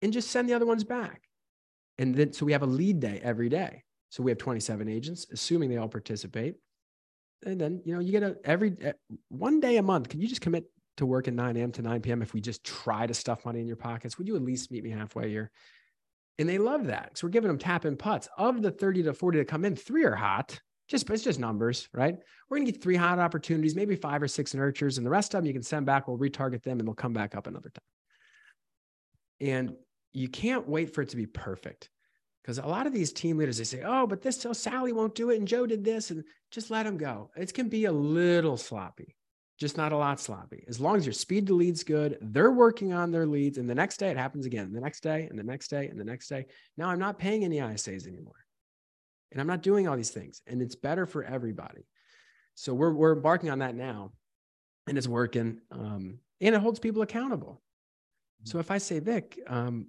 And 0.00 0.12
just 0.12 0.30
send 0.30 0.48
the 0.48 0.54
other 0.54 0.66
ones 0.66 0.84
back. 0.84 1.22
And 1.98 2.14
then, 2.14 2.32
so 2.32 2.44
we 2.44 2.52
have 2.52 2.62
a 2.62 2.66
lead 2.66 3.00
day 3.00 3.20
every 3.22 3.48
day. 3.48 3.84
So 4.08 4.22
we 4.22 4.30
have 4.30 4.38
27 4.38 4.88
agents, 4.88 5.26
assuming 5.32 5.70
they 5.70 5.76
all 5.76 5.88
participate. 5.88 6.56
And 7.44 7.60
then, 7.60 7.82
you 7.84 7.94
know, 7.94 8.00
you 8.00 8.12
get 8.12 8.22
a 8.22 8.36
every 8.44 8.76
one 9.28 9.60
day 9.60 9.76
a 9.76 9.82
month. 9.82 10.08
Can 10.08 10.20
you 10.20 10.28
just 10.28 10.40
commit 10.40 10.64
to 10.98 11.06
work 11.06 11.26
at 11.28 11.34
9 11.34 11.56
a.m. 11.56 11.72
to 11.72 11.82
9 11.82 12.00
p.m. 12.00 12.22
if 12.22 12.34
we 12.34 12.40
just 12.40 12.64
try 12.64 13.06
to 13.06 13.14
stuff 13.14 13.44
money 13.44 13.60
in 13.60 13.66
your 13.66 13.76
pockets? 13.76 14.18
Would 14.18 14.28
you 14.28 14.36
at 14.36 14.42
least 14.42 14.70
meet 14.70 14.84
me 14.84 14.90
halfway 14.90 15.28
here? 15.28 15.50
And 16.38 16.48
they 16.48 16.58
love 16.58 16.86
that. 16.86 17.18
So 17.18 17.26
we're 17.26 17.32
giving 17.32 17.48
them 17.48 17.58
tap 17.58 17.84
in 17.84 17.96
putts. 17.96 18.28
Of 18.38 18.62
the 18.62 18.70
30 18.70 19.04
to 19.04 19.14
40 19.14 19.38
that 19.38 19.48
come 19.48 19.64
in, 19.64 19.76
three 19.76 20.04
are 20.04 20.14
hot. 20.14 20.60
Just 20.88 21.08
it's 21.10 21.22
just 21.22 21.38
numbers, 21.38 21.88
right? 21.92 22.16
We're 22.48 22.58
gonna 22.58 22.70
get 22.70 22.82
three 22.82 22.96
hot 22.96 23.18
opportunities, 23.18 23.74
maybe 23.74 23.96
five 23.96 24.22
or 24.22 24.28
six 24.28 24.52
nurtures, 24.54 24.98
and 24.98 25.06
the 25.06 25.10
rest 25.10 25.34
of 25.34 25.38
them 25.38 25.46
you 25.46 25.52
can 25.52 25.62
send 25.62 25.86
back. 25.86 26.06
We'll 26.06 26.18
retarget 26.18 26.62
them 26.62 26.78
and 26.78 26.86
they'll 26.86 26.94
come 26.94 27.12
back 27.12 27.34
up 27.34 27.46
another 27.46 27.70
time. 27.70 27.84
And 29.40 29.72
you 30.12 30.28
can't 30.28 30.68
wait 30.68 30.94
for 30.94 31.02
it 31.02 31.10
to 31.10 31.16
be 31.16 31.26
perfect. 31.26 31.88
Because 32.42 32.58
a 32.58 32.66
lot 32.66 32.86
of 32.86 32.92
these 32.92 33.12
team 33.12 33.38
leaders, 33.38 33.58
they 33.58 33.64
say, 33.64 33.82
oh, 33.84 34.06
but 34.06 34.20
this, 34.20 34.40
so 34.40 34.52
Sally 34.52 34.92
won't 34.92 35.14
do 35.14 35.30
it. 35.30 35.38
And 35.38 35.46
Joe 35.46 35.66
did 35.66 35.84
this. 35.84 36.10
And 36.10 36.24
just 36.50 36.70
let 36.70 36.84
them 36.84 36.96
go. 36.96 37.30
It 37.36 37.54
can 37.54 37.68
be 37.68 37.84
a 37.84 37.92
little 37.92 38.56
sloppy, 38.56 39.14
just 39.58 39.76
not 39.76 39.92
a 39.92 39.96
lot 39.96 40.20
sloppy. 40.20 40.64
As 40.68 40.80
long 40.80 40.96
as 40.96 41.06
your 41.06 41.12
speed 41.12 41.46
to 41.46 41.54
leads 41.54 41.84
good, 41.84 42.18
they're 42.20 42.50
working 42.50 42.92
on 42.92 43.12
their 43.12 43.26
leads. 43.26 43.58
And 43.58 43.70
the 43.70 43.74
next 43.74 43.98
day 43.98 44.10
it 44.10 44.16
happens 44.16 44.44
again, 44.44 44.72
the 44.72 44.80
next 44.80 45.02
day, 45.02 45.28
and 45.30 45.38
the 45.38 45.44
next 45.44 45.68
day, 45.68 45.86
and 45.86 45.98
the 45.98 46.04
next 46.04 46.28
day. 46.28 46.46
Now 46.76 46.88
I'm 46.88 46.98
not 46.98 47.18
paying 47.18 47.44
any 47.44 47.58
ISAs 47.58 48.08
anymore. 48.08 48.34
And 49.30 49.40
I'm 49.40 49.46
not 49.46 49.62
doing 49.62 49.86
all 49.86 49.96
these 49.96 50.10
things. 50.10 50.42
And 50.46 50.60
it's 50.60 50.74
better 50.74 51.06
for 51.06 51.22
everybody. 51.22 51.86
So 52.54 52.74
we're, 52.74 52.92
we're 52.92 53.14
embarking 53.14 53.50
on 53.50 53.60
that 53.60 53.76
now. 53.76 54.12
And 54.88 54.98
it's 54.98 55.08
working. 55.08 55.60
Um, 55.70 56.18
and 56.40 56.56
it 56.56 56.60
holds 56.60 56.80
people 56.80 57.02
accountable. 57.02 57.62
So 58.44 58.58
if 58.58 58.72
I 58.72 58.78
say, 58.78 58.98
Vic, 58.98 59.38
um, 59.46 59.86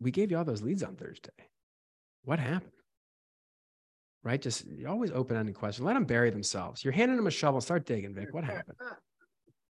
we 0.00 0.10
gave 0.10 0.30
you 0.30 0.36
all 0.36 0.44
those 0.44 0.62
leads 0.62 0.82
on 0.82 0.94
Thursday 0.94 1.32
what 2.28 2.38
happened? 2.38 2.72
Right? 4.22 4.40
Just 4.40 4.66
always 4.86 5.10
open 5.12 5.34
ended 5.34 5.54
question. 5.54 5.86
Let 5.86 5.94
them 5.94 6.04
bury 6.04 6.28
themselves. 6.28 6.84
You're 6.84 6.92
handing 6.92 7.16
them 7.16 7.26
a 7.26 7.30
shovel. 7.30 7.62
Start 7.62 7.86
digging, 7.86 8.14
Vic. 8.14 8.34
What 8.34 8.44
happened? 8.44 8.78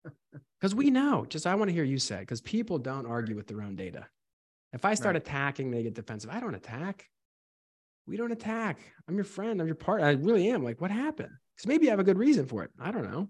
Because 0.61 0.75
we 0.75 0.90
know. 0.90 1.25
Just 1.29 1.47
I 1.47 1.55
want 1.55 1.68
to 1.68 1.73
hear 1.73 1.85
you 1.85 1.99
say 1.99 2.18
because 2.18 2.40
people 2.40 2.79
don't 2.79 3.07
argue 3.07 3.37
with 3.37 3.47
their 3.47 3.62
own 3.62 3.77
data. 3.77 4.09
If 4.73 4.85
I 4.85 4.94
start 4.94 5.14
right. 5.14 5.23
attacking, 5.23 5.71
they 5.71 5.85
get 5.85 5.94
defensive. 5.94 6.31
I 6.33 6.40
don't 6.40 6.57
attack. 6.57 7.07
We 8.09 8.16
don't 8.16 8.33
attack. 8.33 8.81
I'm 9.07 9.14
your 9.14 9.25
friend. 9.25 9.61
I'm 9.61 9.68
your 9.68 9.77
partner. 9.77 10.09
I 10.09 10.12
really 10.12 10.49
am. 10.49 10.64
Like, 10.64 10.81
what 10.81 10.90
happened? 10.90 11.31
Because 11.55 11.68
maybe 11.68 11.87
I 11.87 11.90
have 11.90 12.01
a 12.01 12.05
good 12.05 12.18
reason 12.18 12.44
for 12.47 12.64
it. 12.64 12.73
I 12.81 12.90
don't 12.90 13.09
know. 13.09 13.29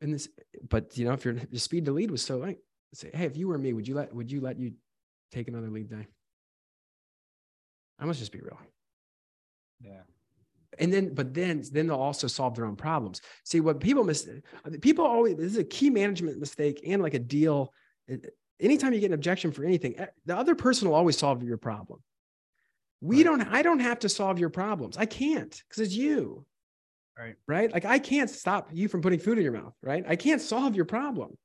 And 0.00 0.12
this, 0.12 0.28
but 0.68 0.98
you 0.98 1.04
know, 1.04 1.12
if 1.12 1.24
your, 1.24 1.34
your 1.34 1.60
speed 1.60 1.84
to 1.84 1.92
lead 1.92 2.10
was 2.10 2.22
so 2.22 2.38
like, 2.38 2.58
say, 2.92 3.10
hey, 3.14 3.26
if 3.26 3.36
you 3.36 3.46
were 3.46 3.58
me, 3.58 3.72
would 3.72 3.86
you 3.86 3.94
let 3.94 4.12
would 4.12 4.32
you 4.32 4.40
let 4.40 4.58
you 4.58 4.72
take 5.30 5.46
another 5.46 5.70
lead 5.70 5.88
day? 5.88 6.08
I 8.00 8.06
must 8.06 8.18
just 8.18 8.32
be 8.32 8.40
real. 8.40 8.58
Yeah. 9.80 10.00
And 10.78 10.92
then, 10.92 11.14
but 11.14 11.34
then, 11.34 11.62
then 11.72 11.86
they'll 11.86 11.96
also 11.96 12.26
solve 12.26 12.54
their 12.54 12.64
own 12.64 12.76
problems. 12.76 13.20
See 13.44 13.60
what 13.60 13.80
people 13.80 14.04
miss. 14.04 14.28
People 14.80 15.04
always 15.04 15.36
this 15.36 15.52
is 15.52 15.58
a 15.58 15.64
key 15.64 15.90
management 15.90 16.38
mistake 16.38 16.80
and 16.86 17.02
like 17.02 17.14
a 17.14 17.18
deal. 17.18 17.72
Anytime 18.58 18.92
you 18.92 19.00
get 19.00 19.06
an 19.06 19.14
objection 19.14 19.52
for 19.52 19.64
anything, 19.64 19.98
eh, 19.98 20.06
the 20.26 20.36
other 20.36 20.54
person 20.54 20.88
will 20.88 20.94
always 20.94 21.18
solve 21.18 21.42
your 21.42 21.58
problem. 21.58 22.00
We 23.00 23.18
right. 23.18 23.24
don't. 23.24 23.42
I 23.42 23.62
don't 23.62 23.80
have 23.80 24.00
to 24.00 24.08
solve 24.08 24.38
your 24.38 24.50
problems. 24.50 24.96
I 24.96 25.06
can't 25.06 25.50
because 25.68 25.82
it's 25.82 25.94
you. 25.94 26.44
Right. 27.18 27.34
Right. 27.46 27.72
Like 27.72 27.84
I 27.84 27.98
can't 27.98 28.30
stop 28.30 28.70
you 28.72 28.88
from 28.88 29.02
putting 29.02 29.18
food 29.18 29.38
in 29.38 29.44
your 29.44 29.52
mouth. 29.52 29.74
Right. 29.82 30.04
I 30.06 30.16
can't 30.16 30.40
solve 30.40 30.76
your 30.76 30.84
problem. 30.84 31.36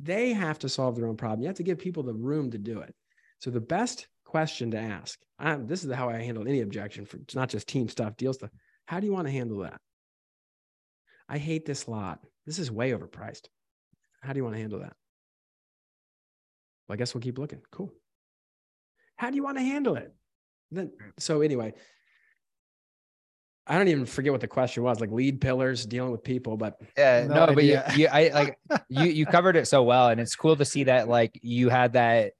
They 0.00 0.32
have 0.32 0.58
to 0.60 0.68
solve 0.68 0.96
their 0.96 1.06
own 1.06 1.16
problem. 1.16 1.42
You 1.42 1.48
have 1.48 1.56
to 1.56 1.62
give 1.62 1.78
people 1.78 2.02
the 2.02 2.14
room 2.14 2.50
to 2.52 2.58
do 2.58 2.80
it. 2.80 2.94
So 3.38 3.50
the 3.50 3.60
best 3.60 4.06
question 4.32 4.70
to 4.70 4.78
ask. 4.78 5.18
I'm, 5.38 5.66
this 5.66 5.84
is 5.84 5.92
how 5.92 6.08
I 6.08 6.14
handle 6.14 6.48
any 6.48 6.62
objection 6.62 7.04
for 7.04 7.18
it's 7.18 7.34
not 7.34 7.50
just 7.50 7.68
team 7.68 7.86
stuff, 7.90 8.16
deal 8.16 8.32
stuff. 8.32 8.48
How 8.86 8.98
do 8.98 9.06
you 9.06 9.12
want 9.12 9.26
to 9.26 9.32
handle 9.32 9.58
that? 9.58 9.78
I 11.28 11.36
hate 11.36 11.66
this 11.66 11.86
lot. 11.86 12.20
This 12.46 12.58
is 12.58 12.70
way 12.70 12.92
overpriced. 12.92 13.48
How 14.22 14.32
do 14.32 14.38
you 14.38 14.44
want 14.44 14.56
to 14.56 14.60
handle 14.60 14.78
that? 14.78 14.94
Well, 16.88 16.94
I 16.94 16.96
guess 16.96 17.14
we'll 17.14 17.20
keep 17.20 17.38
looking. 17.38 17.60
Cool. 17.70 17.92
How 19.16 19.28
do 19.28 19.36
you 19.36 19.44
want 19.44 19.58
to 19.58 19.62
handle 19.62 19.96
it? 19.96 20.14
Then 20.70 20.92
so 21.18 21.42
anyway, 21.42 21.74
I 23.66 23.76
don't 23.76 23.88
even 23.88 24.06
forget 24.06 24.32
what 24.32 24.40
the 24.40 24.48
question 24.48 24.82
was, 24.82 24.98
like 24.98 25.10
lead 25.10 25.42
pillars, 25.42 25.84
dealing 25.84 26.10
with 26.10 26.24
people, 26.24 26.56
but 26.56 26.80
yeah, 26.96 27.26
no, 27.28 27.46
no 27.46 27.54
but 27.54 27.64
you, 27.64 27.80
you, 27.96 28.08
I 28.10 28.30
like 28.32 28.58
you, 28.88 29.04
you 29.04 29.26
covered 29.26 29.56
it 29.56 29.68
so 29.68 29.82
well, 29.82 30.08
and 30.08 30.18
it's 30.22 30.34
cool 30.34 30.56
to 30.56 30.64
see 30.64 30.84
that 30.84 31.06
like 31.06 31.38
you 31.42 31.68
had 31.68 31.92
that 31.92 32.32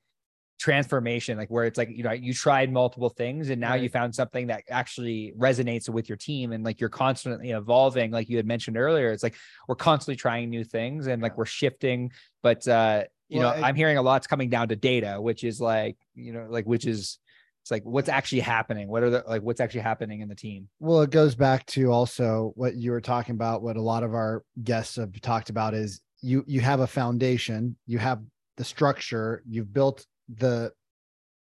transformation 0.62 1.36
like 1.36 1.48
where 1.48 1.64
it's 1.64 1.76
like 1.76 1.90
you 1.90 2.04
know 2.04 2.12
you 2.12 2.32
tried 2.32 2.72
multiple 2.72 3.08
things 3.08 3.50
and 3.50 3.60
now 3.60 3.70
right. 3.70 3.82
you 3.82 3.88
found 3.88 4.14
something 4.14 4.46
that 4.46 4.62
actually 4.70 5.32
resonates 5.36 5.88
with 5.88 6.08
your 6.08 6.16
team 6.16 6.52
and 6.52 6.62
like 6.62 6.80
you're 6.80 6.88
constantly 6.88 7.50
evolving 7.50 8.12
like 8.12 8.28
you 8.28 8.36
had 8.36 8.46
mentioned 8.46 8.76
earlier. 8.76 9.10
It's 9.10 9.24
like 9.24 9.34
we're 9.66 9.74
constantly 9.74 10.14
trying 10.14 10.50
new 10.50 10.62
things 10.62 11.08
and 11.08 11.20
like 11.20 11.36
we're 11.36 11.46
shifting 11.46 12.12
but 12.44 12.66
uh 12.68 13.02
you 13.28 13.40
well, 13.40 13.56
know 13.56 13.62
I, 13.62 13.68
i'm 13.68 13.74
hearing 13.74 13.96
a 13.96 14.02
lot's 14.02 14.28
coming 14.28 14.50
down 14.50 14.68
to 14.68 14.76
data 14.76 15.16
which 15.20 15.42
is 15.42 15.60
like 15.60 15.96
you 16.14 16.32
know 16.32 16.46
like 16.48 16.64
which 16.64 16.86
is 16.86 17.18
it's 17.62 17.70
like 17.70 17.84
what's 17.84 18.08
actually 18.08 18.40
happening? 18.40 18.88
What 18.88 19.04
are 19.04 19.10
the 19.10 19.24
like 19.26 19.42
what's 19.42 19.60
actually 19.60 19.82
happening 19.82 20.20
in 20.20 20.28
the 20.28 20.34
team? 20.34 20.68
Well 20.80 21.02
it 21.02 21.10
goes 21.10 21.34
back 21.34 21.64
to 21.66 21.92
also 21.92 22.52
what 22.56 22.74
you 22.74 22.90
were 22.90 23.00
talking 23.00 23.34
about 23.36 23.62
what 23.62 23.76
a 23.76 23.80
lot 23.80 24.02
of 24.02 24.14
our 24.14 24.44
guests 24.62 24.96
have 24.96 25.20
talked 25.20 25.48
about 25.48 25.72
is 25.72 26.00
you 26.20 26.44
you 26.46 26.60
have 26.60 26.80
a 26.80 26.86
foundation 26.86 27.76
you 27.86 27.98
have 27.98 28.20
the 28.56 28.64
structure 28.64 29.42
you've 29.48 29.72
built 29.72 30.06
the 30.36 30.72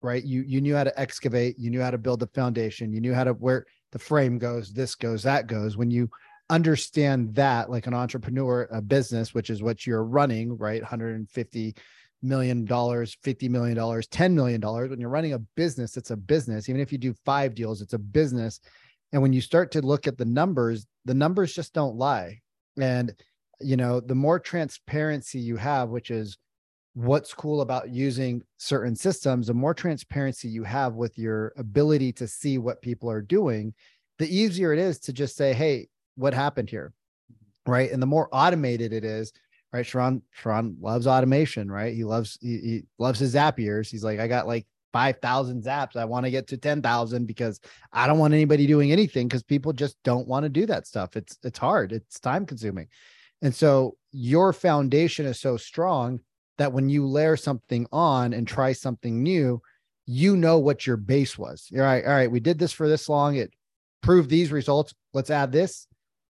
right? 0.03 0.25
You 0.25 0.43
you 0.43 0.61
knew 0.61 0.75
how 0.75 0.85
to 0.85 1.01
excavate 1.01 1.59
you 1.59 1.71
knew 1.71 1.81
how 1.81 1.91
to 1.91 1.99
build 1.99 2.21
the 2.21 2.27
foundation 2.29 2.93
you 2.93 3.01
knew 3.01 3.15
how 3.15 3.25
to 3.25 3.33
where 3.33 3.67
the 3.93 3.99
frame 3.99 4.39
goes 4.39 4.73
this 4.73 4.95
goes 4.95 5.23
that 5.25 5.47
goes. 5.47 5.77
When 5.77 5.91
you 5.91 6.11
understand 6.49 7.35
that 7.35 7.71
like 7.71 7.87
an 7.87 7.95
entrepreneur 7.95 8.69
a 8.73 8.83
business 8.83 9.33
which 9.33 9.51
is 9.51 9.63
what 9.63 9.87
you're 9.87 10.05
running 10.05 10.57
right? 10.57 10.81
150 10.83 11.75
million 12.23 12.65
dollars 12.65 13.17
50 13.23 13.49
million 13.49 13.77
dollars 13.77 14.07
10 14.09 14.35
million 14.35 14.61
dollars. 14.61 14.91
When 14.91 15.01
you're 15.01 15.11
running 15.11 15.35
a 15.35 15.39
business 15.39 15.97
it's 15.97 16.11
a 16.11 16.17
business. 16.17 16.69
Even 16.69 16.81
if 16.81 16.93
you 16.93 16.99
do 16.99 17.15
five 17.25 17.55
deals 17.55 17.83
it's 17.83 17.95
a 17.95 17.99
business. 17.99 18.61
And 19.13 19.21
when 19.23 19.33
you 19.33 19.41
start 19.41 19.73
to 19.73 19.83
look 19.83 20.07
at 20.07 20.19
the 20.19 20.25
numbers 20.25 20.87
the 21.05 21.15
numbers 21.15 21.53
just 21.55 21.73
don't 21.75 21.97
lie. 21.97 22.41
And 22.81 23.15
you 23.61 23.77
know 23.77 24.01
the 24.01 24.15
more 24.15 24.41
transparency 24.41 25.39
you 25.39 25.57
have 25.57 25.91
which 25.91 26.11
is 26.11 26.39
what's 26.95 27.33
cool 27.33 27.61
about 27.61 27.91
using 27.91 28.43
certain 28.57 28.97
systems, 28.97 29.47
the 29.47 29.55
more 29.55 29.75
transparency 29.75 30.49
you 30.49 30.65
have 30.65 30.95
with 30.95 31.19
your 31.19 31.53
ability 31.57 32.13
to 32.13 32.27
see 32.27 32.59
what 32.59 32.83
people 32.83 33.11
are 33.11 33.23
doing, 33.23 33.73
the 34.19 34.35
easier 34.35 34.73
it 34.73 34.79
is 34.79 34.99
to 35.01 35.13
just 35.13 35.37
say, 35.37 35.53
Hey, 35.53 35.89
what 36.17 36.35
happened 36.35 36.69
here? 36.69 36.93
Mm-hmm. 37.33 37.73
Right. 37.73 37.91
And 37.91 38.03
the 38.03 38.07
more 38.07 38.29
automated 38.33 38.93
it 38.93 39.05
is, 39.05 39.33
right? 39.73 39.87
Sharran, 39.87 40.23
Sharran 40.39 40.75
loves 40.81 41.07
automation, 41.07 41.71
right? 41.71 41.95
He 41.95 42.05
loves, 42.05 42.39
he, 42.41 42.59
he 42.59 42.83
loves 42.99 43.19
his 43.19 43.35
Zapiers. 43.35 43.91
He's 43.91 44.05
like, 44.05 44.19
I 44.19 44.27
got 44.27 44.47
like 44.47 44.67
5,000 44.93 45.63
zaps. 45.63 45.95
I 45.95 46.05
want 46.05 46.25
to 46.27 46.31
get 46.31 46.49
to 46.49 46.57
10,000 46.57 47.27
because 47.27 47.61
I 47.93 48.09
don't 48.09 48.19
want 48.19 48.35
anybody 48.35 48.67
doing 48.67 48.91
anything 48.91 49.29
because 49.29 49.45
people 49.45 49.73
just 49.73 49.97
don't 50.03 50.27
want 50.27 50.43
to 50.43 50.49
do 50.49 50.67
that 50.67 50.89
stuff. 50.89 51.17
It's, 51.17 51.39
it's 51.45 51.59
hard. 51.59 51.93
It's 51.93 52.19
time 52.19 52.45
consuming. 52.45 52.89
And 53.43 53.55
so 53.55 53.97
your 54.11 54.53
foundation 54.53 55.27
is 55.27 55.39
so 55.39 55.57
strong 55.57 56.21
that 56.61 56.75
when 56.75 56.91
you 56.91 57.07
layer 57.07 57.39
something 57.39 57.87
on 57.91 58.35
and 58.35 58.47
try 58.47 58.73
something 58.73 59.23
new, 59.23 59.63
you 60.05 60.37
know 60.37 60.59
what 60.59 60.87
your 60.87 60.99
base 60.99 61.39
was. 61.39 61.67
All 61.75 61.81
right, 61.81 62.05
all 62.05 62.13
right, 62.13 62.31
we 62.31 62.39
did 62.39 62.59
this 62.59 62.71
for 62.71 62.87
this 62.87 63.09
long. 63.09 63.37
It 63.37 63.51
proved 64.03 64.29
these 64.29 64.53
results. 64.53 64.93
Let's 65.15 65.31
add 65.31 65.53
this. 65.53 65.87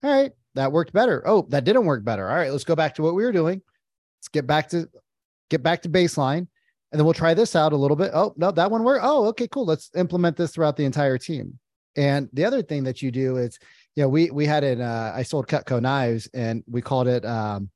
All 0.03 0.11
right, 0.11 0.33
that 0.57 0.73
worked 0.73 0.93
better. 0.93 1.23
Oh, 1.27 1.47
that 1.51 1.63
didn't 1.63 1.85
work 1.85 2.05
better. 2.05 2.29
All 2.29 2.35
right, 2.35 2.51
let's 2.51 2.65
go 2.65 2.75
back 2.75 2.97
to 2.97 3.03
what 3.03 3.15
we 3.15 3.23
were 3.23 3.31
doing. 3.31 3.63
Let's 4.19 4.27
get 4.29 4.49
back 4.49 4.69
to 4.71 4.89
get 5.49 5.63
back 5.63 5.83
to 5.83 5.89
baseline, 5.89 6.49
and 6.91 6.99
then 6.99 7.05
we'll 7.05 7.15
try 7.15 7.33
this 7.33 7.55
out 7.55 7.73
a 7.73 7.77
little 7.77 7.97
bit. 7.97 8.11
Oh, 8.13 8.35
no, 8.37 8.51
that 8.51 8.73
one 8.73 8.83
worked. 8.83 9.05
Oh, 9.05 9.27
okay, 9.27 9.47
cool. 9.47 9.65
Let's 9.65 9.93
implement 9.95 10.37
this 10.37 10.51
throughout 10.51 10.77
the 10.77 10.87
entire 10.87 11.19
team. 11.19 11.57
And 11.97 12.29
the 12.33 12.45
other 12.45 12.63
thing 12.63 12.83
that 12.83 13.01
you 13.01 13.13
do 13.13 13.37
is, 13.37 13.61
you 13.95 14.03
know, 14.03 14.09
we 14.09 14.29
we 14.33 14.45
had 14.45 14.65
it. 14.65 14.81
Uh, 14.81 15.13
I 15.15 15.23
sold 15.23 15.47
Cutco 15.47 15.81
knives, 15.81 16.29
and 16.35 16.65
we 16.67 16.83
called 16.83 17.07
it. 17.07 17.25
Um, 17.25 17.71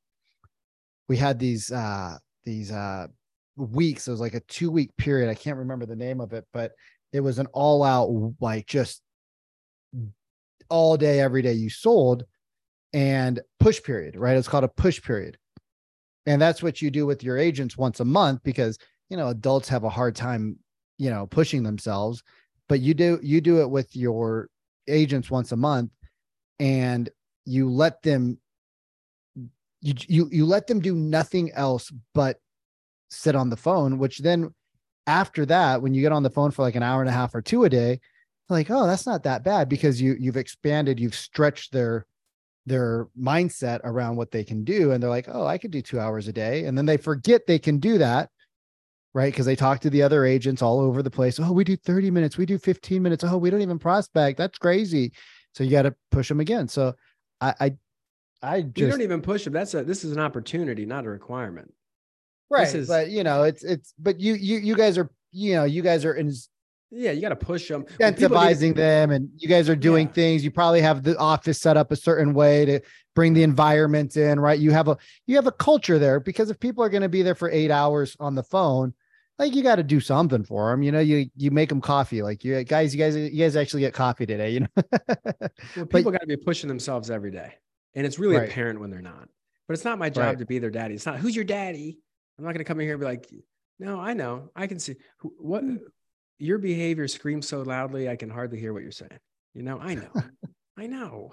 we 1.08 1.16
had 1.16 1.38
these 1.38 1.70
uh, 1.70 2.18
these 2.44 2.70
uh 2.70 3.06
weeks. 3.56 4.08
It 4.08 4.10
was 4.10 4.20
like 4.20 4.34
a 4.34 4.40
two 4.40 4.70
week 4.70 4.96
period. 4.96 5.30
I 5.30 5.34
can't 5.34 5.58
remember 5.58 5.86
the 5.86 5.96
name 5.96 6.20
of 6.20 6.32
it, 6.32 6.46
but 6.52 6.72
it 7.12 7.20
was 7.20 7.38
an 7.38 7.46
all 7.52 7.82
out 7.82 8.10
like 8.40 8.66
just 8.66 9.02
all 10.68 10.96
day, 10.96 11.20
every 11.20 11.42
day 11.42 11.52
you 11.52 11.68
sold 11.68 12.24
and 12.92 13.40
push 13.58 13.82
period, 13.82 14.16
right? 14.16 14.36
It's 14.36 14.48
called 14.48 14.64
a 14.64 14.68
push 14.68 15.02
period. 15.02 15.36
And 16.26 16.40
that's 16.40 16.62
what 16.62 16.80
you 16.80 16.90
do 16.90 17.06
with 17.06 17.24
your 17.24 17.38
agents 17.38 17.76
once 17.76 18.00
a 18.00 18.04
month 18.04 18.42
because, 18.44 18.78
you 19.08 19.16
know, 19.16 19.28
adults 19.28 19.68
have 19.68 19.84
a 19.84 19.88
hard 19.88 20.14
time, 20.14 20.58
you 20.98 21.10
know, 21.10 21.26
pushing 21.26 21.62
themselves, 21.62 22.22
but 22.68 22.80
you 22.80 22.94
do, 22.94 23.18
you 23.22 23.40
do 23.40 23.60
it 23.60 23.70
with 23.70 23.96
your 23.96 24.48
agents 24.86 25.30
once 25.30 25.50
a 25.52 25.56
month 25.56 25.90
and 26.58 27.08
you 27.46 27.68
let 27.68 28.02
them 28.02 28.38
you 29.80 29.94
you 30.08 30.28
you 30.30 30.46
let 30.46 30.66
them 30.66 30.80
do 30.80 30.94
nothing 30.94 31.50
else 31.52 31.92
but 32.14 32.38
sit 33.10 33.34
on 33.34 33.50
the 33.50 33.56
phone 33.56 33.98
which 33.98 34.18
then 34.18 34.54
after 35.06 35.44
that 35.46 35.82
when 35.82 35.94
you 35.94 36.00
get 36.00 36.12
on 36.12 36.22
the 36.22 36.30
phone 36.30 36.50
for 36.50 36.62
like 36.62 36.76
an 36.76 36.82
hour 36.82 37.00
and 37.00 37.08
a 37.08 37.12
half 37.12 37.34
or 37.34 37.42
two 37.42 37.64
a 37.64 37.68
day 37.68 37.98
like 38.50 38.70
oh 38.70 38.86
that's 38.86 39.06
not 39.06 39.22
that 39.22 39.44
bad 39.44 39.68
because 39.68 40.00
you 40.00 40.16
you've 40.18 40.36
expanded 40.36 41.00
you've 41.00 41.14
stretched 41.14 41.72
their 41.72 42.06
their 42.66 43.08
mindset 43.18 43.80
around 43.84 44.16
what 44.16 44.30
they 44.30 44.44
can 44.44 44.64
do. 44.64 44.92
And 44.92 45.02
they're 45.02 45.10
like 45.10 45.28
oh 45.28 45.46
i 45.46 45.56
could 45.56 45.70
do 45.70 45.82
two 45.82 46.00
hours 46.00 46.28
a 46.28 46.32
day. 46.32 46.66
And 46.66 46.76
then 46.76 46.86
they 46.86 46.96
forget 46.96 47.46
they 47.46 47.58
can 47.58 47.78
do 47.78 47.98
that 47.98 48.30
right? 49.12 49.32
Because 49.32 49.46
they 49.46 49.56
talk 49.56 49.80
to 49.80 49.90
the 49.90 50.02
other 50.02 50.24
agents 50.24 50.62
all 50.62 50.78
over 50.78 51.02
the 51.02 51.10
place. 51.10 51.40
Oh 51.40 51.50
we 51.50 51.64
do 51.64 51.76
30 51.76 52.12
minutes. 52.12 52.38
We 52.38 52.46
do 52.46 52.58
15 52.58 53.02
minutes. 53.02 53.24
Oh 53.24 53.38
we 53.38 53.50
don't 53.50 53.62
even 53.62 53.78
prospect. 53.78 54.38
That's 54.38 54.58
crazy. 54.58 55.12
So 55.52 55.64
you 55.64 55.70
got 55.72 55.82
to 55.82 55.94
push 56.12 56.28
them 56.28 56.38
again. 56.38 56.68
So 56.68 56.94
I, 57.40 57.54
I 57.60 57.76
I 58.42 58.62
just 58.62 58.78
you 58.78 58.88
don't 58.88 59.02
even 59.02 59.22
push 59.22 59.44
them. 59.44 59.52
That's 59.52 59.74
a 59.74 59.84
this 59.84 60.04
is 60.04 60.12
an 60.12 60.18
opportunity, 60.18 60.86
not 60.86 61.04
a 61.04 61.10
requirement. 61.10 61.72
right. 62.50 62.74
Is, 62.74 62.88
but 62.88 63.10
you 63.10 63.22
know, 63.22 63.42
it's 63.42 63.62
it's 63.62 63.94
but 63.98 64.20
you 64.20 64.34
you 64.34 64.58
you 64.58 64.74
guys 64.74 64.96
are 64.98 65.10
you 65.32 65.54
know 65.54 65.64
you 65.64 65.82
guys 65.82 66.04
are 66.04 66.14
in 66.14 66.32
yeah, 66.92 67.12
you 67.12 67.20
got 67.20 67.28
to 67.28 67.36
push 67.36 67.68
them, 67.68 67.84
incentivizing 68.00 68.74
them, 68.74 69.12
and 69.12 69.28
you 69.36 69.48
guys 69.48 69.68
are 69.68 69.76
doing 69.76 70.08
yeah. 70.08 70.12
things. 70.12 70.42
You 70.42 70.50
probably 70.50 70.80
have 70.80 71.04
the 71.04 71.16
office 71.18 71.60
set 71.60 71.76
up 71.76 71.92
a 71.92 71.96
certain 71.96 72.34
way 72.34 72.64
to 72.64 72.80
bring 73.14 73.32
the 73.32 73.44
environment 73.44 74.16
in, 74.16 74.40
right? 74.40 74.58
You 74.58 74.72
have 74.72 74.88
a 74.88 74.96
you 75.26 75.36
have 75.36 75.46
a 75.46 75.52
culture 75.52 75.98
there 75.98 76.18
because 76.18 76.50
if 76.50 76.58
people 76.58 76.82
are 76.82 76.88
going 76.88 77.02
to 77.02 77.08
be 77.08 77.22
there 77.22 77.36
for 77.36 77.48
eight 77.50 77.70
hours 77.70 78.16
on 78.18 78.34
the 78.34 78.42
phone, 78.42 78.92
like 79.38 79.54
you 79.54 79.62
got 79.62 79.76
to 79.76 79.84
do 79.84 80.00
something 80.00 80.42
for 80.42 80.70
them. 80.70 80.82
You 80.82 80.90
know, 80.90 80.98
you 80.98 81.30
you 81.36 81.52
make 81.52 81.68
them 81.68 81.80
coffee. 81.80 82.22
Like 82.22 82.42
you 82.42 82.64
guys, 82.64 82.92
you 82.92 82.98
guys, 82.98 83.14
you 83.14 83.30
guys 83.30 83.54
actually 83.54 83.82
get 83.82 83.94
coffee 83.94 84.26
today. 84.26 84.50
You 84.50 84.60
know, 84.60 84.68
well, 85.76 85.86
people 85.86 86.10
got 86.10 86.22
to 86.22 86.26
be 86.26 86.36
pushing 86.36 86.66
themselves 86.66 87.08
every 87.08 87.30
day, 87.30 87.54
and 87.94 88.06
it's 88.06 88.18
really 88.18 88.36
right. 88.36 88.48
apparent 88.48 88.80
when 88.80 88.90
they're 88.90 89.00
not. 89.00 89.28
But 89.66 89.74
it's 89.74 89.84
not 89.84 89.98
my 89.98 90.10
job 90.10 90.24
right. 90.24 90.38
to 90.38 90.46
be 90.46 90.58
their 90.58 90.70
daddy. 90.70 90.94
It's 90.94 91.06
not 91.06 91.18
who's 91.18 91.36
your 91.36 91.44
daddy. 91.44 91.98
I'm 92.38 92.44
not 92.44 92.52
going 92.52 92.58
to 92.58 92.64
come 92.64 92.80
in 92.80 92.86
here 92.86 92.94
and 92.94 93.00
be 93.00 93.06
like, 93.06 93.28
no, 93.78 94.00
I 94.00 94.14
know, 94.14 94.50
I 94.54 94.66
can 94.66 94.78
see 94.78 94.96
what 95.38 95.62
hmm. 95.62 95.76
your 96.38 96.58
behavior 96.58 97.08
screams 97.08 97.48
so 97.48 97.62
loudly, 97.62 98.08
I 98.08 98.16
can 98.16 98.30
hardly 98.30 98.60
hear 98.60 98.72
what 98.72 98.82
you're 98.82 98.92
saying. 98.92 99.18
You 99.54 99.62
know, 99.62 99.78
I 99.80 99.94
know, 99.94 100.10
I 100.78 100.86
know. 100.86 101.32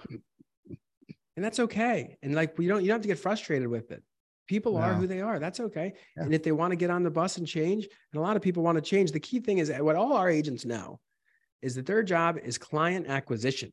And 1.36 1.46
that's 1.46 1.60
okay. 1.60 2.18
And 2.24 2.34
like, 2.34 2.58
we 2.58 2.68
don't, 2.68 2.82
you 2.82 2.88
don't 2.88 2.96
have 2.96 3.02
to 3.04 3.08
get 3.08 3.20
frustrated 3.20 3.68
with 3.68 3.92
it. 3.92 4.02
People 4.48 4.74
no. 4.74 4.80
are 4.80 4.94
who 4.94 5.08
they 5.08 5.22
are. 5.22 5.40
That's 5.40 5.60
okay. 5.60 5.94
Yeah. 6.16 6.24
And 6.24 6.34
if 6.34 6.42
they 6.42 6.52
want 6.52 6.72
to 6.72 6.78
get 6.78 6.90
on 6.90 7.04
the 7.04 7.12
bus 7.12 7.38
and 7.38 7.46
change, 7.46 7.88
and 8.12 8.20
a 8.20 8.24
lot 8.24 8.36
of 8.36 8.42
people 8.42 8.64
want 8.64 8.78
to 8.78 8.82
change, 8.82 9.12
the 9.12 9.20
key 9.20 9.40
thing 9.40 9.60
is 9.60 9.70
what 9.80 9.96
all 9.96 10.14
our 10.14 10.30
agents 10.30 10.66
know 10.66 11.00
is 11.62 11.76
that 11.76 11.86
their 11.86 12.02
job 12.02 12.38
is 12.42 12.58
client 12.58 13.08
acquisition. 13.08 13.72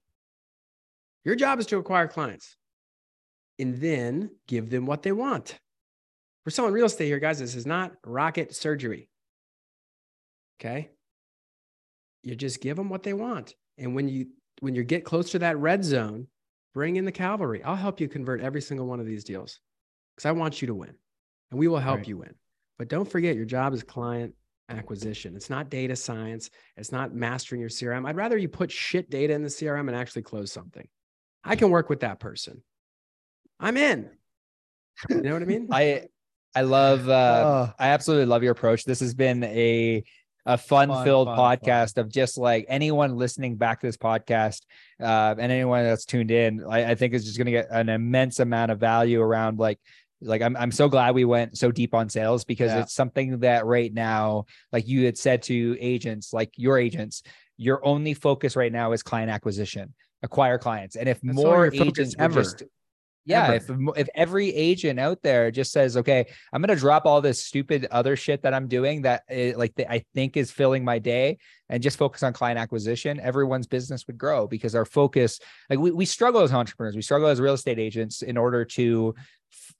Your 1.24 1.36
job 1.36 1.58
is 1.58 1.66
to 1.66 1.78
acquire 1.78 2.08
clients 2.08 2.56
and 3.58 3.80
then 3.80 4.30
give 4.46 4.70
them 4.70 4.86
what 4.86 5.02
they 5.02 5.12
want. 5.12 5.58
For 6.44 6.50
selling 6.50 6.72
real 6.72 6.86
estate 6.86 7.06
here, 7.06 7.18
guys, 7.18 7.38
this 7.38 7.54
is 7.54 7.66
not 7.66 7.92
rocket 8.04 8.54
surgery. 8.54 9.08
Okay 10.60 10.90
you 12.24 12.34
just 12.34 12.60
give 12.60 12.76
them 12.76 12.88
what 12.88 13.02
they 13.02 13.12
want. 13.12 13.54
And 13.78 13.94
when 13.94 14.08
you 14.08 14.26
when 14.60 14.74
you 14.74 14.82
get 14.82 15.04
close 15.04 15.30
to 15.32 15.38
that 15.40 15.58
red 15.58 15.84
zone, 15.84 16.26
bring 16.72 16.96
in 16.96 17.04
the 17.04 17.12
cavalry. 17.12 17.62
I'll 17.62 17.76
help 17.76 18.00
you 18.00 18.08
convert 18.08 18.40
every 18.40 18.62
single 18.62 18.86
one 18.86 18.98
of 18.98 19.06
these 19.06 19.24
deals 19.24 19.60
because 20.16 20.26
I 20.26 20.32
want 20.32 20.62
you 20.62 20.66
to 20.68 20.74
win, 20.74 20.94
and 21.50 21.60
we 21.60 21.68
will 21.68 21.78
help 21.78 21.98
right. 21.98 22.08
you 22.08 22.18
win. 22.18 22.34
But 22.78 22.88
don't 22.88 23.08
forget, 23.08 23.36
your 23.36 23.44
job 23.44 23.74
is 23.74 23.82
client 23.82 24.34
acquisition. 24.68 25.36
It's 25.36 25.50
not 25.50 25.70
data 25.70 25.94
science. 25.94 26.50
It's 26.76 26.92
not 26.92 27.14
mastering 27.14 27.60
your 27.60 27.70
CRM. 27.70 28.08
I'd 28.08 28.16
rather 28.16 28.38
you 28.38 28.48
put 28.48 28.72
shit 28.72 29.10
data 29.10 29.34
in 29.34 29.42
the 29.42 29.48
CRM 29.48 29.88
and 29.88 29.96
actually 29.96 30.22
close 30.22 30.50
something. 30.50 30.88
I 31.44 31.56
can 31.56 31.70
work 31.70 31.90
with 31.90 32.00
that 32.00 32.20
person. 32.20 32.62
I'm 33.60 33.76
in. 33.76 34.10
You 35.08 35.22
know 35.22 35.32
what 35.32 35.42
I 35.42 35.46
mean? 35.46 35.68
I 35.72 36.08
I 36.54 36.62
love 36.62 37.08
uh, 37.08 37.12
oh. 37.70 37.72
I 37.78 37.88
absolutely 37.88 38.26
love 38.26 38.42
your 38.42 38.52
approach. 38.52 38.84
This 38.84 39.00
has 39.00 39.14
been 39.14 39.44
a 39.44 40.04
a 40.46 40.58
fun, 40.58 40.88
fun 40.88 41.04
filled 41.04 41.28
fun, 41.28 41.38
podcast 41.38 41.94
fun. 41.94 42.04
of 42.04 42.12
just 42.12 42.36
like 42.36 42.66
anyone 42.68 43.16
listening 43.16 43.56
back 43.56 43.80
to 43.80 43.86
this 43.86 43.96
podcast 43.96 44.60
uh, 45.00 45.34
and 45.38 45.50
anyone 45.50 45.84
that's 45.84 46.04
tuned 46.04 46.30
in, 46.30 46.62
I, 46.68 46.90
I 46.90 46.94
think 46.94 47.14
is 47.14 47.24
just 47.24 47.38
going 47.38 47.46
to 47.46 47.52
get 47.52 47.68
an 47.70 47.88
immense 47.88 48.40
amount 48.40 48.70
of 48.70 48.78
value 48.78 49.20
around 49.20 49.58
like 49.58 49.78
like 50.20 50.42
I'm 50.42 50.56
I'm 50.56 50.72
so 50.72 50.88
glad 50.88 51.14
we 51.14 51.24
went 51.24 51.58
so 51.58 51.70
deep 51.70 51.94
on 51.94 52.08
sales 52.08 52.44
because 52.44 52.70
yeah. 52.70 52.80
it's 52.80 52.94
something 52.94 53.40
that 53.40 53.66
right 53.66 53.92
now, 53.92 54.44
like 54.72 54.86
you 54.86 55.04
had 55.04 55.18
said 55.18 55.42
to 55.44 55.76
agents, 55.80 56.32
like 56.32 56.52
your 56.56 56.78
agents, 56.78 57.22
your 57.56 57.84
only 57.84 58.14
focus 58.14 58.56
right 58.56 58.72
now 58.72 58.92
is 58.92 59.02
client 59.02 59.30
acquisition, 59.30 59.94
acquire 60.22 60.58
clients. 60.58 60.96
And 60.96 61.08
if 61.08 61.20
That's 61.20 61.36
more 61.36 61.66
agents 61.66 62.14
ever 62.18 62.42
just 62.42 62.62
yeah, 63.26 63.52
if 63.52 63.70
if 63.96 64.08
every 64.14 64.54
agent 64.54 65.00
out 65.00 65.22
there 65.22 65.50
just 65.50 65.72
says, 65.72 65.96
"Okay, 65.96 66.26
I'm 66.52 66.60
going 66.60 66.74
to 66.74 66.80
drop 66.80 67.06
all 67.06 67.20
this 67.20 67.44
stupid 67.44 67.86
other 67.90 68.16
shit 68.16 68.42
that 68.42 68.52
I'm 68.52 68.68
doing 68.68 69.02
that 69.02 69.22
it, 69.28 69.56
like 69.56 69.74
the, 69.76 69.90
I 69.90 70.04
think 70.14 70.36
is 70.36 70.50
filling 70.50 70.84
my 70.84 70.98
day 70.98 71.38
and 71.70 71.82
just 71.82 71.96
focus 71.96 72.22
on 72.22 72.34
client 72.34 72.58
acquisition," 72.58 73.18
everyone's 73.20 73.66
business 73.66 74.06
would 74.06 74.18
grow 74.18 74.46
because 74.46 74.74
our 74.74 74.84
focus 74.84 75.40
like 75.70 75.78
we 75.78 75.90
we 75.90 76.04
struggle 76.04 76.42
as 76.42 76.52
entrepreneurs, 76.52 76.96
we 76.96 77.02
struggle 77.02 77.28
as 77.28 77.40
real 77.40 77.54
estate 77.54 77.78
agents 77.78 78.20
in 78.20 78.36
order 78.36 78.64
to 78.64 79.14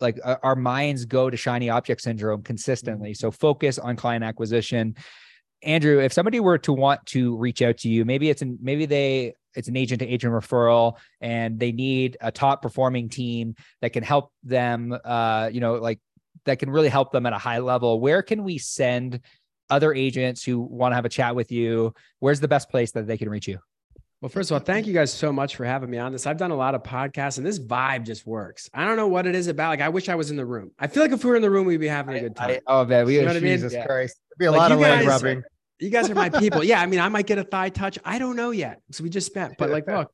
like 0.01 0.19
our 0.43 0.57
minds 0.57 1.05
go 1.05 1.29
to 1.29 1.37
shiny 1.37 1.69
object 1.69 2.01
syndrome 2.01 2.43
consistently. 2.43 3.11
Mm-hmm. 3.11 3.27
So 3.27 3.31
focus 3.31 3.79
on 3.79 3.97
client 3.97 4.25
acquisition. 4.25 4.97
Andrew, 5.63 6.01
if 6.01 6.13
somebody 6.13 6.41
were 6.41 6.59
to 6.59 6.73
want 6.73 7.05
to 7.07 7.37
reach 7.37 7.63
out 7.63 7.79
to 7.79 7.89
you, 7.89 8.05
maybe 8.05 8.29
it's 8.29 8.43
an, 8.43 8.59
maybe 8.61 8.87
they 8.87 9.35
it's 9.55 9.69
an 9.69 9.77
agent 9.77 10.01
to 10.01 10.07
agent 10.07 10.33
referral 10.33 10.97
and 11.21 11.59
they 11.59 11.73
need 11.73 12.17
a 12.21 12.31
top 12.31 12.63
performing 12.63 13.09
team 13.09 13.55
that 13.81 13.93
can 13.93 14.03
help 14.03 14.33
them 14.43 14.97
uh 15.05 15.49
you 15.53 15.61
know 15.61 15.75
like 15.75 16.01
that 16.45 16.59
can 16.59 16.71
really 16.71 16.89
help 16.89 17.13
them 17.13 17.27
at 17.27 17.33
a 17.33 17.39
high 17.39 17.59
level 17.59 18.01
where 18.01 18.23
can 18.23 18.45
we 18.45 18.59
send 18.59 19.21
other 19.71 19.95
agents 19.95 20.45
who 20.45 20.61
want 20.61 20.93
to 20.93 20.97
have 20.97 21.05
a 21.05 21.09
chat 21.09 21.35
with 21.35 21.51
you 21.51 21.93
where's 22.21 22.41
the 22.41 22.49
best 22.49 22.69
place 22.69 22.93
that 22.93 23.07
they 23.07 23.17
can 23.17 23.29
reach 23.29 23.49
you 23.49 23.59
well, 24.25 24.31
first 24.31 24.51
of 24.51 24.55
all, 24.55 24.61
thank 24.61 24.87
you 24.87 24.95
guys 24.95 25.13
so 25.13 25.31
much 25.31 25.55
for 25.55 25.67
having 25.67 25.91
me 25.91 25.99
on 25.99 26.11
this. 26.11 26.27
I've 26.27 26.39
done 26.39 26.51
a 26.51 26.57
lot 26.57 26.75
of 26.75 26.83
podcasts 26.83 27.37
and 27.37 27.47
this 27.47 27.59
vibe 27.59 28.07
just 28.07 28.27
works. 28.27 28.71
I 28.73 28.87
don't 28.87 28.97
know 28.97 29.07
what 29.07 29.27
it 29.27 29.35
is 29.35 29.49
about. 29.49 29.69
Like, 29.69 29.83
I 29.83 29.91
wish 29.91 30.09
I 30.09 30.15
was 30.15 30.31
in 30.31 30.39
the 30.39 30.47
room. 30.47 30.71
I 30.79 30.87
feel 30.87 31.03
like 31.03 31.13
if 31.13 31.23
we 31.25 31.29
were 31.29 31.37
in 31.37 31.43
the 31.43 31.51
room, 31.51 31.67
we'd 31.67 31.77
be 31.77 31.89
having 31.89 32.17
a 32.17 32.21
good 32.21 32.35
time. 32.35 32.49
I, 32.49 32.55
I, 32.55 32.61
oh, 32.69 32.87
man. 32.87 33.05
We, 33.05 33.17
you 33.17 33.23
know 33.27 33.39
Jesus 33.39 33.75
I 33.75 33.77
mean? 33.77 33.87
Christ. 33.87 34.17
There'd 34.31 34.39
be 34.39 34.47
a 34.47 34.51
like 34.51 34.61
lot 34.61 34.73
of 34.73 34.81
leg 34.81 35.07
rubbing. 35.07 35.43
You 35.81 35.91
guys 35.91 36.09
are 36.09 36.15
my 36.15 36.31
people. 36.31 36.63
Yeah, 36.63 36.81
I 36.81 36.87
mean, 36.87 37.01
I 37.01 37.09
might 37.09 37.27
get 37.27 37.39
a 37.39 37.45
thigh 37.45 37.69
touch. 37.69 37.99
I 38.05 38.19
don't 38.19 38.37
know 38.37 38.51
yet. 38.51 38.81
So 38.93 39.03
we 39.03 39.11
just 39.11 39.35
met. 39.35 39.57
But 39.59 39.71
like, 39.71 39.87
look, 39.87 40.11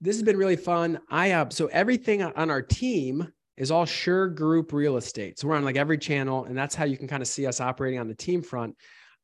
this 0.00 0.16
has 0.16 0.22
been 0.22 0.36
really 0.36 0.56
fun. 0.56 1.00
I 1.10 1.32
uh, 1.32 1.50
so 1.50 1.66
everything 1.66 2.22
on 2.22 2.50
our 2.50 2.62
team 2.62 3.28
is 3.56 3.70
all 3.70 3.84
Sure 3.84 4.28
Group 4.28 4.72
Real 4.72 4.96
Estate. 4.96 5.38
So 5.38 5.48
we're 5.48 5.56
on 5.56 5.64
like 5.64 5.76
every 5.76 5.98
channel, 5.98 6.44
and 6.44 6.56
that's 6.56 6.74
how 6.74 6.84
you 6.84 6.96
can 6.96 7.08
kind 7.08 7.22
of 7.22 7.28
see 7.28 7.46
us 7.46 7.60
operating 7.60 7.98
on 7.98 8.08
the 8.08 8.14
team 8.14 8.42
front. 8.42 8.76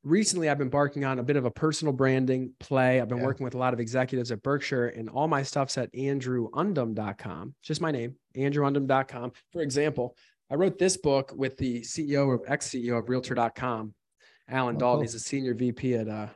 Recently, 0.05 0.49
I've 0.49 0.59
been 0.59 0.69
barking 0.69 1.05
on 1.05 1.19
a 1.19 1.23
bit 1.23 1.37
of 1.37 1.45
a 1.45 1.51
personal 1.51 1.93
branding 1.93 2.53
play. 2.61 3.01
I've 3.01 3.09
been 3.09 3.19
yeah. 3.19 3.25
working 3.25 3.45
with 3.45 3.55
a 3.55 3.59
lot 3.59 3.75
of 3.75 3.81
executives 3.81 4.31
at 4.31 4.43
Berkshire, 4.43 4.89
and 4.89 5.09
all 5.09 5.27
my 5.27 5.43
stuff's 5.43 5.77
at 5.79 5.93
andrewundem.com. 5.93 7.55
Just 7.63 7.81
my 7.81 7.91
name, 7.91 8.15
andrewundem.com. 8.37 9.33
For 9.53 9.63
example, 9.63 10.17
I 10.51 10.55
wrote 10.55 10.79
this 10.79 10.97
book 10.97 11.33
with 11.37 11.57
the 11.57 11.81
CEO 11.83 12.33
of 12.33 12.43
ex 12.47 12.69
CEO 12.69 12.99
of 12.99 13.09
Realtor.com 13.09 13.95
Allan 14.49 14.77
oh, 14.77 14.79
Dalton. 14.79 14.99
Cool. 14.99 15.03
He's 15.03 15.15
a 15.15 15.21
senior 15.21 15.55
VP 15.55 15.95
at 15.95 16.09
uh, 16.09 16.29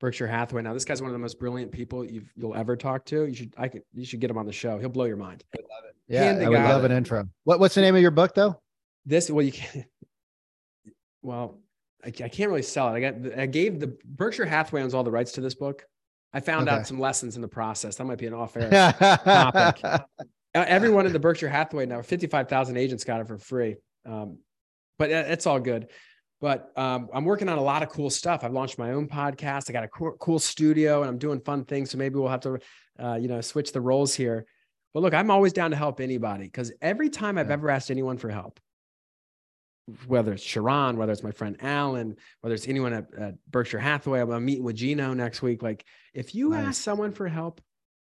Berkshire 0.00 0.26
Hathaway. 0.26 0.62
Now, 0.62 0.74
this 0.74 0.84
guy's 0.84 1.00
one 1.00 1.08
of 1.10 1.12
the 1.12 1.18
most 1.18 1.38
brilliant 1.38 1.72
people 1.72 2.04
you 2.04 2.22
will 2.36 2.54
ever 2.54 2.76
talk 2.76 3.04
to. 3.06 3.26
You 3.26 3.34
should 3.34 3.54
I 3.56 3.68
could 3.68 3.82
you 3.92 4.04
should 4.04 4.20
get 4.20 4.30
him 4.30 4.38
on 4.38 4.46
the 4.46 4.52
show. 4.52 4.78
He'll 4.78 4.88
blow 4.88 5.04
your 5.04 5.16
mind. 5.16 5.44
I 5.54 5.60
love 5.60 5.84
it. 5.88 5.96
Yeah, 6.08 6.46
I 6.46 6.48
would 6.48 6.58
love 6.58 6.84
an 6.84 6.92
intro. 6.92 7.26
What 7.44 7.60
what's 7.60 7.74
the 7.74 7.80
name 7.80 7.94
of 7.94 8.02
your 8.02 8.10
book 8.10 8.34
though? 8.34 8.60
This 9.06 9.30
well 9.30 9.44
you 9.44 9.52
can 9.52 9.84
well 11.22 11.60
I, 12.04 12.08
I 12.08 12.28
can't 12.28 12.50
really 12.50 12.62
sell 12.62 12.94
it. 12.94 12.98
I 12.98 13.00
got 13.10 13.38
I 13.38 13.46
gave 13.46 13.80
the 13.80 13.96
Berkshire 14.04 14.44
Hathaway 14.44 14.82
owns 14.82 14.94
all 14.94 15.04
the 15.04 15.10
rights 15.10 15.32
to 15.32 15.40
this 15.40 15.54
book. 15.54 15.86
I 16.32 16.40
found 16.40 16.68
okay. 16.68 16.76
out 16.76 16.86
some 16.86 16.98
lessons 16.98 17.36
in 17.36 17.42
the 17.42 17.48
process. 17.48 17.96
That 17.96 18.06
might 18.06 18.18
be 18.18 18.26
an 18.26 18.34
off-air 18.34 18.68
topic. 19.24 20.02
Everyone 20.52 21.06
in 21.06 21.12
the 21.12 21.20
Berkshire 21.20 21.48
Hathaway 21.48 21.86
now, 21.86 22.02
55,000 22.02 22.76
agents 22.76 23.04
got 23.04 23.20
it 23.20 23.28
for 23.28 23.38
free. 23.38 23.76
Um, 24.04 24.38
but 24.98 25.10
it's 25.10 25.46
all 25.46 25.60
good 25.60 25.88
but 26.44 26.72
um, 26.76 27.08
I'm 27.14 27.24
working 27.24 27.48
on 27.48 27.56
a 27.56 27.62
lot 27.62 27.82
of 27.82 27.88
cool 27.88 28.10
stuff. 28.10 28.44
I've 28.44 28.52
launched 28.52 28.76
my 28.78 28.90
own 28.90 29.08
podcast. 29.08 29.70
I 29.70 29.72
got 29.72 29.82
a 29.82 29.88
cool, 29.88 30.12
cool 30.20 30.38
studio 30.38 31.00
and 31.00 31.08
I'm 31.08 31.16
doing 31.16 31.40
fun 31.40 31.64
things. 31.64 31.90
So 31.90 31.96
maybe 31.96 32.16
we'll 32.16 32.28
have 32.28 32.42
to, 32.42 32.58
uh, 33.02 33.14
you 33.14 33.28
know, 33.28 33.40
switch 33.40 33.72
the 33.72 33.80
roles 33.80 34.14
here. 34.14 34.44
But 34.92 35.02
look, 35.02 35.14
I'm 35.14 35.30
always 35.30 35.54
down 35.54 35.70
to 35.70 35.76
help 35.78 36.00
anybody 36.00 36.44
because 36.44 36.70
every 36.82 37.08
time 37.08 37.38
I've 37.38 37.50
ever 37.50 37.70
asked 37.70 37.90
anyone 37.90 38.18
for 38.18 38.28
help, 38.28 38.60
whether 40.06 40.34
it's 40.34 40.44
Sharran, 40.44 40.96
whether 40.96 41.12
it's 41.12 41.22
my 41.22 41.30
friend 41.30 41.56
Allan, 41.60 42.14
whether 42.42 42.54
it's 42.54 42.68
anyone 42.68 42.92
at, 42.92 43.06
at 43.14 43.34
Berkshire 43.50 43.78
Hathaway, 43.78 44.20
I'm 44.20 44.44
meeting 44.44 44.64
with 44.64 44.76
Gino 44.76 45.14
next 45.14 45.40
week. 45.40 45.62
Like, 45.62 45.86
if 46.12 46.34
you 46.34 46.50
nice. 46.50 46.66
ask 46.66 46.82
someone 46.82 47.12
for 47.12 47.26
help, 47.26 47.62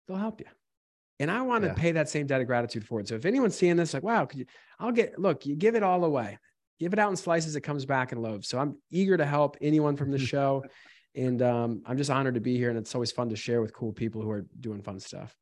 they'll 0.06 0.16
help 0.16 0.38
you. 0.38 0.46
And 1.18 1.32
I 1.32 1.42
want 1.42 1.64
to 1.64 1.70
yeah. 1.70 1.74
pay 1.74 1.92
that 1.92 2.08
same 2.08 2.28
debt 2.28 2.40
of 2.40 2.46
gratitude 2.46 2.86
for 2.86 3.00
it. 3.00 3.08
So 3.08 3.16
if 3.16 3.26
anyone's 3.26 3.56
seeing 3.56 3.74
this, 3.74 3.92
like, 3.92 4.04
wow, 4.04 4.24
could 4.24 4.38
you, 4.38 4.46
I'll 4.78 4.92
get, 4.92 5.18
look, 5.18 5.46
you 5.46 5.56
give 5.56 5.74
it 5.74 5.82
all 5.82 6.04
away 6.04 6.38
give 6.80 6.94
it 6.94 6.98
out 6.98 7.10
in 7.10 7.16
slices. 7.16 7.54
It 7.54 7.60
comes 7.60 7.84
back 7.84 8.10
in 8.10 8.22
loaves. 8.22 8.48
So 8.48 8.58
I'm 8.58 8.76
eager 8.90 9.16
to 9.16 9.26
help 9.26 9.56
anyone 9.60 9.96
from 9.96 10.10
the 10.10 10.18
show. 10.32 10.64
And 11.14 11.42
um, 11.42 11.82
I'm 11.86 11.96
just 11.96 12.10
honored 12.10 12.34
to 12.34 12.40
be 12.40 12.56
here. 12.56 12.70
And 12.70 12.78
it's 12.78 12.94
always 12.94 13.12
fun 13.12 13.28
to 13.28 13.36
share 13.36 13.60
with 13.60 13.72
cool 13.72 13.92
people 13.92 14.22
who 14.22 14.30
are 14.30 14.46
doing 14.58 14.82
fun 14.82 14.98
stuff. 14.98 15.36